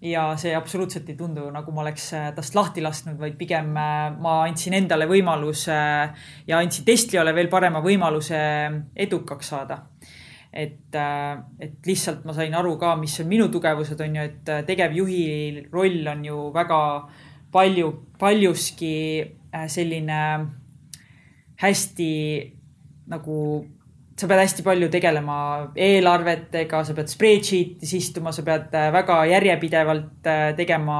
[0.01, 4.09] ja see absoluutselt ei tundu, nagu ma oleks äh, tast lahti lasknud, vaid pigem äh,
[4.17, 5.77] ma andsin endale võimaluse
[6.47, 8.39] ja andsin Testliole veel parema võimaluse
[9.05, 9.83] edukaks saada
[10.53, 14.49] et, äh, et lihtsalt ma sain aru ka, mis on minu tugevused, on ju, et
[14.51, 16.79] äh, tegevjuhi roll on ju väga
[17.51, 20.23] palju, paljuski äh, selline
[21.61, 22.11] hästi
[23.11, 23.37] nagu
[24.21, 25.35] sa pead hästi palju tegelema
[25.73, 30.27] eelarvetega, sa pead spreadsheet'is istuma, sa pead väga järjepidevalt
[30.59, 30.97] tegema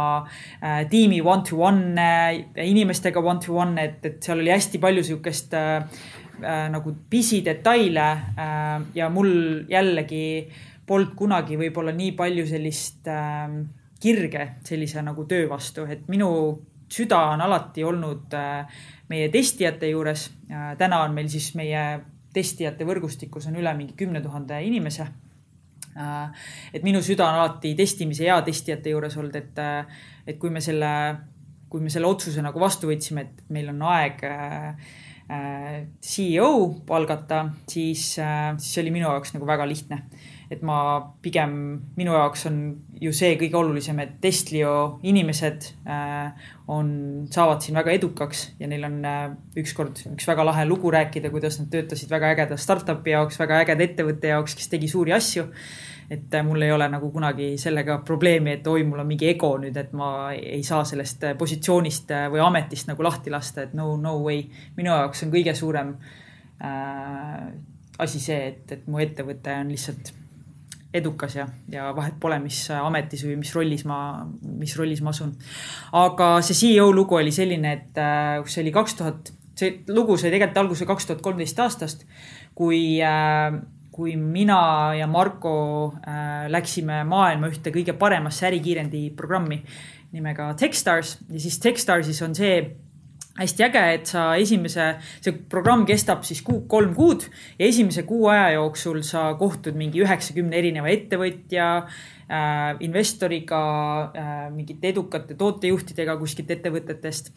[0.90, 2.07] tiimi one to one,
[2.56, 6.02] inimestega one to one, et, et seal oli hästi palju sihukest äh,
[6.41, 9.31] nagu pisidetaile äh, ja mul
[9.69, 10.26] jällegi
[10.88, 13.47] polnud kunagi võib-olla nii palju sellist äh,
[14.01, 16.31] kirge sellise nagu töö vastu, et minu
[16.91, 20.73] süda on alati olnud äh, meie testijate juures äh,.
[20.77, 21.84] täna on meil siis meie
[22.34, 25.05] testijate võrgustikus on üle mingi kümne tuhande inimese
[25.95, 26.47] äh,.
[26.73, 30.63] et minu süda on alati testimise ja testijate juures olnud, et, äh, et kui me
[30.63, 30.91] selle,
[31.69, 35.01] kui me selle otsuse nagu vastu võtsime, et meil on aeg äh, Äh,
[36.01, 36.51] CEO
[36.87, 40.03] palgata, siis, äh, siis see oli minu jaoks nagu väga lihtne.
[40.51, 41.51] et ma pigem,
[41.95, 42.55] minu jaoks on
[42.99, 46.89] ju see kõige olulisem, et Testlio inimesed äh, on,
[47.31, 48.97] saavad siin väga edukaks ja neil on
[49.55, 53.87] ükskord üks väga lahe lugu rääkida, kuidas nad töötasid väga ägeda startup'i jaoks, väga ägeda
[53.87, 55.47] ettevõtte jaoks, kes tegi suuri asju
[56.11, 59.53] et äh, mul ei ole nagu kunagi sellega probleemi, et oi, mul on mingi ego
[59.61, 63.75] nüüd, et ma ei saa sellest äh, positsioonist äh, või ametist nagu lahti lasta, et
[63.77, 64.43] no, no way.
[64.75, 65.93] minu jaoks on kõige suurem
[66.59, 67.45] äh,
[68.01, 70.11] asi see, et, et mu ettevõte on lihtsalt
[70.93, 73.99] edukas ja, ja vahet pole, mis ametis või mis rollis ma,
[74.43, 75.31] mis rollis ma asun.
[75.95, 80.33] aga see CEO lugu oli selline, et äh, see oli kaks tuhat, see lugu sai
[80.33, 82.03] tegelikult alguse kaks tuhat kolmteist aastast,
[82.57, 83.61] kui äh,
[83.91, 85.55] kui mina ja Marko
[85.99, 89.59] äh, läksime maailma ühte kõige paremasse ärikiirendi programmi
[90.11, 91.18] nimega Techstars.
[91.30, 92.55] Ja siis Techstarsis on see
[93.39, 94.88] hästi äge, et sa esimese,
[95.23, 97.23] see programm kestab siis kuu, kolm kuud
[97.59, 101.69] ja esimese kuu aja jooksul sa kohtud mingi üheksakümne erineva ettevõtja
[102.79, 103.61] investoriga
[104.15, 107.33] äh,, mingite edukate tootejuhtidega kuskilt ettevõtetest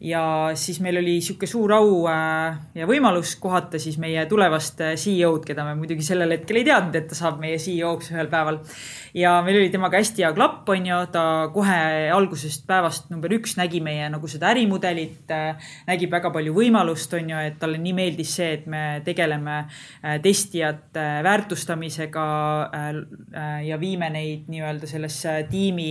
[0.00, 4.94] ja siis meil oli sihuke suur au äh, ja võimalus kohata siis meie tulevast äh,
[4.96, 8.60] CEO-d, keda me muidugi sellel hetkel ei teadnud, et ta saab meie CEO-ks ühel päeval.
[9.14, 11.76] ja meil oli temaga hästi hea klapp, on ju, ta kohe
[12.14, 17.34] algusest päevast number üks nägi meie nagu seda ärimudelit, äh, nägi väga palju võimalust, on
[17.34, 19.62] ju, et talle nii meeldis see, et me tegeleme
[20.22, 22.24] testijate väärtustamisega
[23.66, 25.90] ja viime neid nii-öelda sellesse tiimi,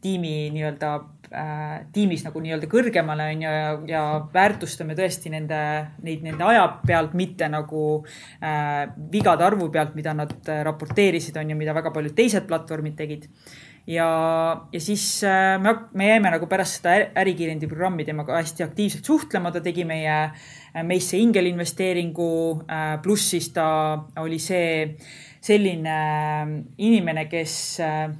[0.00, 0.92] tiimi nii-öelda
[1.30, 4.02] äh, tiimis nagu nii-öelda kõrgemale on ju ja, ja
[4.34, 5.60] väärtustame tõesti nende,
[6.04, 7.86] neid nende aja pealt, mitte nagu
[8.42, 12.98] äh, vigade arvu pealt, mida nad äh, raporteerisid, on ju, mida väga paljud teised platvormid
[12.98, 13.28] tegid.
[13.90, 14.06] Ja,
[14.72, 19.52] ja siis äh, me, me jäime nagu pärast seda ärikiirendi programmi temaga hästi aktiivselt suhtlema,
[19.54, 22.30] ta tegi meie, äh, meisse ingelinvesteeringu
[22.66, 23.66] äh,, pluss siis ta
[24.20, 24.84] oli see
[25.40, 26.52] selline äh,
[26.84, 27.54] inimene, kes
[27.84, 28.10] äh,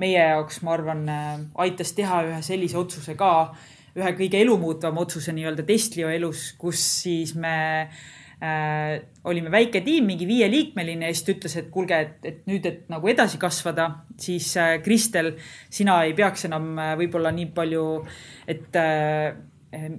[0.00, 3.30] meie jaoks, ma arvan, äh, aitas teha ühe sellise otsuse ka,
[3.94, 7.54] ühe kõige elumuutvam otsuse nii-öelda Testlio elus, kus siis me
[8.42, 8.98] äh,
[9.30, 12.90] olime väike tiim, mingi viieliikmeline ja siis ta ütles, et kuulge, et, et nüüd, et
[12.92, 13.88] nagu edasi kasvada,
[14.20, 15.34] siis äh, Kristel,
[15.72, 17.86] sina ei peaks enam äh, võib-olla nii palju,
[18.50, 19.30] et äh,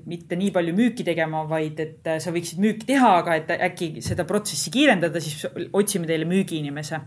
[0.05, 3.89] mitte nii palju müüki tegema, vaid et eh, sa võiksid müüki teha, aga et äkki
[4.05, 5.45] seda protsessi kiirendada, siis
[5.75, 6.99] otsime teile müügiinimese.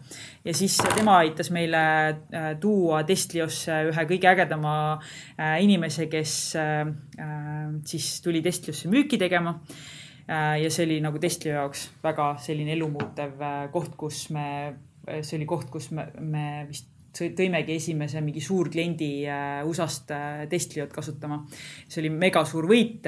[0.44, 4.74] ja siis tema aitas meile eh, tuua Testliosse ühe kõige ägedama
[5.62, 6.34] inimese, kes
[7.88, 9.58] siis tuli Testliosse müüki tegema.
[10.28, 13.40] ja see oli nagu Testlio jaoks väga selline elumuutev
[13.72, 14.44] koht, kus me,
[15.22, 19.10] see oli koht, kus me, me vist tõimegi esimese mingi suurkliendi
[19.66, 20.18] USA-st
[20.50, 21.40] Testliot kasutama.
[21.88, 23.06] see oli mega suur võit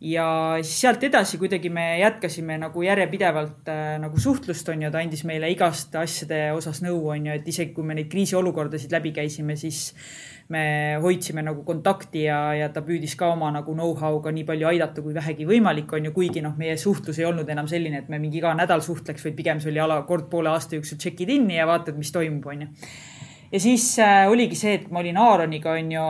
[0.00, 0.24] ja
[0.62, 5.24] siis sealt edasi kuidagi me jätkasime nagu järjepidevalt äh, nagu suhtlust, on ju, ta andis
[5.26, 9.58] meile igast asjade osas nõu, on ju, et isegi kui me neid kriisiolukordasid läbi käisime,
[9.58, 9.90] siis
[10.54, 10.62] me
[11.02, 15.16] hoidsime nagu kontakti ja, ja ta püüdis ka oma nagu know-how'ga nii palju aidata, kui
[15.16, 18.40] vähegi võimalik on ju, kuigi noh, meie suhtlus ei olnud enam selline, et me mingi
[18.40, 21.66] iga nädal suhtleks, vaid pigem see oli ala kord poole aasta jooksul check'id in'i ja
[21.68, 22.72] vaatad, mis toimub, on ju.
[23.52, 26.06] Ja siis äh, oligi see, et ma olin Aaroniga, on ju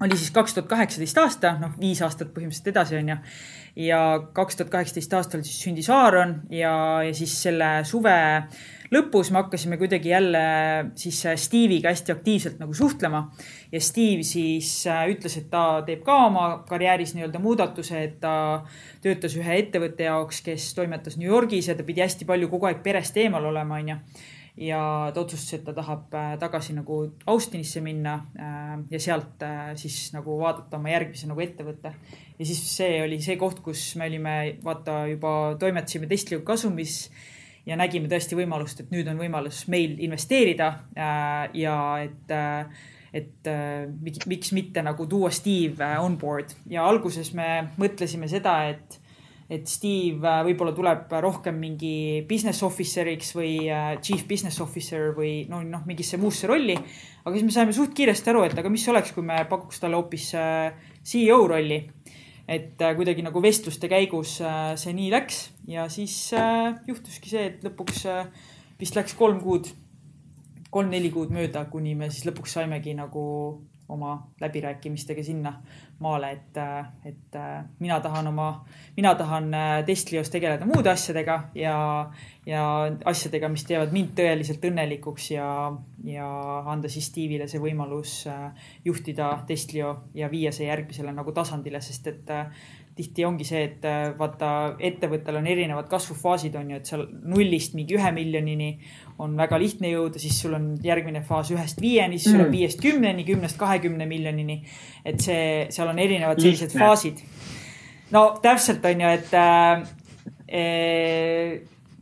[0.00, 3.16] oli siis kaks tuhat kaheksateist aasta, noh, viis aastat põhimõtteliselt edasi, on ju.
[3.90, 4.00] ja
[4.34, 6.72] kaks tuhat kaheksateist aastal siis sündis Aaron ja,
[7.04, 8.16] ja siis selle suve
[8.90, 10.40] lõpus me hakkasime kuidagi jälle
[10.98, 13.26] siis Steve'iga hästi aktiivselt nagu suhtlema.
[13.72, 18.64] ja Steve siis äh, ütles, et ta teeb ka oma karjääris nii-öelda muudatuse, et ta
[19.04, 22.82] töötas ühe ettevõtte jaoks, kes toimetas New Yorgis ja ta pidi hästi palju kogu aeg
[22.82, 24.00] perest eemal olema, onju
[24.60, 27.00] ja ta otsustas, et ta tahab äh, tagasi nagu
[27.32, 31.94] Austinisse minna äh, ja sealt äh, siis nagu vaadata oma järgmise nagu ettevõtte.
[32.38, 37.06] ja siis see oli see koht, kus me olime, vaata juba toimetasime Testliu kasumis
[37.66, 40.72] ja nägime tõesti võimalust, et nüüd on võimalus meil investeerida
[41.54, 42.32] ja et
[43.10, 43.48] et
[44.30, 47.48] miks mitte nagu tuua Steve on board ja alguses me
[47.80, 48.99] mõtlesime seda, et
[49.50, 55.42] et Steve äh, võib-olla tuleb rohkem mingi business officer'iks või äh, chief business officer või
[55.50, 56.76] no, noh, mingisse muusse rolli.
[57.24, 59.98] aga siis me saime suht kiiresti aru, et aga mis oleks, kui me pakuks talle
[59.98, 60.70] hoopis äh,
[61.02, 61.82] CEO rolli.
[62.50, 64.40] et kuidagi nagu vestluste käigus
[64.82, 65.36] see nii läks
[65.70, 66.32] ja siis
[66.88, 68.00] juhtuski see, et lõpuks
[68.80, 69.68] vist läks kolm kuud,
[70.74, 73.22] kolm-neli kuud mööda, kuni me siis lõpuks saimegi nagu
[73.90, 75.52] oma läbirääkimistega sinna
[76.00, 76.58] maale, et,
[77.04, 77.38] et
[77.78, 78.48] mina tahan oma,
[78.96, 79.50] mina tahan
[79.86, 81.74] Testlios tegeleda muude asjadega ja,
[82.46, 82.64] ja
[83.04, 85.48] asjadega, mis teevad mind tõeliselt õnnelikuks ja,
[86.08, 86.28] ja
[86.72, 88.22] anda siis Steve'ile see võimalus
[88.84, 92.32] juhtida Testlio ja viia see järgmisele nagu tasandile, sest et
[93.00, 93.86] tihti ongi see, et
[94.18, 98.70] vaata, ettevõttel on erinevad kasvufaasid, on ju, et seal nullist mingi ühe miljonini
[99.20, 102.56] on väga lihtne jõuda, siis sul on järgmine faas ühest viieni, siis sul on mm.
[102.56, 104.60] viiest kümneni, kümnest kahekümne miljonini.
[105.04, 106.86] et see, seal on erinevad sellised lihtne.
[106.86, 107.24] faasid.
[108.14, 109.82] no täpselt on ju, et äh,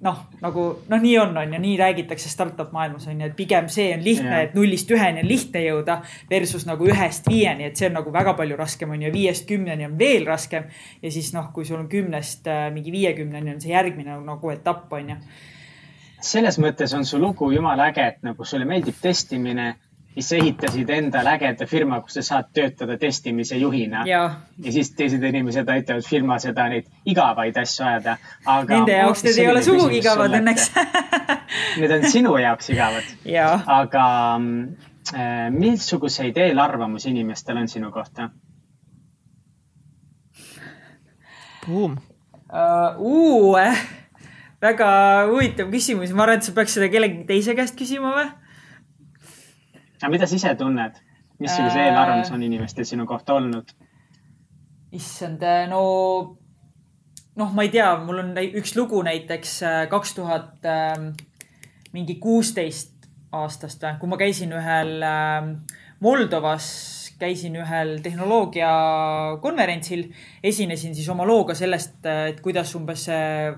[0.01, 3.67] noh, nagu noh, nii on, on ju, nii räägitakse startup maailmas on ju, et pigem
[3.73, 5.99] see on lihtne, et nullist üheni on lihtne jõuda
[6.31, 9.89] versus nagu ühest viieni, et see on nagu väga palju raskem on ju, viiest kümneni
[9.89, 10.71] on veel raskem.
[11.03, 14.93] ja siis noh, kui sul on kümnest äh, mingi viiekümneni on see järgmine nagu etapp
[14.93, 15.21] on ju
[16.23, 19.75] selles mõttes on su lugu jumala äge, et nagu sulle meeldib testimine,
[20.19, 24.03] siis sa ehitasid endale ägeda firma, kus sa saad töötada testimise juhina.
[24.07, 28.17] ja siis teised inimesed aitavad firma seda neid igavaid asju ajada.
[28.69, 30.73] Nende jaoks need ei ole sugugi igavad õnneks
[31.79, 33.07] Need on sinu jaoks igavad.
[33.79, 34.09] aga
[35.15, 38.31] äh, missuguseid eelarvamusi inimestel on sinu kohta?
[41.67, 41.99] Boom
[42.49, 42.99] uh,.
[42.99, 43.79] Uh,
[44.61, 44.91] väga
[45.31, 48.29] huvitav küsimus, ma arvan, et sa peaks seda kellegi teise käest küsima või?
[50.03, 50.99] Aga mida sa ise tunned,
[51.39, 51.89] missuguse äh...
[51.89, 53.75] eelarvamus on inimestel sinu kohta olnud?
[54.93, 55.81] issand, no
[57.39, 61.11] noh, ma ei tea, mul on üks lugu näiteks äh, kaks tuhat ähm,
[61.93, 62.95] mingi kuusteist
[63.37, 65.53] aastast või, kui ma käisin ühel ähm,
[66.01, 66.67] Moldovas
[67.19, 70.05] käisin ühel tehnoloogiakonverentsil,
[70.47, 73.09] esinesin siis oma looga sellest, et kuidas umbes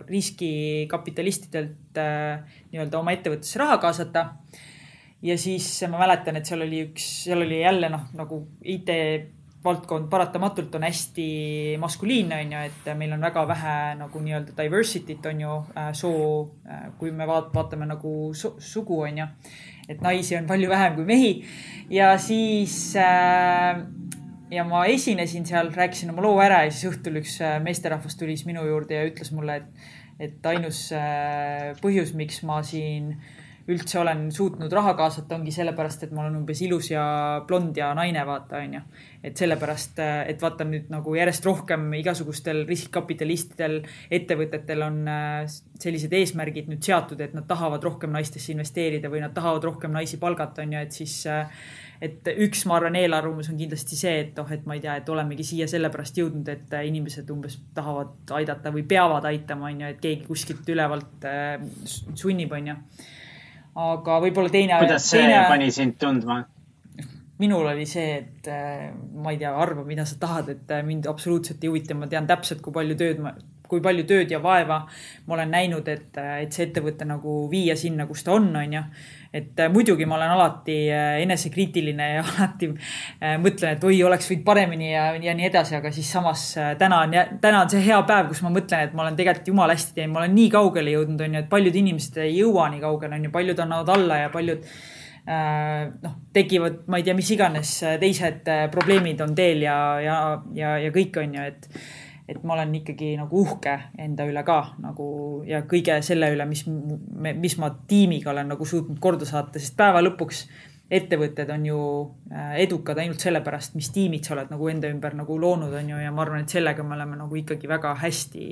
[0.09, 2.41] riskikapitalistidelt äh,
[2.73, 4.23] nii-öelda oma ettevõttesse raha kaasata.
[5.23, 8.91] Ja siis ma mäletan, et seal oli üks, seal oli jälle noh, nagu IT
[9.65, 11.27] valdkond paratamatult on hästi
[11.81, 16.23] maskuliinne, on ju, et meil on väga vähe nagu nii-öelda diversity't on ju, äh, soo,
[16.65, 19.29] äh, kui me vaat-, vaatame nagu sugu, on ju
[19.91, 21.33] et naisi on palju vähem kui mehi.
[21.91, 23.81] ja siis äh,
[24.51, 28.37] ja ma esinesin seal, rääkisin oma loo ära ja siis õhtul üks äh, meesterahvas tuli
[28.37, 29.91] siis minu juurde ja ütles mulle, et,
[30.29, 33.17] et ainus äh, põhjus, miks ma siin
[33.71, 37.05] üldse olen suutnud raha kaasata, ongi sellepärast, et ma olen umbes ilus ja
[37.47, 38.83] blond ja naine, vaata, onju
[39.21, 43.83] et sellepärast, et vaata nüüd nagu järjest rohkem igasugustel riskikapitalistidel,
[44.17, 45.43] ettevõtetel on äh,
[45.81, 50.17] sellised eesmärgid nüüd seatud, et nad tahavad rohkem naistesse investeerida või nad tahavad rohkem naisi
[50.23, 51.53] palgata, on ju, et siis äh,
[52.01, 55.13] et üks, ma arvan, eelarvamus on kindlasti see, et oh, et ma ei tea, et
[55.13, 59.95] olemegi siia sellepärast jõudnud, et äh, inimesed umbes tahavad aidata või peavad aitama, on ju,
[59.97, 61.29] et keegi kuskilt ülevalt
[62.17, 62.83] sunnib, on ju.
[63.81, 64.79] Aga võib-olla teine.
[64.83, 65.45] kuidas see teine...
[65.49, 66.43] pani sind tundma?
[67.41, 71.09] minul oli see, et äh, ma ei tea, arva, mida sa tahad, et äh, mind
[71.09, 73.33] absoluutselt ei huvita, ma tean täpselt, kui palju tööd ma,
[73.71, 74.83] kui palju tööd ja vaeva
[75.31, 78.83] ma olen näinud, et, et see ettevõte nagu viia sinna, kus ta on, on ju.
[79.31, 84.27] Et äh, muidugi ma olen alati äh, enesekriitiline ja alati äh, mõtlen, et oi, oleks
[84.31, 86.49] võinud paremini ja, ja nii edasi, aga siis samas
[86.81, 89.79] täna on, täna on see hea päev, kus ma mõtlen, et ma olen tegelikult jumala
[89.79, 92.83] hästi teinud, ma olen nii kaugele jõudnud, on ju, et paljud inimesed ei jõua nii
[92.83, 94.67] kaugele, on ju, paljud annavad alla ja paljud
[95.31, 100.17] noh, tekivad, ma ei tea, mis iganes teised probleemid on teel ja, ja,
[100.57, 101.69] ja, ja kõik on ju, et
[102.31, 105.07] et ma olen ikkagi nagu uhke enda üle ka nagu
[105.49, 110.03] ja kõige selle üle, mis, mis ma tiimiga olen nagu suutnud korda saata, sest päeva
[110.05, 110.45] lõpuks
[110.91, 111.81] ettevõtted on ju
[112.35, 116.01] äh, edukad ainult sellepärast, mis tiimid sa oled nagu enda ümber nagu loonud, on ju,
[116.03, 118.47] ja ma arvan, et sellega me oleme nagu ikkagi väga hästi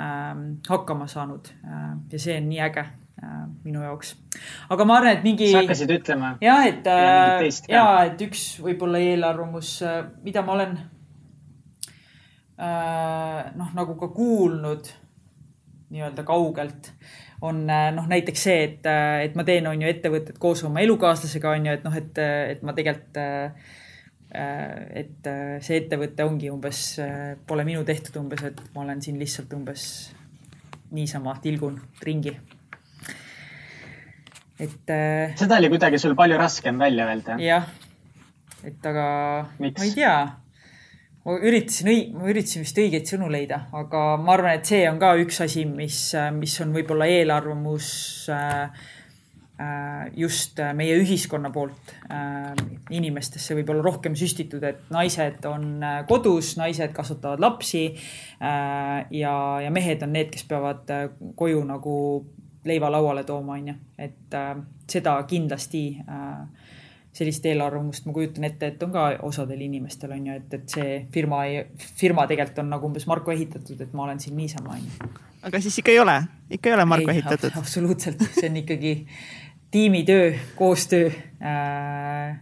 [0.00, 1.92] ähm, hakkama saanud äh,.
[2.12, 4.14] ja see on nii äge äh, minu jaoks.
[4.72, 5.50] aga ma arvan, et mingi.
[5.52, 6.36] sa hakkasid ütlema.
[6.44, 9.76] jah, et äh, ja, et üks võib-olla eelarvamus,
[10.24, 10.78] mida ma olen
[12.58, 14.88] noh, nagu ka kuulnud
[15.90, 16.92] nii-öelda kaugelt,
[17.40, 20.82] on äh, noh, näiteks see, et, äh, et ma teen, on ju, ettevõtet koos oma
[20.84, 22.24] elukaaslasega, on ju, et noh, et,
[22.54, 23.22] et ma tegelikult
[24.28, 25.28] et
[25.64, 26.80] see ettevõte ongi umbes,
[27.48, 29.84] pole minu tehtud umbes, et ma olen siin lihtsalt umbes
[30.92, 32.34] niisama tilgun ringi.
[34.60, 34.92] et.
[35.40, 37.38] seda oli kuidagi sul palju raskem välja öelda.
[37.40, 37.72] jah,
[38.68, 39.06] et aga
[39.64, 39.80] Miks?
[39.80, 40.12] ma ei tea
[41.28, 45.12] ma üritasin, ma üritasin vist õigeid sõnu leida, aga ma arvan, et see on ka
[45.20, 45.98] üks asi, mis,
[46.38, 47.90] mis on võib-olla eelarvamus
[48.32, 48.86] äh,
[49.60, 52.54] äh, just meie ühiskonna poolt äh,
[52.96, 57.84] inimestesse võib-olla rohkem süstitud, et naised on kodus, naised kasvatavad lapsi
[58.40, 60.88] ja, ja mehed on need, kes peavad
[61.36, 61.98] koju nagu
[62.68, 64.36] leiva lauale tooma, onju, et
[64.88, 66.67] seda kindlasti äh,
[67.16, 70.98] sellist eelarvamust ma kujutan ette, et on ka osadel inimestel on ju, et, et see
[71.14, 71.40] firma
[71.98, 75.10] firma tegelikult on nagu umbes Marko ehitatud, et ma olen siin niisama on ju.
[75.48, 76.16] aga siis ikka ei ole,
[76.50, 77.56] ikka ei ole Marko ei, ehitatud?
[77.58, 78.94] absoluutselt, see on ikkagi
[79.70, 81.10] tiimitöö, koostöö
[81.42, 82.36] äh,.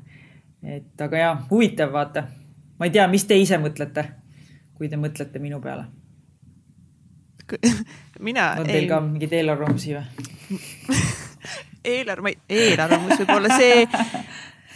[0.76, 2.26] et aga jaa, huvitav vaata.
[2.78, 4.08] ma ei tea, mis te ise mõtlete,
[4.74, 5.86] kui te mõtlete minu peale?
[8.28, 8.50] mina.
[8.60, 8.90] on teil ei...
[8.90, 10.04] ka mingeid eelarvamusi või
[11.96, 13.84] eelarve, eelarvamus võib olla see,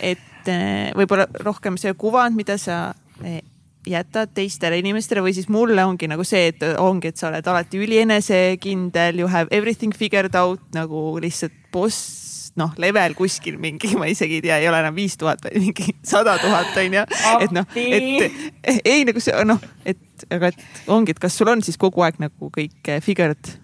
[0.00, 2.90] et eh, võib-olla rohkem see kuvand, mida sa
[3.24, 3.40] eh,
[3.86, 7.80] jätad teistele inimestele või siis mulle ongi nagu see, et ongi, et sa oled alati
[7.80, 14.40] ülienesekindel, you have everything figured out nagu lihtsalt boss, noh, level kuskil mingi, ma isegi
[14.40, 17.06] ei tea, ei ole enam viis tuhat, vaid mingi sada tuhat on ju.
[17.46, 21.64] et noh, et ei nagu see noh, et aga et ongi, et kas sul on
[21.64, 23.54] siis kogu aeg nagu kõik figured,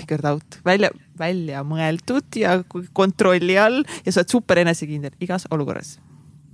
[0.00, 2.58] figured out välja, välja mõeldud ja
[2.92, 5.98] kontrolli all ja sa oled super enesekindel igas olukorras.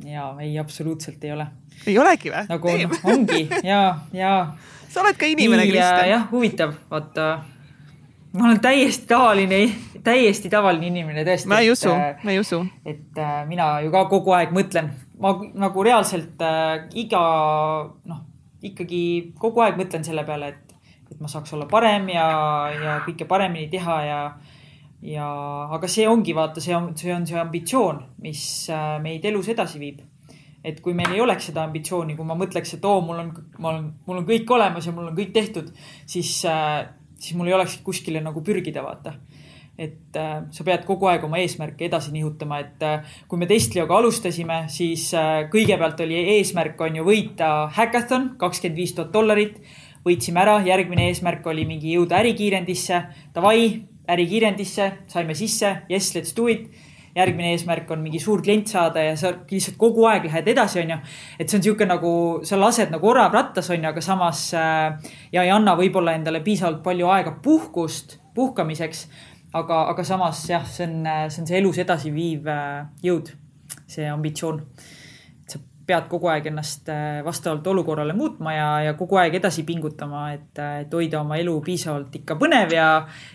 [0.04, 1.46] ja ei, absoluutselt ei ole.
[1.86, 2.44] ei olegi või?
[2.48, 4.34] nagu on, ongi ja, ja.
[4.92, 6.08] sa oled ka inimene, Kristjan.
[6.10, 7.28] jah, huvitav, vaata.
[8.32, 9.60] ma olen täiesti tavaline,
[10.04, 11.50] täiesti tavaline inimene tõesti.
[11.50, 12.64] ma ei usu, äh, ma ei usu.
[12.84, 14.90] et äh, mina ju ka kogu aeg mõtlen,
[15.20, 15.36] ma
[15.66, 17.22] nagu reaalselt äh, iga
[18.04, 18.26] noh,
[18.62, 20.69] ikkagi kogu aeg mõtlen selle peale, et
[21.10, 22.26] et ma saaks olla parem ja,
[22.74, 24.20] ja kõike paremini teha ja,
[25.02, 25.26] ja,
[25.76, 29.82] aga see ongi, vaata, see on, see on see ambitsioon, mis äh, meid elus edasi
[29.82, 30.06] viib.
[30.60, 33.28] et kui meil ei oleks seda ambitsiooni, kui ma mõtleks, et oo, mul on,
[33.58, 35.70] ma olen, mul on kõik olemas ja mul on kõik tehtud,
[36.06, 36.84] siis, äh,
[37.16, 39.14] siis mul ei oleks kuskile nagu pürgida, vaata
[39.80, 43.96] et äh, sa pead kogu aeg oma eesmärke edasi nihutama, et äh, kui me Testlioga
[43.96, 49.56] alustasime, siis äh, kõigepealt oli eesmärk on ju võita häkathon, kakskümmend viis tuhat dollarit
[50.06, 53.02] võitsime ära, järgmine eesmärk oli mingi jõuda ärikiirendisse.
[53.34, 53.64] Davai,
[54.10, 56.70] ärikiirendisse, saime sisse, yes, let's do it.
[57.10, 60.98] järgmine eesmärk on mingi suur klient saada ja sa lihtsalt kogu aeg lähed edasi, onju.
[61.40, 62.12] et see on sihuke nagu,
[62.46, 66.84] sa lased nagu orav rattas, onju, aga samas äh, ja ei anna võib-olla endale piisavalt
[66.84, 69.08] palju aega puhkust, puhkamiseks.
[69.52, 73.34] aga, aga samas jah, see on, see on see elus edasiviiv äh, jõud,
[73.90, 74.62] see ambitsioon
[75.90, 80.52] pead kogu aeg ennast äh, vastavalt olukorrale muutma ja, ja kogu aeg edasi pingutama, et,
[80.58, 82.86] äh, et hoida oma elu piisavalt ikka põnev ja,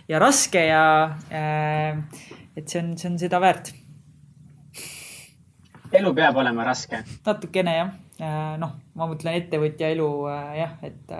[0.09, 0.85] ja raske ja
[1.29, 1.99] äh,
[2.55, 3.73] et see on, see on seda väärt.
[5.95, 7.03] elu peab olema raske.
[7.25, 7.93] natukene jah,
[8.59, 10.09] noh, ma mõtlen ettevõtja elu
[10.57, 11.15] jah, et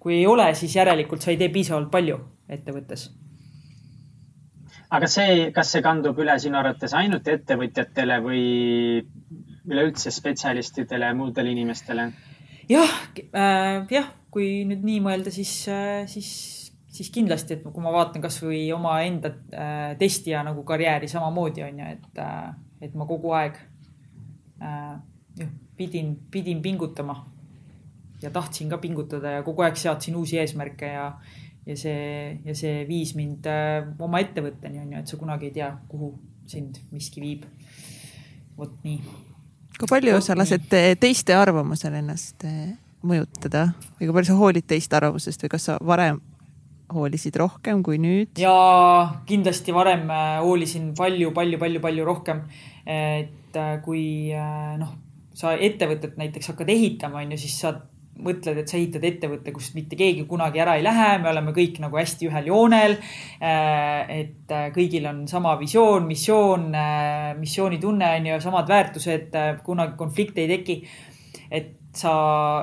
[0.00, 2.18] kui ei ole, siis järelikult sa ei tee piisavalt palju
[2.50, 3.10] ettevõttes
[4.90, 8.42] aga see, kas see kandub üle sinu arvates ainult ettevõtjatele või
[9.70, 12.10] üleüldse spetsialistidele ja muudele inimestele?
[12.70, 12.96] jah
[13.34, 16.30] äh,, jah, kui nüüd nii mõelda, siis äh,, siis,
[16.90, 21.90] siis kindlasti, et kui ma vaatan kasvõi omaenda äh, testija nagu karjääri samamoodi on ju,
[21.98, 23.58] et äh,, et ma kogu aeg
[24.62, 24.96] äh,
[25.40, 27.18] jah, pidin, pidin pingutama
[28.22, 31.06] ja tahtsin ka pingutada ja kogu aeg seadsin uusi eesmärke ja,
[31.66, 35.56] ja see, ja see viis mind äh, oma ettevõtteni on ju, et sa kunagi ei
[35.60, 36.14] tea, kuhu
[36.50, 37.44] sind miski viib.
[38.58, 39.29] vot nii.
[39.80, 40.96] Kui palju sa lased nii.
[41.00, 42.72] teiste arvamusel ennast äh,
[43.06, 46.20] mõjutada või kui palju sa hoolid teiste arvamusest või kas sa varem
[46.90, 48.34] hoolisid rohkem kui nüüd?
[48.40, 48.54] ja
[49.28, 52.44] kindlasti varem äh, hoolisin palju, palju, palju, palju rohkem.
[52.86, 54.02] et kui
[54.78, 54.92] noh,
[55.34, 57.74] sa ettevõtet näiteks hakkad ehitama, on ju, siis sa
[58.24, 61.80] mõtled, et sa ehitad ettevõtte, kust mitte keegi kunagi ära ei lähe, me oleme kõik
[61.82, 62.96] nagu hästi ühel joonel.
[63.40, 69.36] Äh, et äh, kõigil on sama visioon, missioon, äh, missioonitunne on ju, samad väärtused,
[69.66, 70.82] kunagi konflikte ei teki.
[71.50, 72.10] et sa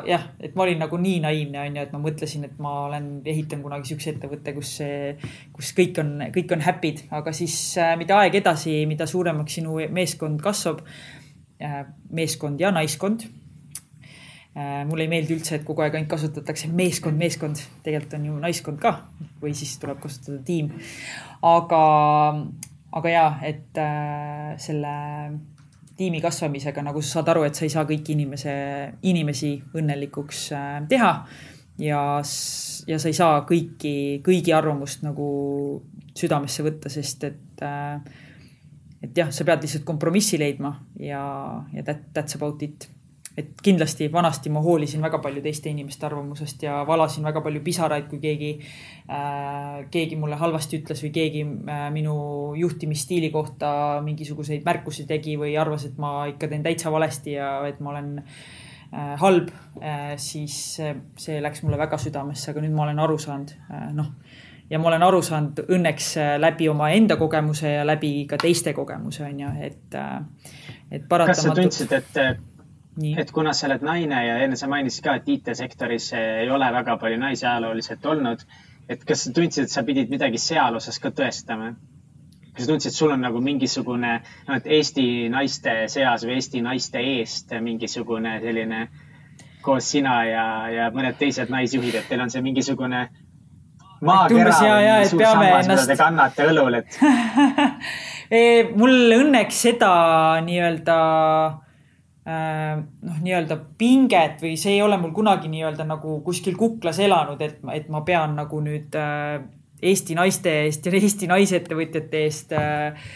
[0.08, 3.10] jah, et ma olin nagu nii naiivne on ju, et ma mõtlesin, et ma olen,
[3.28, 4.78] ehitan kunagi siukse ettevõtte, kus
[5.52, 7.58] kus kõik on, kõik on happy'd, aga siis
[8.00, 10.80] mida aeg edasi, mida suuremaks sinu meeskond kasvab,
[12.16, 13.28] meeskond ja naiskond
[14.58, 18.80] mulle ei meeldi üldse, et kogu aeg ainult kasutatakse meeskond, meeskond, tegelikult on ju naiskond
[18.82, 18.94] ka
[19.42, 20.72] või siis tuleb kasutada tiim.
[21.46, 21.82] aga,
[22.98, 24.96] aga ja, et äh, selle
[25.98, 28.56] tiimi kasvamisega, nagu sa saad aru, et sa ei saa kõiki inimese,
[29.10, 31.14] inimesi õnnelikuks äh, teha.
[31.78, 32.02] ja,
[32.88, 35.28] ja sa ei saa kõiki, kõigi arvamust nagu
[36.18, 38.26] südamesse võtta, sest et äh,
[39.06, 41.22] et jah, sa pead lihtsalt kompromissi leidma ja,
[41.74, 42.90] ja that, that's about it
[43.38, 48.08] et kindlasti vanasti ma hoolisin väga palju teiste inimeste arvamusest ja valasin väga palju pisaraid,
[48.10, 52.18] kui keegi äh,, keegi mulle halvasti ütles või keegi äh, minu
[52.58, 53.70] juhtimisstiili kohta
[54.06, 58.12] mingisuguseid märkusi tegi või arvas, et ma ikka teen täitsa valesti ja et ma olen
[58.24, 63.54] äh, halb äh,, siis see läks mulle väga südamesse, aga nüüd ma olen aru saanud
[63.70, 64.14] äh,, noh
[64.70, 69.26] ja ma olen aru saanud õnneks äh, läbi omaenda kogemuse ja läbi ka teiste kogemuse
[69.28, 70.54] on ju, et, äh,
[70.92, 71.72] et paratamatult.
[71.72, 72.47] kas sa tundsid, et
[72.98, 76.98] et kuna sa oled naine ja enne sa mainisid ka, et IT-sektoris ei ole väga
[76.98, 78.42] palju naisi ajalooliselt olnud,
[78.90, 81.76] et kas sa tundsid, et sa pidid midagi seal osas ka tõestama?
[82.54, 84.16] kas sa tundsid, et sul on nagu mingisugune,
[84.48, 88.88] noh, et Eesti naiste seas või Eesti naiste eest mingisugune selline
[89.62, 93.04] koos sina ja, ja mõned teised naisjuhid, et teil on see mingisugune
[94.02, 96.98] maakera suur sammas, mida te kannate õlul, et
[98.80, 99.94] mul õnneks seda
[100.46, 100.98] nii-öelda
[102.28, 107.62] noh, nii-öelda pinget või see ei ole mul kunagi nii-öelda nagu kuskil kuklas elanud, et,
[107.72, 109.38] et ma pean nagu nüüd äh,
[109.78, 113.12] Eesti naiste eest ja Eesti naisettevõtjate eest äh,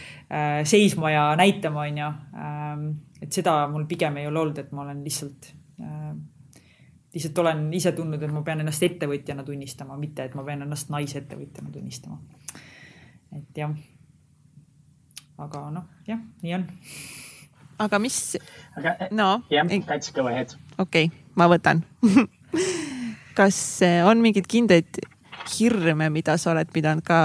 [0.63, 2.09] seisma ja näitama, onju.
[2.37, 2.83] Ähm,
[3.21, 5.49] et seda mul pigem ei ole olnud, et ma olen lihtsalt,
[7.13, 10.93] lihtsalt olen ise tundnud, et ma pean ennast ettevõtjana tunnistama, mitte et ma pean ennast
[10.93, 12.21] naisettevõtjana tunnistama.
[13.35, 13.75] et jah.
[15.37, 16.65] aga noh, jah, nii on
[17.81, 18.19] aga mis?
[18.37, 20.55] eh, no, jah, Kats, go ahead.
[20.77, 21.83] okei okay,, ma võtan
[23.39, 25.01] kas eh, on mingeid kindlaid
[25.55, 27.21] hirme, mida sa oled pidanud ka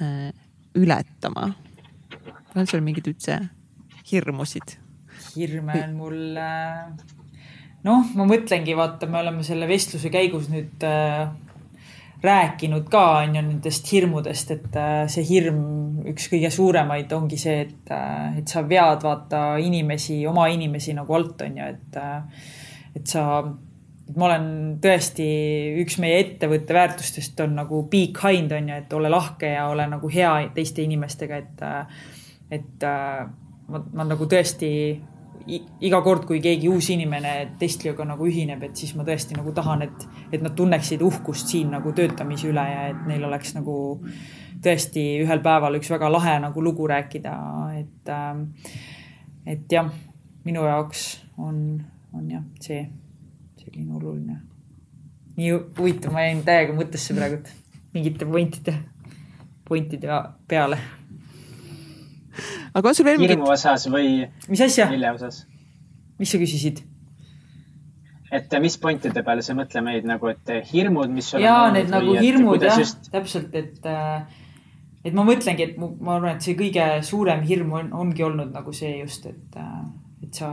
[0.00, 0.30] äh,
[0.78, 1.52] ületama?
[2.54, 3.40] on sul mingeid üldse
[4.10, 4.78] hirmusid?
[5.34, 6.86] hirme on mul äh,,
[7.86, 11.28] noh, ma mõtlengi, vaata, me oleme selle vestluse käigus nüüd äh,
[12.24, 15.60] rääkinud ka on ju nendest hirmudest, et äh, see hirm,
[16.10, 21.16] üks kõige suuremaid ongi see, et, äh, et sa vead vaata inimesi, oma inimesi nagu
[21.16, 22.50] alt on ju, et, äh,
[22.96, 23.24] et sa,
[24.08, 24.48] et ma olen
[24.84, 25.28] tõesti,
[25.84, 29.88] üks meie ettevõtte väärtustest on nagu be kind on ju, et ole lahke ja ole
[29.90, 31.66] nagu hea teiste inimestega, et,
[32.58, 32.86] et
[33.68, 34.70] ma, ma nagu tõesti
[35.46, 39.84] iga kord, kui keegi uus inimene Testlioga nagu ühineb, et siis ma tõesti nagu tahan,
[39.84, 43.76] et, et nad tunneksid uhkust siin nagu töötamise üle ja et neil oleks nagu
[44.64, 47.34] tõesti ühel päeval üks väga lahe nagu lugu rääkida,
[47.80, 48.46] et, ähm,
[49.46, 49.92] et jah,
[50.48, 51.04] minu jaoks
[51.36, 51.58] on,
[52.16, 52.80] on jah, see
[53.60, 54.40] selline oluline.
[55.36, 57.42] nii huvitav, ma jäin täiega mõttesse praegu
[57.94, 58.76] mingite pointide,
[59.68, 60.78] pointide peale
[62.74, 63.36] aga on sul veel mingit?
[63.36, 64.24] hirmu osas või?
[64.50, 64.88] mis asja?
[64.90, 65.44] mille osas?
[66.18, 66.82] mis sa küsisid?
[68.34, 71.76] et mis pointide peale sa mõtle meid nagu, et hirmud, mis sul ja, on olnud?
[71.78, 74.24] Need nagu hirmud jah just..., täpselt, et, äh,
[75.06, 78.74] et ma mõtlengi, et ma arvan, et see kõige suurem hirm on, ongi olnud nagu
[78.74, 79.84] see just, et, äh,
[80.26, 80.50] et sa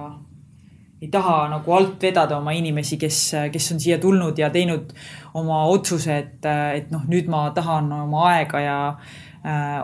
[1.02, 4.93] ei taha nagu alt vedada oma inimesi, kes, kes on siia tulnud ja teinud
[5.41, 6.45] oma otsuse, et,
[6.77, 9.31] et noh, nüüd ma tahan oma aega ja Äh,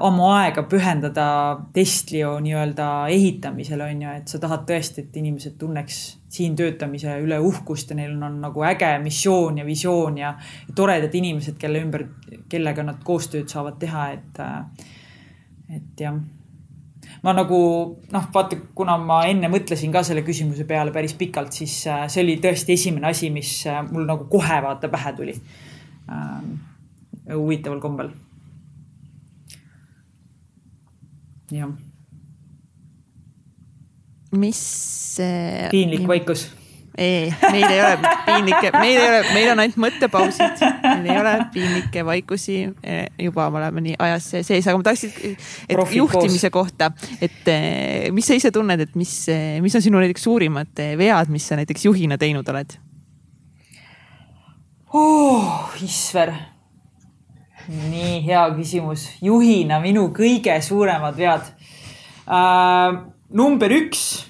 [0.06, 1.28] oma aega pühendada
[1.74, 7.40] Testlio nii-öelda ehitamisele on ju, et sa tahad tõesti, et inimesed tunneks siin töötamise üle
[7.42, 10.36] uhkust ja neil on, on nagu äge missioon ja visioon ja,
[10.68, 12.06] ja toredad inimesed, kelle ümber,
[12.52, 16.22] kellega nad koostööd saavad teha, et, äh, et jah
[17.24, 17.60] ma nagu
[18.14, 22.22] noh, vaata, kuna ma enne mõtlesin ka selle küsimuse peale päris pikalt, siis äh, see
[22.28, 25.38] oli tõesti esimene asi, mis mul nagu kohe vaata pähe tuli
[27.34, 28.14] huvitaval kombel.
[31.52, 31.74] Jah.
[34.32, 34.62] mis
[35.24, 35.70] äh,.
[35.72, 36.50] piinlik vaikus
[36.98, 41.34] ei, meil ei ole piinlikke, meil ei ole, meil on ainult mõttepausid, meil ei ole
[41.54, 42.58] piinlikke vaikusi.
[43.22, 46.72] juba me oleme nii ajas sees, aga ma tahaks, et Profik juhtimise koos.
[46.72, 46.90] kohta,
[47.22, 49.14] et eh, mis sa ise tunned, et mis,
[49.62, 52.78] mis on sinu näiteks suurimad vead, mis sa näiteks juhina teinud oled
[54.94, 55.74] oh,?
[55.84, 56.34] Isver,
[57.68, 61.52] nii hea küsimus, juhina minu kõige suuremad vead
[62.28, 63.04] uh,.
[63.30, 64.28] number üks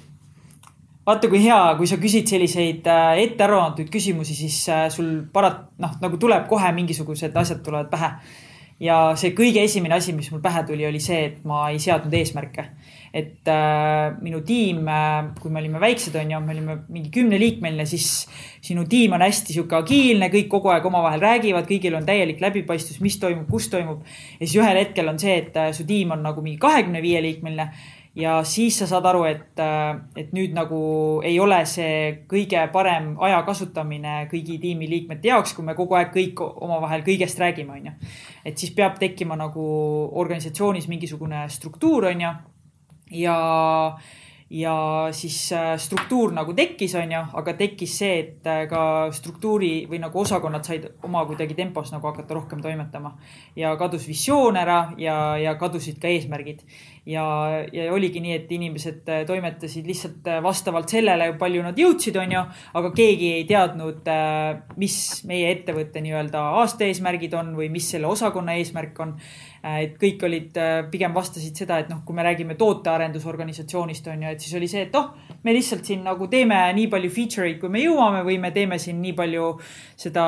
[1.07, 5.95] vaata, kui hea, kui sa küsid selliseid äh, ettearvamatuid küsimusi, siis äh, sul parat-, noh,
[6.03, 8.11] nagu tuleb kohe mingisugused asjad tulevad pähe.
[8.83, 12.13] ja see kõige esimene asi, mis mul pähe tuli, oli see, et ma ei seadnud
[12.13, 12.67] eesmärke.
[13.17, 17.85] Et äh, minu tiim äh,, kui me olime väiksed, on ju, me olime mingi kümneliikmeline,
[17.89, 18.27] siis
[18.63, 23.01] sinu tiim on hästi sihuke agiilne, kõik kogu aeg omavahel räägivad, kõigil on täielik läbipaistvus,
[23.01, 24.03] mis toimub, kus toimub.
[24.37, 27.23] ja siis ühel hetkel on see, et äh, su tiim on nagu mingi kahekümne viie
[27.25, 27.71] liikmeline
[28.17, 30.79] ja siis sa saad aru, et, äh, et nüüd nagu
[31.25, 36.41] ei ole see kõige parem aja kasutamine kõigi tiimiliikmete jaoks, kui me kogu aeg kõik
[36.41, 37.93] omavahel kõigest räägime, onju.
[38.45, 39.65] et siis peab tekkima nagu
[40.17, 42.33] organisatsioonis mingisugune struktuur, onju.
[43.11, 43.97] Ja,
[44.49, 44.73] ja
[45.11, 48.81] siis äh, struktuur nagu tekkis, onju, aga tekkis see, et äh, ka
[49.11, 53.17] struktuuri või nagu osakonnad said oma kuidagi tempos nagu hakata rohkem toimetama.
[53.55, 56.63] ja kadus visioon ära ja, ja kadusid ka eesmärgid
[57.05, 57.25] ja,
[57.73, 62.45] ja oligi nii, et inimesed äh, toimetasid lihtsalt vastavalt sellele, palju nad jõudsid, onju,
[62.79, 64.07] aga keegi ei teadnud,
[64.79, 64.97] mis
[65.27, 69.17] meie ettevõtte nii-öelda aasta eesmärgid on või mis selle osakonna eesmärk on.
[69.65, 70.57] Et kõik olid,
[70.91, 74.83] pigem vastasid seda, et noh, kui me räägime tootearendusorganisatsioonist on ju, et siis oli see,
[74.85, 75.09] et oh,
[75.43, 78.77] me lihtsalt siin nagu teeme nii palju feature eid, kui me jõuame või me teeme
[78.81, 79.49] siin nii palju
[79.97, 80.27] seda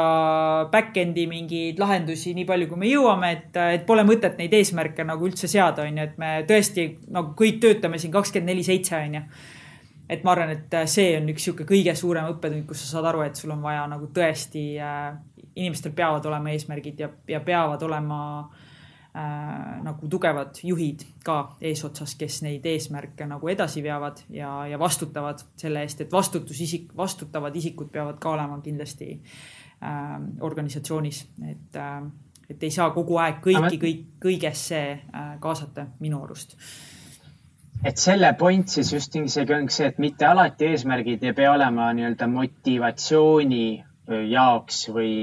[0.73, 5.29] back-end'i mingeid lahendusi, nii palju, kui me jõuame, et, et pole mõtet neid eesmärke nagu
[5.29, 9.19] üldse seada, on ju, et me tõesti nagu kõik töötame siin kakskümmend neli seitse, on
[9.19, 9.25] ju.
[10.09, 13.27] et ma arvan, et see on üks sihuke kõige suurem õppetund, kus sa saad aru,
[13.27, 15.11] et sul on vaja nagu tõesti äh,,
[15.59, 18.65] inimestel peavad olema eesmärgid ja, ja peavad olema äh,
[19.13, 25.81] nagu tugevad juhid ka eesotsas, kes neid eesmärke nagu edasi veavad ja, ja vastutavad selle
[25.81, 29.09] eest, et vastutusisik, vastutavad isikud peavad ka olema kindlasti
[29.81, 30.13] äh,
[30.45, 32.03] organisatsioonis, et äh,
[32.49, 36.55] et ei saa kogu aeg kõiki, kõik, kõigesse äh, kaasata minu arust.
[37.83, 41.91] et selle point siis just isegi ongi see, et mitte alati eesmärgid ei pea olema
[41.97, 43.65] nii-öelda motivatsiooni
[44.29, 45.13] jaoks või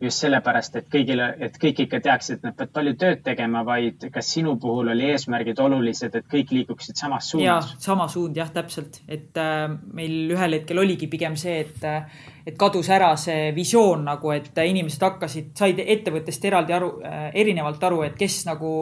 [0.00, 4.06] just sellepärast, et kõigile, et kõik ikka teaksid, et nad peavad palju tööd tegema, vaid
[4.14, 7.74] kas sinu puhul oli eesmärgid olulised, et kõik liiguksid samas suunas?
[7.84, 12.56] sama suund jah, täpselt, et äh, meil ühel hetkel oligi pigem see, et äh, et
[12.58, 18.02] kadus ära see visioon nagu, et inimesed hakkasid, said ettevõttest eraldi aru äh,, erinevalt aru,
[18.06, 18.72] et kes nagu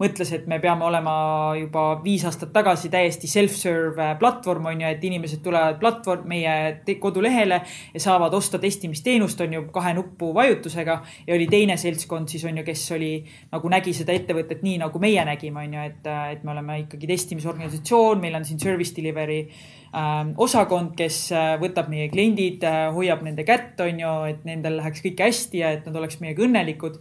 [0.00, 1.14] mõtles, et me peame olema
[1.58, 7.60] juba viis aastat tagasi täiesti self-serve platvorm on ju, et inimesed tulevad platvorm, meie kodulehele
[7.94, 11.00] ja saavad osta testimisteenust on ju kahe nupu vajutusega.
[11.26, 13.12] ja oli teine seltskond siis on ju, kes oli
[13.52, 17.06] nagu nägi seda ettevõtet nii nagu meie nägime, on ju, et, et me oleme ikkagi
[17.10, 19.46] testimisorganisatsioon, meil on siin service delivery
[19.92, 25.02] osakond, kes äh, võtab meie kliendid, äh, hoiab nende kätt, on ju, et nendel läheks
[25.04, 27.00] kõik hästi ja et nad oleks meiega õnnelikud.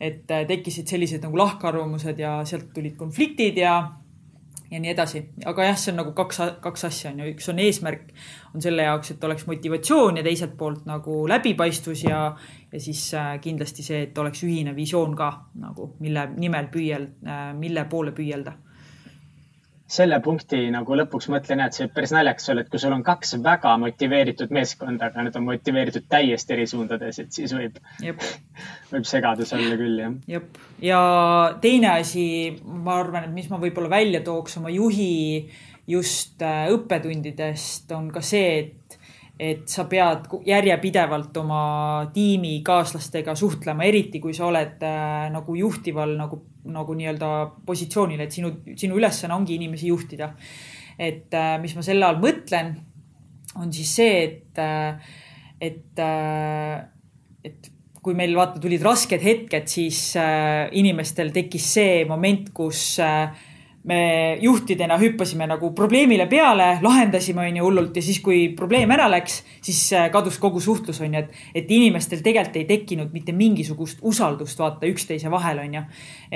[0.00, 3.90] et äh, tekkisid sellised nagu lahkarvamused ja sealt tulid konfliktid ja,
[4.70, 5.24] ja nii edasi.
[5.44, 8.12] aga jah, see on nagu kaks, kaks asja on ju, üks on eesmärk,
[8.54, 12.22] on selle jaoks, et oleks motivatsioon ja teiselt poolt nagu läbipaistvus ja,
[12.70, 13.10] ja siis
[13.42, 17.10] kindlasti see, et oleks ühine visioon ka nagu, mille nimel püüel,
[17.58, 18.54] mille poole püüelda
[19.88, 23.38] selle punkti nagu lõpuks mõtlen, et see päris naljakas olla, et kui sul on kaks
[23.44, 27.78] väga motiveeritud meeskonda, aga nad on motiveeritud täiesti eri suundades, et siis võib,
[28.92, 30.18] võib segadus olla küll, jah.
[30.36, 31.00] jep, ja
[31.64, 32.26] teine asi,
[32.62, 35.48] ma arvan, et mis ma võib-olla välja tooks oma juhi
[35.88, 38.98] just äh, õppetundidest, on ka see, et
[39.38, 41.62] et sa pead järjepidevalt oma
[42.14, 46.40] tiimikaaslastega suhtlema, eriti kui sa oled äh, nagu juhtival nagu,
[46.74, 47.30] nagu nii-öelda
[47.66, 50.34] positsioonil, et sinu, sinu ülesanne ongi inimesi juhtida.
[50.98, 52.72] et äh, mis ma selle all mõtlen,
[53.56, 55.10] on siis see, et äh,,
[55.60, 56.86] et äh,,
[57.44, 57.70] et
[58.02, 60.14] kui meil vaata tulid rasked hetked, siis
[60.78, 63.34] inimestel tekkis see moment, kus äh,
[63.84, 69.06] me juhtidena hüppasime nagu probleemile peale, lahendasime, on ju, hullult ja siis, kui probleem ära
[69.10, 73.32] läks, siis äh, kadus kogu suhtlus, on ju, et, et inimestel tegelikult ei tekkinud mitte
[73.36, 75.82] mingisugust usaldust vaata üksteise vahel, on ju.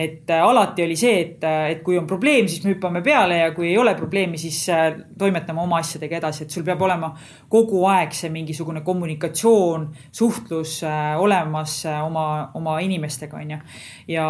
[0.05, 3.41] et äh, alati oli see, et, äh, et kui on probleem, siis me hüppame peale
[3.43, 4.63] ja kui ei ole probleemi, siis
[5.19, 7.11] toimetame oma asjadega edasi, et sul peab olema
[7.51, 10.79] kogu aeg see mingisugune kommunikatsioon, suhtlus
[11.19, 13.61] olemas oma, oma inimestega, on ju.
[14.15, 14.27] ja,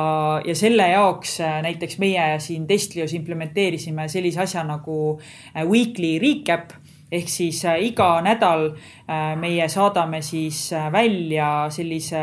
[0.49, 2.67] ja selle jaoks näiteks meie siin
[3.03, 5.19] Testlios implementeerisime sellise asja nagu
[5.55, 6.73] äh, weekly recap.
[7.13, 12.23] Ehk siis äh, iga nädal äh, meie saadame siis välja sellise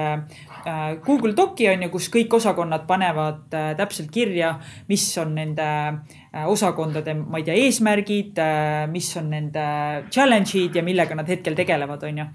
[1.05, 3.45] Google Doci on ju, kus kõik osakonnad panevad
[3.79, 4.57] täpselt kirja,
[4.89, 5.67] mis on nende
[6.51, 8.41] osakondade, ma ei tea, eesmärgid,
[8.91, 9.63] mis on nende
[10.11, 12.27] challenge'id ja millega nad hetkel tegelevad, on ju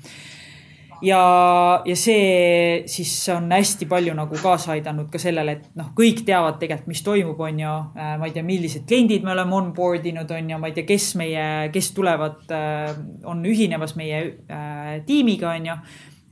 [1.04, 6.24] ja, ja see siis on hästi palju nagu kaasa aidanud ka sellele, et noh, kõik
[6.26, 7.74] teavad tegelikult, mis toimub, on ju.
[7.98, 10.88] Äh, ma ei tea, millised kliendid me oleme onboard inud, on ju, ma ei tea,
[10.88, 12.96] kes meie, kes tulevad, äh,
[13.30, 15.78] on ühinemas meie äh, tiimiga, on ju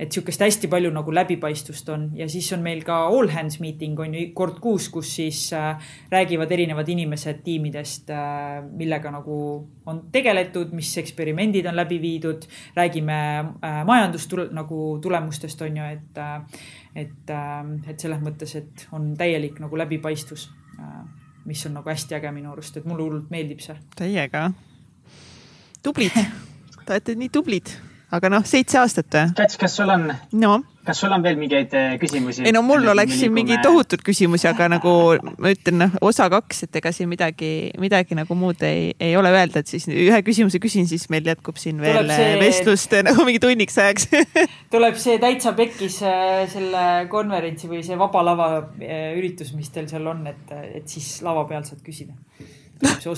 [0.03, 3.99] et sihukest hästi palju nagu läbipaistvust on ja siis on meil ka all hands meeting
[4.01, 5.79] on ju kord kuus, kus siis äh,
[6.11, 9.37] räägivad erinevad inimesed tiimidest äh,, millega nagu
[9.87, 12.49] on tegeletud, mis eksperimendid on läbi viidud.
[12.77, 16.23] räägime äh, majandustule nagu tulemustest on ju, et
[16.95, 17.31] et
[17.89, 20.51] et selles mõttes, et on täielik nagu läbipaistvus
[21.45, 23.79] mis on nagu hästi äge minu arust, et mulle hullult meeldib see.
[23.97, 24.51] Täiega.
[25.83, 26.13] tublid
[26.85, 27.71] Te olete nii tublid
[28.13, 29.33] aga noh, seitse aastat või?
[29.39, 30.05] Kats, kas sul on
[30.41, 30.53] no.,
[30.85, 32.43] kas sul on veel mingeid eh, küsimusi?
[32.45, 34.93] ei no mul oleks siin mingi tohutud küsimusi, aga nagu
[35.41, 39.33] ma ütlen, noh, osa kaks, et ega siin midagi, midagi nagu muud ei, ei ole
[39.33, 42.37] öelda, et siis ühe küsimuse küsin, siis meil jätkub siin veel see...
[42.43, 44.11] vestlust nagu mingi tunniks ajaks
[44.75, 48.53] tuleb see täitsa pekkis eh, selle konverentsi või see Vaba Lava
[48.83, 52.17] üritus, mis teil seal on, et, et siis lava peal saad küsida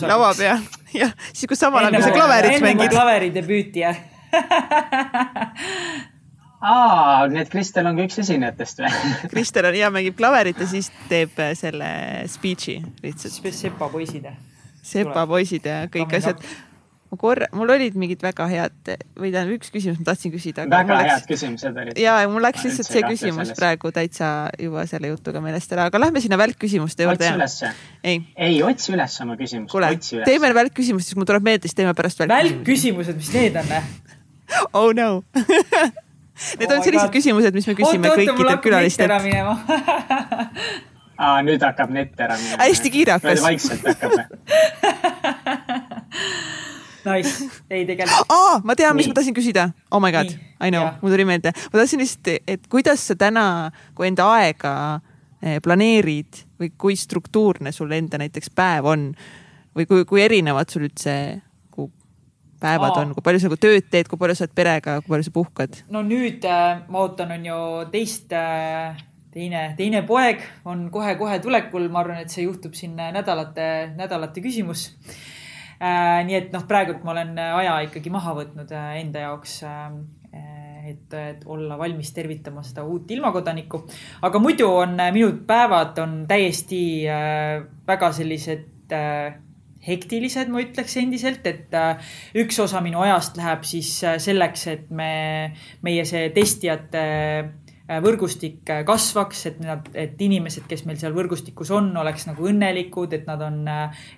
[0.04, 0.60] lava peal,
[1.02, 2.92] jah, siis kui samal ajal kui sa klaverit mängid.
[2.92, 4.02] klaveri debüüti, jah
[6.64, 8.92] aa, nii et Kristel on ka üks esinejatest või?
[9.32, 11.88] Kristel on ja mängib klaverit ja siis teeb äh, selle
[12.30, 13.50] speech'i lihtsalt.
[13.54, 14.30] sepa poisid.
[14.82, 16.46] sepa poisid ja kõik Kamme asjad
[17.14, 20.66] ma korra, mul olid mingid väga head või tähendab üks küsimus ma tahtsin küsida.
[20.70, 22.00] väga läks, head küsimused olid.
[22.00, 23.60] ja mul läks lihtsalt see küsimus sellest.
[23.60, 24.30] praegu täitsa
[24.60, 27.28] juba selle jutuga meelest ära, aga lähme sinna välkküsimuste juurde.
[27.28, 27.72] otsi ülesse.
[28.02, 29.74] ei, ei, otsi üles oma küsimust.
[29.74, 29.92] kuule,
[30.26, 32.58] teeme välkküsimust, siis mul tuleb meelde, siis teeme pärast välkküsimused.
[32.58, 33.72] välkküsimused, mis need on?
[34.78, 35.24] oh no
[36.58, 37.14] Need oh on sellised God.
[37.14, 39.12] küsimused, mis me küsime oot, kõikidelt külalistelt.
[41.22, 42.58] aa, nüüd hakkab nett ära minema.
[42.58, 43.38] hästi kiire hakkas.
[43.44, 44.10] vaikselt hakkab
[47.04, 48.26] Nice, ei tegelikult.
[48.32, 49.12] aa, ma tean, mis Nii.
[49.12, 49.68] ma tahtsin küsida.
[49.92, 50.26] Oh my god,
[50.58, 51.52] I know, mul tuli meelde.
[51.54, 55.00] ma tahtsin lihtsalt, et kuidas sa täna, kui enda aega
[55.38, 59.14] eh, planeerid või kui struktuurne sul enda näiteks päev on
[59.76, 61.14] või kui, kui erinevad sul üldse
[62.64, 63.02] päevad Aa.
[63.04, 65.34] on, kui palju sa nagu tööd teed, kui palju sa oled perega, kui palju sa
[65.34, 65.82] puhkad?
[65.94, 67.60] no nüüd äh, ma ootan, on ju
[67.92, 68.98] teist äh,
[69.34, 74.90] teine, teine poeg on kohe-kohe tulekul, ma arvan, et see juhtub siin nädalate, nädalate küsimus
[75.78, 76.20] äh,.
[76.26, 79.88] nii et noh, praegult ma olen aja ikkagi maha võtnud äh, enda jaoks äh,
[80.84, 83.84] et, et olla valmis tervitama seda uut ilmakodanikku.
[84.22, 89.40] aga muidu on minu päevad on täiesti äh, väga sellised äh,
[89.84, 94.90] hektilised, ma ütleks endiselt, et äh, üks osa minu ajast läheb siis äh, selleks, et
[94.94, 95.52] me,
[95.84, 101.90] meie see testijate äh, võrgustik kasvaks, et nad, et inimesed, kes meil seal võrgustikus on,
[102.00, 103.64] oleks nagu õnnelikud, et nad on,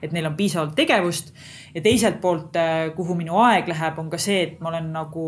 [0.02, 1.34] et neil on piisavalt tegevust.
[1.74, 2.54] ja teiselt poolt,
[2.94, 5.26] kuhu minu aeg läheb, on ka see, et ma olen nagu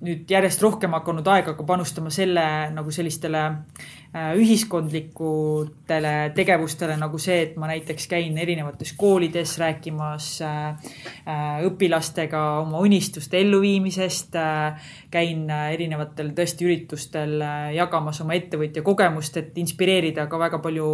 [0.00, 2.42] nüüd järjest rohkem hakanud aega ka panustama selle
[2.72, 10.88] nagu sellistele äh, ühiskondlikutele tegevustele nagu see, et ma näiteks käin erinevates koolides rääkimas äh,
[11.30, 14.34] äh, õpilastega oma unistuste elluviimisest.
[15.10, 17.42] käin erinevatel tõesti üritustel
[17.74, 20.86] jagamas oma ettevõtja kogemust, et inspireerida ka väga palju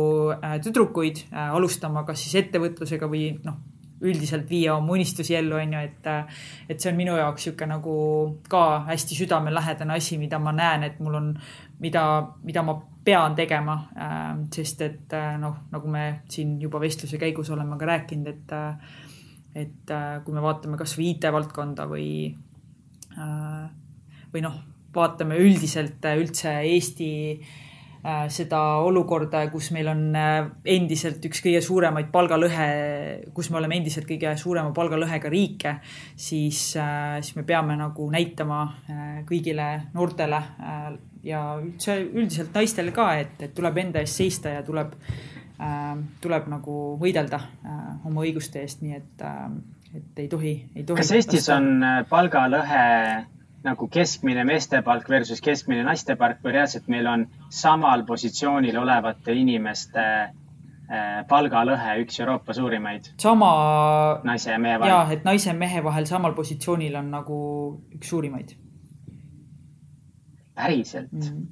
[0.65, 3.57] tüdrukuid alustama kas siis ettevõtlusega või noh
[4.01, 6.09] üldiselt viia oma unistusi ellu, on ju, et,
[6.69, 7.95] et see on minu jaoks niisugune nagu
[8.51, 11.31] ka hästi südamelähedane asi, mida ma näen, et mul on,
[11.81, 12.03] mida,
[12.45, 12.77] mida ma
[13.07, 13.77] pean tegema.
[14.53, 18.55] sest et noh, nagu me siin juba vestluse käigus oleme ka rääkinud, et,
[19.55, 19.93] et
[20.25, 22.09] kui me vaatame kasvõi IT-valdkonda või,
[24.33, 24.59] või noh,
[24.97, 27.13] vaatame üldiselt üldse Eesti
[28.07, 30.45] Äh, seda olukorda, kus meil on äh,
[30.77, 32.67] endiselt üks kõige suuremaid palgalõhe,
[33.35, 35.73] kus me oleme endiselt kõige suurema palgalõhega riike,
[36.15, 38.61] siis, äh, siis me peame nagu näitama
[39.27, 39.67] kõigile
[39.97, 40.39] noortele
[41.27, 44.95] ja üldse üldiselt naistele ka, et, et tuleb enda eest seista ja tuleb
[46.21, 47.39] tuleb nagu võidelda
[48.05, 49.23] oma õiguste eest, nii et,
[49.97, 51.01] et ei tohi, ei tohi.
[51.01, 51.81] kas Eestis on
[52.11, 52.83] palgalõhe
[53.67, 59.35] nagu keskmine meeste palk versus keskmine naiste palk või reaalselt meil on samal positsioonil olevate
[59.35, 63.11] inimeste äh, palgalõhe üks Euroopa suurimaid?
[63.23, 63.51] sama.
[64.25, 64.93] naise ja mehe vahel.
[64.93, 67.41] ja, et naise ja mehe vahel samal positsioonil on nagu
[67.97, 68.55] üks suurimaid.
[70.57, 71.47] Päriselt mm?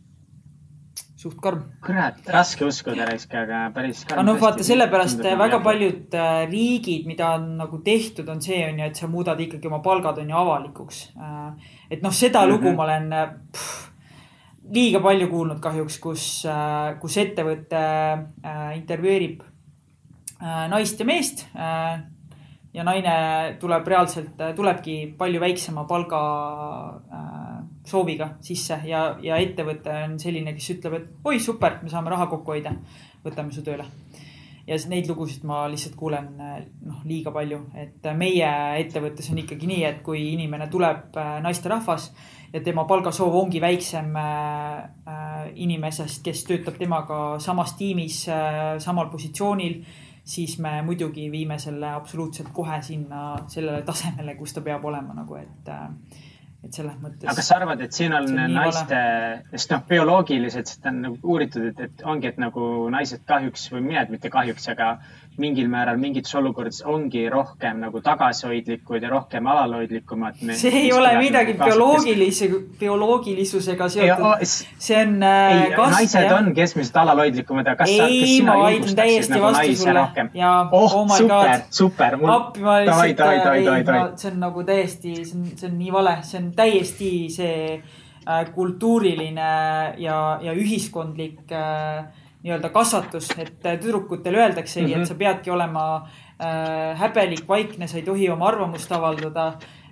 [1.24, 1.62] suht karm.
[1.84, 4.20] kurat, raske uskuda raisk, aga päris karm.
[4.20, 8.82] aga noh, vaata sellepärast väga paljud äh, riigid, mida on nagu tehtud, on see on
[8.82, 11.00] ju, et sa muudad ikkagi oma palgad on ju avalikuks.
[11.16, 12.52] Äh, et noh, seda mm -hmm.
[12.52, 13.90] lugu ma olen äh, pff,
[14.74, 16.24] liiga palju kuulnud kahjuks, kus,
[17.00, 17.80] kus ettevõte
[18.74, 19.42] intervjueerib
[20.72, 21.44] naist ja meest
[22.74, 23.16] ja naine
[23.60, 26.22] tuleb reaalselt, tulebki palju väiksema palga
[27.84, 32.28] sooviga sisse ja, ja ettevõte on selline, kes ütleb, et oi, super, me saame raha
[32.32, 32.72] kokku hoida,
[33.24, 33.86] võtame su tööle.
[34.66, 38.48] ja neid lugusid ma lihtsalt kuulen noh, liiga palju, et meie
[38.80, 42.08] ettevõttes on ikkagi nii, et kui inimene tuleb äh, naisterahvas
[42.54, 48.24] ja tema palgasoov ongi väiksem äh, äh, inimesest, kes töötab temaga samas tiimis,
[48.80, 49.82] samal positsioonil
[50.24, 55.36] siis me muidugi viime selle absoluutselt kohe sinna sellele tasemele, kus ta peab olema nagu,
[55.36, 55.68] et
[56.64, 57.26] et selles mõttes.
[57.26, 59.00] aga kas sa arvad, et siin on, on naiste,
[59.52, 63.84] sest noh, bioloogiliselt seda on nagu uuritud, et, et ongi, et nagu naised kahjuks või
[63.88, 64.94] mõned mitte kahjuks, aga
[65.40, 70.38] mingil määral mingites olukordades ongi rohkem nagu tagasihoidlikud ja rohkem alalhoidlikumad.
[70.54, 72.48] see ei ole midagi bioloogilise,
[72.80, 74.44] bioloogilisusega seotud.
[74.44, 75.74] see on äh,.
[75.96, 76.36] naised ja...
[76.36, 80.30] on keskmiselt alalhoidlikumad, aga kas ei, sa, kas sina julgustaksid nagu naisi rohkem?
[80.70, 82.18] oh, oh super, super.
[82.36, 86.50] appi, ma lihtsalt, see on nagu täiesti, see on, see on nii vale, see on
[86.56, 89.54] täiesti see äh, kultuuriline
[89.98, 92.04] ja, ja ühiskondlik äh,
[92.44, 94.96] nii-öelda kasvatus, et tüdrukutele öeldaksegi mm, -hmm.
[94.96, 95.08] et mhm.
[95.08, 99.46] sa peadki olema äh, häbelik, vaikne, sa ei tohi oma arvamust avaldada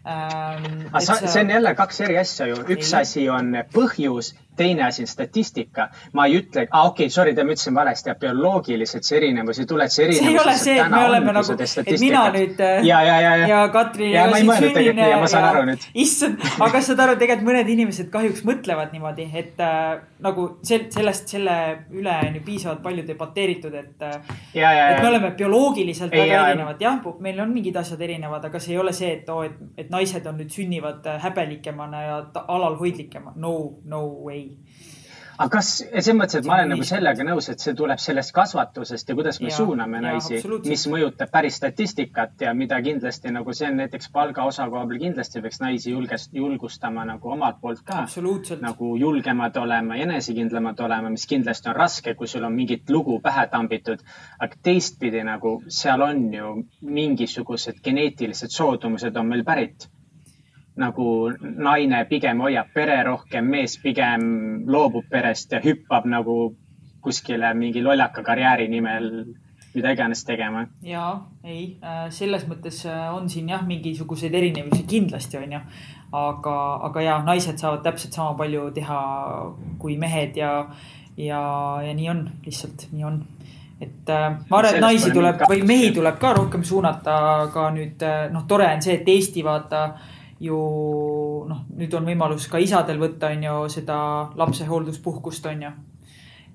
[0.07, 0.87] ähm,.
[0.99, 3.01] sa, see on jälle kaks eri asja ju, üks ei.
[3.01, 5.89] asi on põhjus teine asi on statistika.
[6.13, 9.67] ma ei ütle, aa okei okay,, sorry, ma ütlesin valesti, ja bioloogiliselt see erinevus ei
[9.67, 10.27] tule, et see erinevus.
[10.27, 13.33] see ei ole see, et me oleme nagu, et mina nüüd äh, ja, ja, ja,
[13.43, 13.47] ja.
[13.49, 14.13] ja Katrin.
[14.13, 15.87] ja ma ei mõelnud tegelikult nii ja ma saan aru nüüd.
[16.05, 19.89] issand, aga saad aru, tegelikult mõned inimesed kahjuks mõtlevad niimoodi, et äh,
[20.27, 21.57] nagu sel-, sellest, selle
[21.97, 24.37] üle on ju piisavalt palju debateeritud, et äh,.
[24.53, 28.77] et me oleme bioloogiliselt väga ja, erinevad, jah, meil on mingid asjad erinevad, aga see
[28.77, 32.21] ei ole see, et oo oh,, et, et naised on nüüd sünnivad äh, häbelikemana ja
[32.43, 33.39] alalhoidlikemana.
[33.41, 33.55] No,
[33.89, 34.52] no way ei
[35.43, 39.09] aga kas, selles mõttes, et ma olen nagu sellega nõus, et see tuleb sellest kasvatusest
[39.11, 43.55] ja kuidas me ja, suuname ja, naisi, mis mõjutab päris statistikat ja mida kindlasti nagu
[43.57, 48.05] see on näiteks palga osakaalu peal kindlasti peaks naisi julgest, julgustama nagu omalt poolt ka.
[48.61, 53.19] nagu julgemad olema ja enesekindlamad olema, mis kindlasti on raske, kui sul on mingit lugu
[53.25, 54.05] pähe tambitud.
[54.39, 59.89] aga teistpidi nagu seal on ju mingisugused geneetilised soodumused on meil pärit
[60.77, 61.07] nagu
[61.43, 66.55] naine pigem hoiab pere rohkem, mees pigem loobub perest ja hüppab nagu
[67.03, 69.11] kuskile mingi lollaka karjääri nimel
[69.75, 70.67] mida iganes tegema.
[70.83, 75.61] ja ei, äh, selles mõttes äh, on siin jah, mingisuguseid erinevusi kindlasti on ju,
[76.13, 76.57] aga,
[76.89, 79.01] aga ja naised saavad täpselt sama palju teha
[79.81, 80.53] kui mehed ja,
[81.17, 81.43] ja,
[81.87, 83.23] ja nii on, lihtsalt nii on.
[83.83, 87.15] Et äh, ma arvan, et naisi tuleb või mehi tuleb ka rohkem suunata,
[87.53, 90.12] ka nüüd noh, tore on see, et Eesti vaata äh,
[90.43, 90.59] ju
[91.49, 93.97] noh, nüüd on võimalus ka isadel võtta, on ju, seda
[94.39, 95.73] lapsehoolduspuhkust, on ju.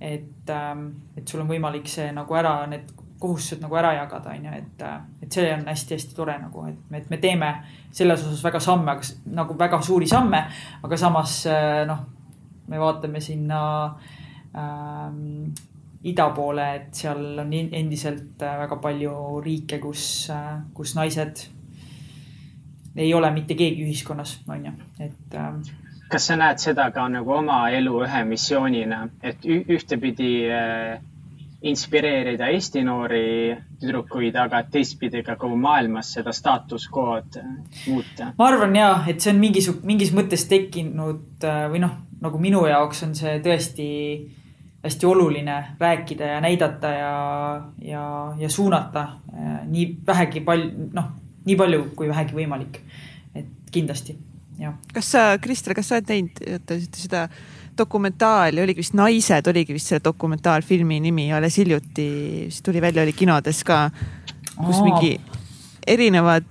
[0.02, 0.88] et, ähm,
[1.18, 4.82] et sul on võimalik see nagu ära, need kohustused nagu ära jagada, on ju, et,
[4.86, 7.50] äh, et see on hästi-hästi tore nagu, et, et me teeme
[7.92, 8.98] selles osas väga samme,
[9.34, 10.44] nagu väga suuri samme,
[10.84, 12.04] aga samas äh, noh,
[12.68, 13.62] me vaatame sinna
[14.54, 15.54] ähm,
[16.08, 20.28] ida poole, et seal on endiselt äh, väga palju riike, kus,
[20.78, 21.48] kus naised
[22.98, 25.62] ei ole mitte keegi ühiskonnas, on ju, et ähm....
[26.10, 30.98] kas sa näed seda ka nagu oma elu ühe missioonina, et ühtepidi äh,
[31.62, 37.40] inspireerida Eesti noori tüdrukuid, aga teistpidi ka kogu maailmas seda staatus quo'd
[37.88, 38.32] muuta?
[38.38, 42.66] ma arvan ja, et see on mingis, mingis mõttes tekkinud äh, või noh, nagu minu
[42.70, 43.88] jaoks on see tõesti
[44.88, 47.14] hästi oluline rääkida ja näidata ja,
[47.82, 48.04] ja,
[48.40, 51.16] ja suunata äh, nii vähegi palju, noh
[51.48, 52.82] nii palju kui vähegi võimalik.
[53.38, 54.18] et kindlasti,
[54.60, 54.76] jah.
[54.94, 57.28] kas sa, Kristel, kas sa oled näinud, oota, seda
[57.78, 62.08] dokumentaali, oligi vist Naised, oligi vist selle dokumentaalfilmi nimi alles hiljuti,
[62.48, 63.84] vist tuli välja, oli kinodes ka,
[64.56, 64.88] kus Aa.
[64.88, 65.12] mingi
[65.88, 66.48] erinevad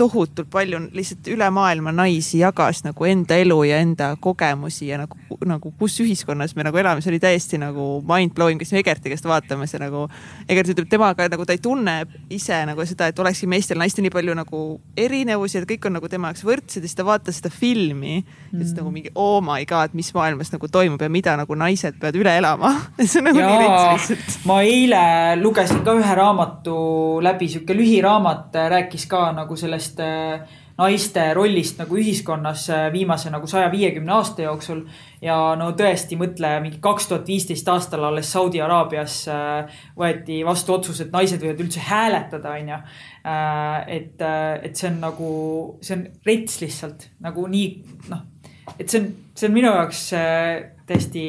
[0.00, 5.18] tohutult palju lihtsalt üle maailma naisi jagas nagu enda elu ja enda kogemusi ja nagu,
[5.46, 9.12] nagu kus ühiskonnas me nagu elame, see oli täiesti nagu mind blowing, kes me Egerti
[9.12, 10.06] käest vaatame, see nagu.
[10.50, 11.96] Egert ütleb temaga nagu ta ei tunne
[12.32, 14.62] ise nagu seda, et olekski meestel-naistel nii palju nagu
[14.98, 18.58] erinevusi, et kõik on nagu tema jaoks võrdsed ja siis ta vaatas seda filmi mm..
[18.58, 21.98] ja siis nagu mingi oh my god, mis maailmas nagu toimub ja mida nagu naised
[22.00, 24.38] peavad üle elama see on nagu ja, nii rets lihtsalt.
[24.48, 25.02] ma eile
[25.40, 26.76] lugesin ka ühe raamatu
[27.24, 30.42] läbi, sihuke lühiraamat rääkis ka nagu sellest äh,
[30.78, 34.84] naiste rollist nagu ühiskonnas äh, viimase nagu saja viiekümne aasta jooksul.
[35.20, 40.76] ja no tõesti, mõtle mingi kaks tuhat viisteist aastal alles Saudi Araabias äh, võeti vastu
[40.76, 42.80] otsus, et naised võivad üldse hääletada, onju.
[43.86, 44.22] et,
[44.62, 45.30] et see on nagu,
[45.84, 47.68] see on rets lihtsalt nagu nii,
[48.08, 48.24] noh,
[48.78, 50.06] et see on, see on minu jaoks
[50.88, 51.24] täiesti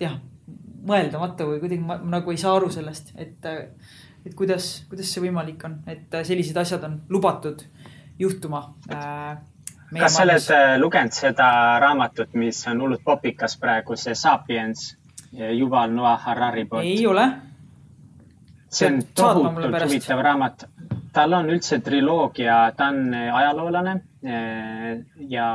[0.00, 0.20] jah,
[0.86, 3.50] mõeldamatu või kuidagi ma nagu ei saa aru sellest, et
[4.26, 7.62] et kuidas, kuidas see võimalik on, et äh, sellised asjad on lubatud
[8.18, 9.36] juhtuma äh,.
[9.92, 11.48] kas sa oled äh, lugenud seda
[11.82, 14.94] raamatut, mis on hullult popikas praegu, see Sapiens,
[15.36, 16.86] Yuval Noah Harari poolt?
[16.86, 17.26] ei ole.
[18.68, 20.68] see on tohutult huvitav raamat.
[21.12, 24.00] tal on üldse triloogia, ta on äh, ajaloolane
[25.30, 25.48] ja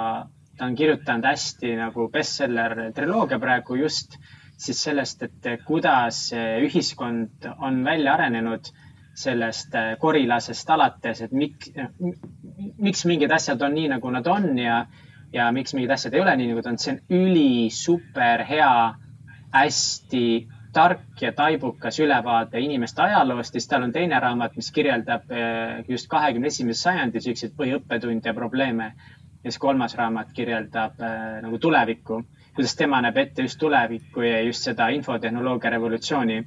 [0.57, 4.15] ta on kirjutanud hästi nagu bestseller triloogia praegu just
[4.61, 8.69] siis sellest, et kuidas ühiskond on välja arenenud
[9.13, 11.71] sellest äh, korilasest alates, et miks,
[12.79, 14.85] miks mingid asjad on nii, nagu nad on ja,
[15.33, 18.73] ja miks mingid asjad ei ole nii, nagu ta on, see on üli super hea,
[19.51, 20.25] hästi
[20.71, 23.57] tark ja taibukas ülevaade inimeste ajaloost.
[23.57, 28.31] Ja siis tal on teine raamat, mis kirjeldab äh, just kahekümne esimese sajandi siukseid põhiõppetunde
[28.31, 28.93] ja probleeme.
[29.43, 32.21] ja siis kolmas raamat kirjeldab äh, nagu tulevikku
[32.61, 36.43] kuidas tema näeb ette just tulevikku ja just seda infotehnoloogia revolutsiooni.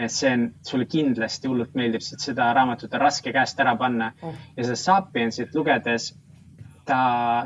[0.00, 4.12] et see on, sulle kindlasti hullult meeldib, sest seda raamatut on raske käest ära panna
[4.22, 4.34] oh.
[4.56, 6.10] ja seda Sapiensit lugedes
[6.88, 7.00] ta,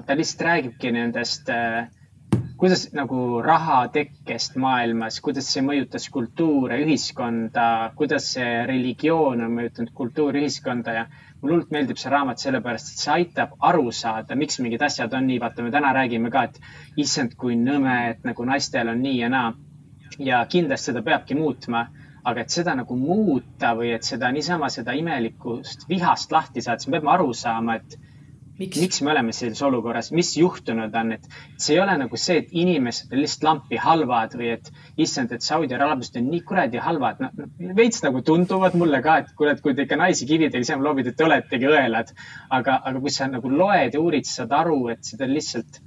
[0.06, 1.88] ta lihtsalt räägibki nendest äh,
[2.56, 9.94] kuidas nagu raha tekkest maailmas, kuidas see mõjutas kultuure, ühiskonda, kuidas see religioon on mõjutanud
[9.94, 11.06] kultuuri, ühiskonda ja
[11.44, 15.26] mulle hullult meeldib see raamat sellepärast, et see aitab aru saada, miks mingid asjad on
[15.28, 15.38] nii.
[15.42, 19.28] vaata, me täna räägime ka, et issand, kui nõme, et nagu naistel on nii ja
[19.28, 19.52] naa.
[20.18, 21.88] ja kindlasti seda peabki muutma,
[22.24, 26.92] aga et seda nagu muuta või et seda niisama, seda imelikust vihast lahti saada, siis
[26.92, 27.96] me peame aru saama, et
[28.58, 32.38] miks, miks me oleme sellises olukorras, mis juhtunud on, et see ei ole nagu see,
[32.44, 36.82] et inimesed on lihtsalt lampi halvad või et issand, et Saudi Araabiast on nii kuradi
[36.82, 37.30] halvad no,.
[37.36, 41.14] No, veits nagu tunduvad mulle ka, et et kui te ikka naisi kividega seal loobite,
[41.16, 42.14] te oletegi õelad.
[42.50, 45.80] aga, aga kui sa nagu loed ja uurid, saad aru, et seda lihtsalt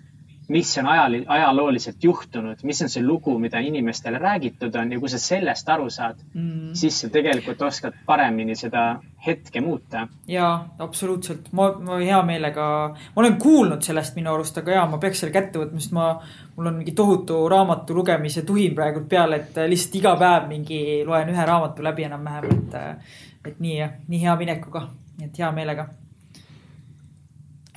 [0.48, 5.10] mis on ajal, ajalooliselt juhtunud, mis on see lugu, mida inimestele räägitud on ja kui
[5.12, 8.86] sa sellest aru saad mm., siis sa tegelikult oskad paremini seda
[9.26, 10.08] hetke muuta.
[10.28, 12.68] ja absoluutselt, ma, ma hea meelega,
[13.16, 16.10] ma olen kuulnud sellest minu arust, aga ja ma peaks selle kätte võtma, sest ma,
[16.56, 21.36] mul on mingi tohutu raamatu lugemise tuhin praegult peal, et lihtsalt iga päev mingi loen
[21.36, 23.16] ühe raamatu läbi enam-vähem, et,
[23.52, 24.88] et nii, nii hea minekuga,
[25.18, 25.90] nii et hea meelega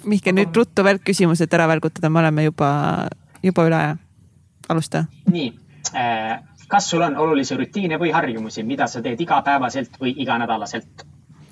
[0.05, 2.71] Mihkel, nüüd ruttu veel küsimused ära välgutada, me oleme juba,
[3.45, 3.97] juba üle aja.
[4.71, 5.05] alusta.
[5.31, 5.49] nii,
[5.99, 6.41] äh,
[6.71, 11.07] kas sul on olulisi rutiine või harjumusi, mida sa teed igapäevaselt või iganädalaselt?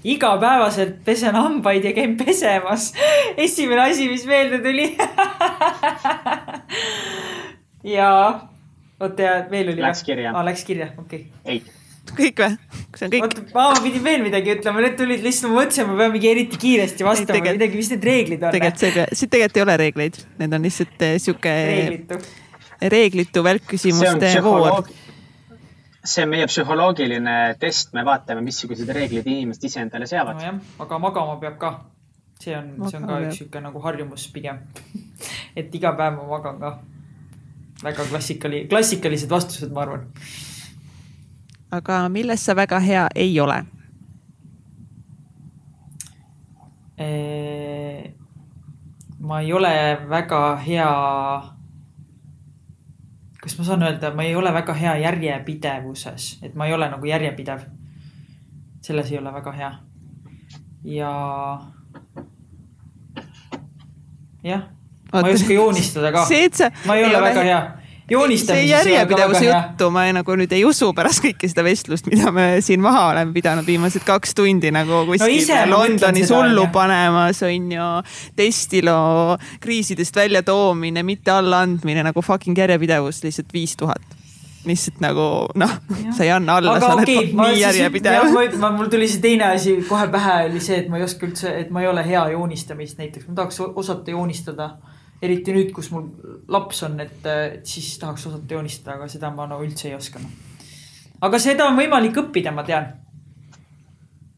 [0.04, 2.92] igapäevaselt pesen hambaid ja käin pesemas.
[3.46, 4.92] esimene asi, mis meelde tuli
[7.96, 8.12] ja,
[9.00, 9.82] oota ja veel oli.
[9.82, 10.44] Läks kirja.
[10.44, 11.42] Läks kirja, okei okay..
[11.44, 11.77] ei
[12.16, 12.56] kõik või?
[12.96, 13.24] see on kõik?
[13.26, 16.60] oota, ma pidin veel midagi ütlema, need tulid lihtsalt, ma mõtlesin, ma pean mingi eriti
[16.62, 18.54] kiiresti vastama midagi, mis need reeglid on?
[18.54, 22.18] tegelikult see, siin tegelikult ei ole reegleid, need on lihtsalt eh, sihuke reeglitu,
[22.94, 24.90] reeglitu välkküsimuste voor.
[26.04, 30.40] see on meie psühholoogiline test, me vaatame, missuguseid reegleid inimesed ise endale seavad.
[30.40, 31.72] nojah, aga magama peab ka.
[32.40, 34.62] see on, see on ka üks sihuke nagu harjumus pigem
[35.58, 36.76] et iga päev ma magan ka.
[37.82, 40.06] väga klassikali, klassikalised vastused, ma arvan
[41.70, 43.64] aga milles sa väga hea ei ole?
[49.28, 50.90] ma ei ole väga hea.
[53.40, 57.06] kas ma saan öelda, ma ei ole väga hea järjepidevuses, et ma ei ole nagu
[57.06, 57.60] järjepidev.
[58.80, 59.72] selles ei ole väga hea.
[60.84, 61.12] ja.
[64.42, 64.62] jah,
[65.12, 66.26] ma ei oska joonistada ka.
[66.86, 67.77] ma ei ole väga hea
[68.08, 72.46] see järjepidevuse juttu ma ei, nagu nüüd ei usu pärast kõike seda vestlust, mida me
[72.64, 77.88] siin maha oleme pidanud viimased kaks tundi nagu kuskil no Londonis hullu panemas on ju.
[78.36, 84.18] testilo kriisidest väljatoomine, mitte allaandmine nagu fucking järjepidevus lihtsalt viis tuhat
[84.68, 85.24] lihtsalt nagu
[85.58, 85.74] noh,
[86.16, 88.28] sa ei anna alla, sa oled okay, nii järjepidev.
[88.76, 91.72] mul tuli see teine asi kohe pähe oli see, et ma ei oska üldse, et
[91.74, 94.70] ma ei ole hea joonistamist näiteks, ma tahaks osata joonistada.
[95.22, 96.06] Eriti nüüd, kus mul
[96.48, 97.26] laps on, et
[97.66, 100.30] siis tahaks osata joonistada, aga seda ma no üldse ei oska no..
[101.26, 102.92] aga seda on võimalik õppida, ma tean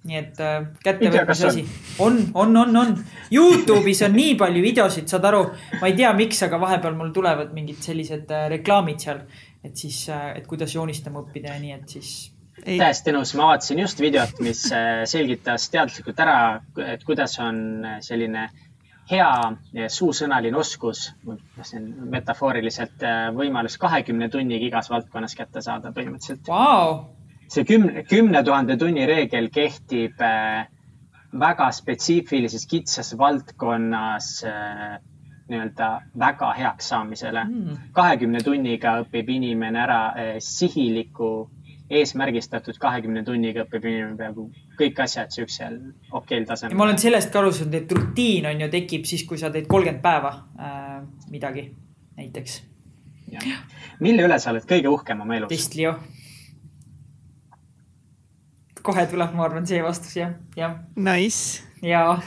[0.08, 1.62] nii et äh, kättevõtmise asi.
[2.00, 2.94] on, on, on, on.
[3.34, 5.42] Youtube'is on nii palju videosid, saad aru,
[5.80, 9.24] ma ei tea, miks, aga vahepeal mul tulevad mingid sellised äh, reklaamid seal.
[9.64, 12.14] et siis äh,, et kuidas joonistama õppida ja nii, et siis.
[12.64, 14.62] täiesti nõus, ma vaatasin just videot, mis
[15.12, 16.38] selgitas teadlikult ära,
[16.86, 17.60] et kuidas on
[18.04, 18.48] selline
[19.10, 21.08] hea suusõnaline oskus,
[21.62, 27.00] see on metafooriliselt äh, võimalus kahekümne tunniga igas valdkonnas kätte saada põhimõtteliselt wow
[27.50, 30.68] see kümne, kümne tuhande tunni reegel kehtib äh,
[31.40, 34.30] väga spetsiifilises kitsas valdkonnas
[35.50, 35.88] nii-öelda
[36.18, 37.44] väga heaks saamisele.
[37.46, 37.78] Hmm.
[37.94, 40.00] kahekümne tunniga õpib inimene ära
[40.42, 41.30] sihiliku,
[41.90, 44.46] eesmärgistatud kahekümne tunniga õpib inimene peaaegu
[44.78, 45.78] kõik asjad siuksel
[46.14, 46.76] okeil tasemel.
[46.78, 49.66] ma olen sellest ka aru saanud, et rutiin on ju tekib siis, kui sa teed
[49.70, 51.00] kolmkümmend päeva äh,
[51.30, 51.66] midagi
[52.16, 52.62] näiteks.
[54.00, 55.50] mille üle sa oled kõige uhkem oma elus?
[55.50, 55.96] Testlio
[58.82, 60.78] kohe tuleb, ma arvan, see vastus jah, jah.
[60.96, 61.62] Nice.
[61.82, 62.20] jaa.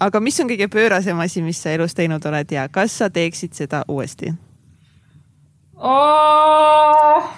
[0.00, 3.54] aga mis on kõige pöörasem asi, mis sa elus teinud oled ja kas sa teeksid
[3.54, 4.32] seda uuesti
[5.76, 7.30] oh!?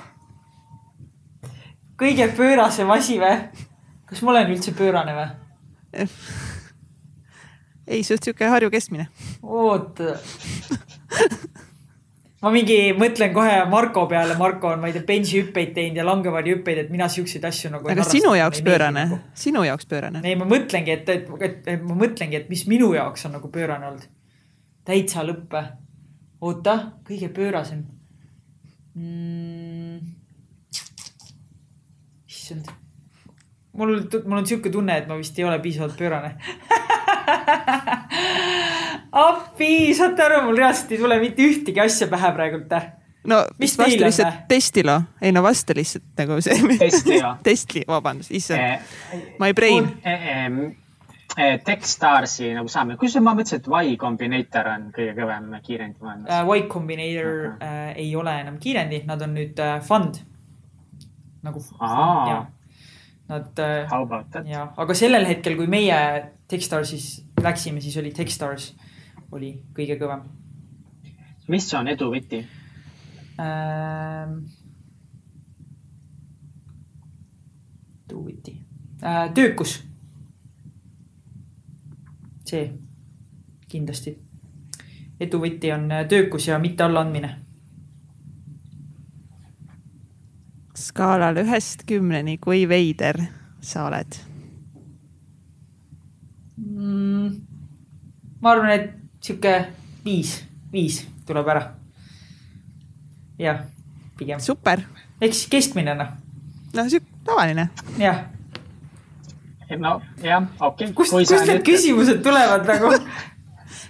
[2.00, 3.34] Kõige pöörasem asi või?
[4.06, 5.28] kas ma olen üldse pöörane või?
[7.92, 9.08] ei, sa oled sihuke Harju keskmine.
[9.42, 10.16] oota
[12.46, 16.84] ma mingi mõtlen kohe Marko peale, Marko on, ma ei tea, bensihüppeid teinud ja langevarjuhüppeid,
[16.84, 17.90] et mina siukseid asju nagu.
[17.90, 19.18] aga sinu jaoks pöörane, nagu.
[19.46, 20.22] sinu jaoks pöörane?
[20.24, 23.50] ei, ma mõtlengi, et, et, et, et ma mõtlengi, et mis minu jaoks on nagu
[23.52, 24.06] pöörane olnud.
[24.86, 25.64] täitsa lõppe.
[26.40, 26.78] oota,
[27.08, 27.86] kõige pöörasem
[28.94, 29.75] mm..
[32.46, 32.70] Issand.
[33.76, 36.36] mul, mul on sihuke tunne, et ma vist ei ole piisavalt pöörane
[39.16, 42.72] appi, saate aru, mul reaalselt ei tule mitte ühtegi asja pähe praegult.
[43.26, 46.78] no mis vasta lihtsalt testilo, ei no vasta lihtsalt nagu see.
[46.78, 50.50] testilo testli, vabandust, issand eh,, my brain eh,.
[51.36, 56.30] Eh, Techstarsi nagu saame, kusjuures ma mõtlesin, et Y Combinator on kõige kõvem kiirendi maailmas
[56.32, 56.52] uh,.
[56.54, 60.22] Y Combinator uh, ei ole enam kiirendi, nad on nüüd uh, fund.
[61.46, 61.62] Nagu.
[63.26, 64.44] Nad uh,.
[64.46, 65.96] jah, aga sellel hetkel, kui meie
[66.46, 68.70] Techstarsis läksime, siis oli Techstars
[69.34, 70.22] oli kõige kõvem.
[71.48, 72.44] mis on edu võti
[73.42, 74.38] ähm,?
[78.06, 78.56] edu võti
[79.02, 79.80] äh,, töökus.
[82.46, 82.68] see
[83.68, 84.14] kindlasti.
[85.20, 87.34] edu võti on äh, töökus ja mitte allaandmine.
[90.76, 93.18] Skaalal ühest kümneni, kui veider
[93.64, 94.18] sa oled
[96.56, 97.30] mm,?
[98.40, 98.90] ma arvan, et
[99.24, 99.54] sihuke
[100.04, 100.38] viis,
[100.72, 101.64] viis tuleb ära.
[103.40, 103.64] jah,
[104.18, 104.40] pigem.
[104.40, 104.84] super.
[105.20, 106.12] eks keskmine noh.
[106.76, 107.68] no sihuke tavaline.
[107.98, 108.26] jah.
[109.78, 110.92] no jah, okei okay..
[110.94, 112.92] kust, kust need küsimused tulevad nagu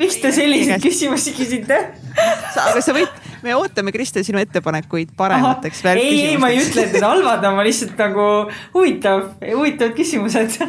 [0.00, 1.78] miks te selliseid küsimusi küsite?
[2.16, 3.15] aga sa võid,
[3.46, 7.56] me ootame, Kristel, sinu ettepanekuid paremateks ei, ei, ma ei ütle, et need halvad on,
[7.58, 8.28] ma lihtsalt nagu
[8.74, 10.60] huvitav, huvitavad küsimused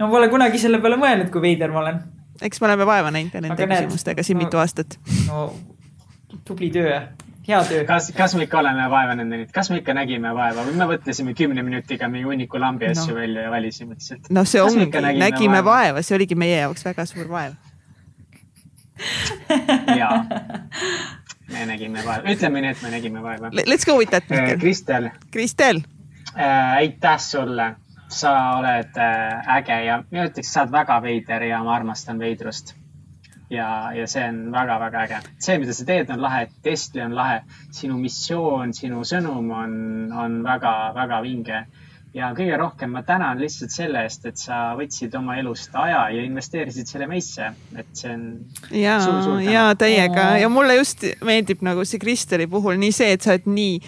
[0.00, 2.00] ma pole kunagi selle peale mõelnud, kui veider ma olen
[2.42, 4.96] eks me oleme vaeva näinud ja nende Aga küsimustega siin no, mitu aastat.
[5.26, 5.50] no
[6.46, 7.00] tubli töö,
[7.48, 7.84] hea töö.
[7.88, 11.34] kas, kas me ikka oleme vaeva näinud, kas me ikka nägime vaeva või me mõtlesime
[11.38, 12.94] kümne minutiga mingi hunniku lambi no.
[12.96, 14.30] asju välja ja valisime lihtsalt?
[14.30, 17.58] no see ongi, nägime, nägime vaeva, vaeva., see oligi meie jaoks väga suur vaev
[20.00, 20.24] jaa,
[21.52, 23.52] me nägime vaeva, ütleme nii, et me nägime vaeva.
[23.66, 24.58] Let's go with that, Mihkel.
[24.58, 25.10] Kristel.
[25.30, 25.82] Kristel
[26.34, 26.76] äh,.
[26.76, 27.74] aitäh sulle
[28.10, 32.74] sa oled äh, äge ja mina ütleks, sa oled väga veider ja ma armastan veidrust.
[33.50, 35.20] ja, ja see on väga-väga äge.
[35.38, 37.40] see, mida sa teed, on lahe, Tesla on lahe,
[37.74, 39.72] sinu missioon, sinu sõnum on,
[40.12, 41.64] on väga-väga vinge.
[42.14, 46.24] Ja kõige rohkem ma tänan lihtsalt selle eest, et sa võtsid oma elust aja ja
[46.26, 48.26] investeerisid selle meisse, et see on.
[48.74, 48.98] ja,
[49.46, 53.46] ja täiega ja mulle just meeldib nagu see Kristeli puhul nii see, et sa oled
[53.50, 53.78] nii,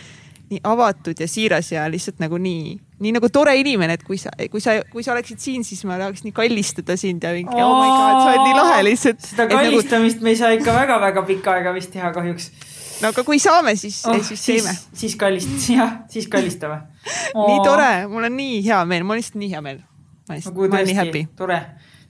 [0.53, 4.31] nii avatud ja siiras ja lihtsalt nagu nii nii nagu tore inimene, et kui sa,
[4.51, 7.75] kui sa, kui sa oleksid siin, siis ma tahaks nii kallistada sind ja mingi oh
[7.75, 9.25] my god, sa oled nii lahe lihtsalt.
[9.27, 10.29] seda nagu kallistamist nagu...
[10.29, 12.53] me ei saa ikka väga-väga pikka aega vist teha kahjuks.
[13.03, 14.77] no aga kui saame, siis oh,, siis teeme.
[15.03, 16.79] siis kallist-, jah, siis kallistame.
[17.35, 19.83] Nii tore, mul on nii hea meel, mul on lihtsalt nii hea meel.
[20.29, 21.25] ma lihtsalt ma olen nii happy.
[21.37, 21.59] tore,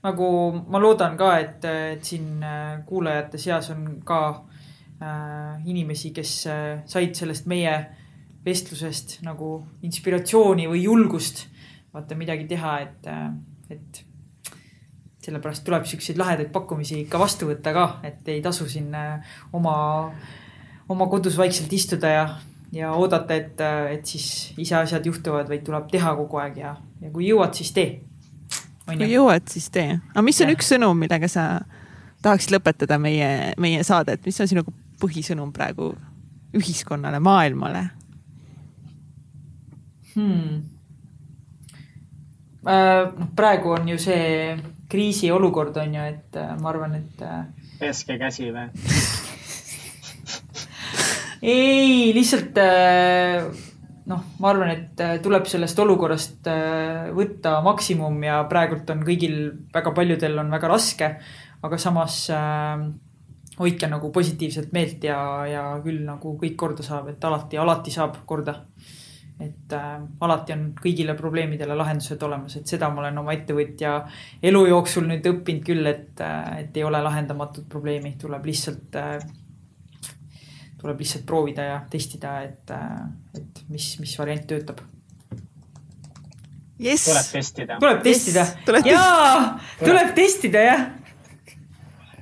[0.05, 0.29] nagu
[0.69, 1.65] ma loodan ka, et,
[1.95, 4.21] et siin äh, kuulajate seas on ka
[5.03, 7.75] äh, inimesi, kes äh, said sellest meie
[8.45, 9.55] vestlusest nagu
[9.87, 11.47] inspiratsiooni või julgust
[11.93, 13.11] vaata midagi teha, et,
[13.71, 14.03] et
[15.23, 19.75] sellepärast tuleb siukseid lahedaid pakkumisi ikka vastu võtta ka, et ei tasu siin äh, oma,
[20.91, 22.25] oma kodus vaikselt istuda ja,
[22.73, 23.61] ja oodata, et,
[23.93, 27.73] et siis ise asjad juhtuvad, vaid tuleb teha kogu aeg ja, ja kui jõuad, siis
[27.77, 28.01] tee.
[28.87, 29.99] kui jõuad, siis tee.
[30.13, 30.57] aga mis on ja.
[30.57, 31.47] üks sõnum, millega sa
[32.23, 34.65] tahaksid lõpetada meie, meie saadet, mis on sinu
[35.03, 35.93] põhisõnum praegu
[36.57, 37.87] ühiskonnale, maailmale
[40.15, 40.63] hmm.?
[42.69, 44.55] noh, praegu on ju see
[44.93, 47.23] kriisiolukord on ju, et äh, ma arvan, et.
[47.25, 47.47] Äh,
[47.81, 48.69] peske käsi või
[51.43, 53.45] ei, lihtsalt äh,
[54.11, 56.49] noh, ma arvan, et tuleb sellest olukorrast
[57.15, 59.37] võtta maksimum ja praegult on kõigil,
[59.75, 61.15] väga paljudel on väga raske.
[61.63, 62.25] aga samas
[63.59, 68.17] hoidke nagu positiivset meelt ja, ja küll nagu kõik korda saab, et alati, alati saab
[68.27, 68.57] korda
[69.43, 73.95] et äh, alati on kõigile probleemidele lahendused olemas, et seda ma olen oma ettevõtja
[74.51, 79.17] elu jooksul nüüd õppinud küll, et, äh, et ei ole lahendamatut probleemi, tuleb lihtsalt äh,,
[80.83, 83.05] tuleb lihtsalt proovida ja testida, et äh,,
[83.39, 84.83] et mis, mis variant töötab
[86.83, 87.07] yes..
[87.07, 87.79] tuleb testida.
[87.81, 88.47] tuleb testida
[88.83, 88.91] yes..
[88.91, 89.47] jaa,
[89.85, 90.85] tuleb testida jah.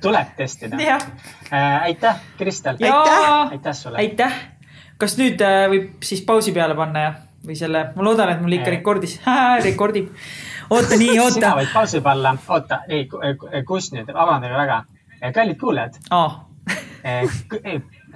[0.01, 0.77] tuleb testida.
[1.51, 2.77] Äh, aitäh, Kristel.
[2.79, 3.97] aitäh, aitäh sulle.
[3.97, 4.41] aitäh
[5.01, 7.11] kas nüüd äh, võib siis pausi peale panna ja,
[7.47, 9.17] või selle, ma loodan, et mul ikka rekordis,
[9.67, 10.11] rekordib.
[10.69, 11.37] oota nii, oota.
[11.39, 13.07] sina võid pausi panna, oota, ei,
[13.67, 14.81] kus nüüd, vabandage väga.
[15.33, 16.39] kallid kuulajad oh..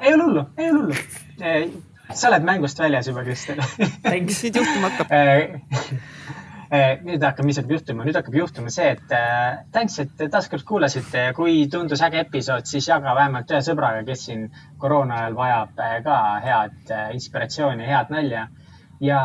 [0.02, 1.84] Ei, ole hullu, ei ole hullu.
[2.14, 3.62] sa oled mängust väljas juba, Kristel.
[4.06, 5.12] nüüd juhtuma hakkab
[6.76, 10.66] Eh, nüüd hakkab, mis hakkab juhtuma, nüüd hakkab juhtuma see, et äh, thanks, et taaskord
[10.66, 14.48] kuulasite ja kui tundus äge episood, siis jaga vähemalt ühe sõbraga, kes siin
[14.82, 18.48] koroona ajal vajab äh, ka head äh, inspiratsiooni, head nalja.
[19.04, 19.22] ja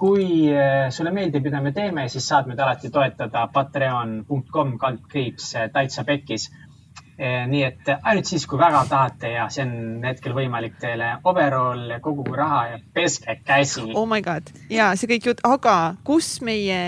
[0.00, 6.04] kui äh, sulle meeldib, mida me teeme, siis saad meid alati toetada patreon.com kaldkriips täitsa
[6.04, 6.50] pekkis
[7.18, 12.34] nii et ainult siis, kui väga tahate ja see on hetkel võimalik teile, overall, koguge
[12.34, 13.86] raha ja peske käsi.
[13.94, 14.50] oh my god.
[14.70, 16.80] Ja see kõik jutt, aga kus meie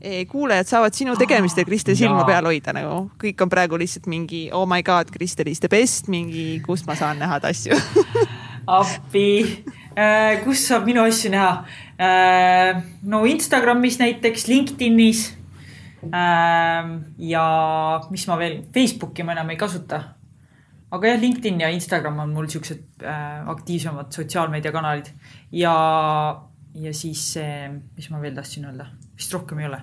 [0.00, 4.46] eh, kuulajad saavad sinu tegemistel Kristel silma peal hoida nagu, kõik on praegu lihtsalt mingi
[4.56, 7.76] oh my god, Kristel is the best, mingi, kus ma saan näha asju?
[8.68, 9.64] Appi.
[10.44, 11.52] Kus saab minu asju näha?
[11.98, 12.82] Äh,?
[13.02, 15.37] no Instagramis näiteks, LinkedInis
[16.12, 17.44] ja
[18.10, 20.02] mis ma veel, Facebooki ma enam ei kasuta.
[20.90, 25.12] aga jah, LinkedIn ja Instagram on mul siuksed äh, aktiivsemad sotsiaalmeediakanalid
[25.52, 25.76] ja,
[26.74, 27.34] ja siis
[27.96, 29.82] mis ma veel tahtsin öelda, vist rohkem ei ole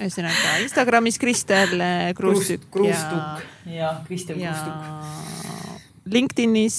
[0.00, 3.38] ühesõnaga Instagramis Kristel äh, Kruustuk ja,
[3.68, 5.80] ja Kristel Kruustuk.
[6.10, 6.76] LinkedInis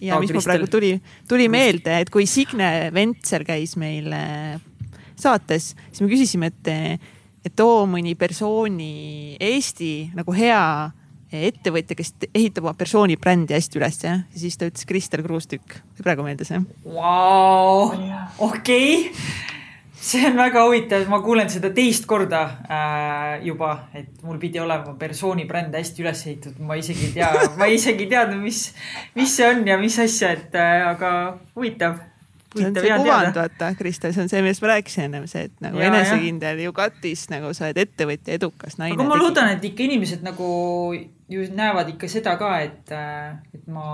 [0.00, 0.38] ja Aa, mis Kristel.
[0.38, 0.92] mul praegu tuli,
[1.28, 4.58] tuli meelde, et kui Signe Ventser käis meil äh,
[5.18, 6.72] saates, siis me küsisime, et
[7.44, 10.62] et too mõni persooni Eesti nagu hea
[11.28, 16.24] ettevõtja, kes ehitab oma persooni brändi hästi üles ja siis ta ütles Kristel Kruustükk, praegu
[16.24, 17.92] meeldis jah wow.?
[18.38, 19.46] okei okay.,
[20.00, 24.94] see on väga huvitav, ma kuulen seda teist korda äh, juba, et mul pidi olema
[24.98, 28.62] persooni bränd hästi üles ehitatud, ma isegi ei tea, ma isegi ei teadnud, mis,
[29.18, 31.10] mis see on ja mis asja, et äh, aga
[31.58, 31.98] huvitav
[32.56, 35.64] see on see kuvand, vaata, Krista, see on see, millest ma rääkisin ennem, see, et
[35.64, 38.96] nagu ja, enesekindel ju katis, nagu sa oled ettevõtja, edukas naine.
[38.96, 40.48] aga ma loodan, et ikka inimesed nagu
[41.28, 42.92] ju näevad ikka seda ka, et,
[43.54, 43.88] et ma,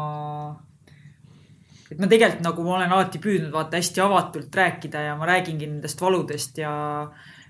[1.91, 5.71] et ma tegelikult nagu ma olen alati püüdnud vaata hästi avatult rääkida ja ma räägingi
[5.71, 6.75] nendest valudest ja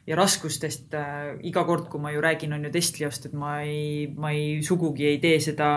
[0.04, 4.06] ja raskustest äh, iga kord, kui ma ju räägin, on ju Testliost, et ma ei,
[4.12, 5.70] ma ei sugugi ei tee seda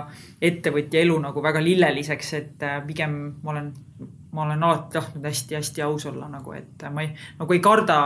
[0.43, 3.69] ettevõtja elu nagu väga lilleliseks, et äh, pigem ma olen
[4.37, 7.09] ma olen alati tahtnud hästi-hästi aus olla nagu, et ma ei,
[7.39, 7.97] nagu ei karda,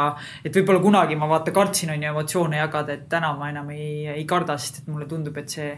[0.45, 4.07] et võib-olla kunagi ma vaata kartsin on ju emotsioone jagada, et täna ma enam ei,
[4.15, 5.75] ei karda, sest et mulle tundub, et see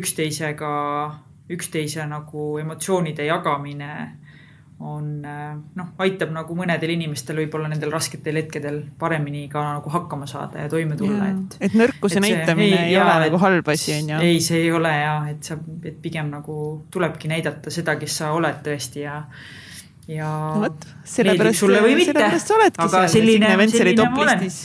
[0.00, 0.74] üksteisega,
[1.52, 3.90] üksteise nagu emotsioonide jagamine
[4.84, 10.64] on noh, aitab nagu mõnedel inimestel võib-olla nendel rasketel hetkedel paremini ka nagu hakkama saada
[10.64, 11.56] ja toime tulla, et.
[11.68, 14.22] et nõrkuse et see, näitamine ei, ei ole nagu halb asi, on ju.
[14.28, 15.56] ei, see ei ole ja, et sa,
[15.88, 16.56] et pigem nagu
[16.92, 19.22] tulebki näidata seda, kes sa oled tõesti ja
[20.10, 24.58] ja no vot, sellepärast, sellepärast sa oledki seal Signe Ventseri top listis.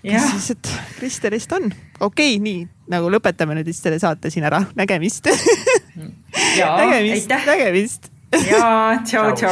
[0.00, 1.68] kes siis, et Kristelist on.
[2.00, 5.28] okei okay,, nii nagu lõpetame nüüd vist selle saate siin ära, nägemist
[6.80, 9.48] nägemist, nägemist 哎呀瞧瞧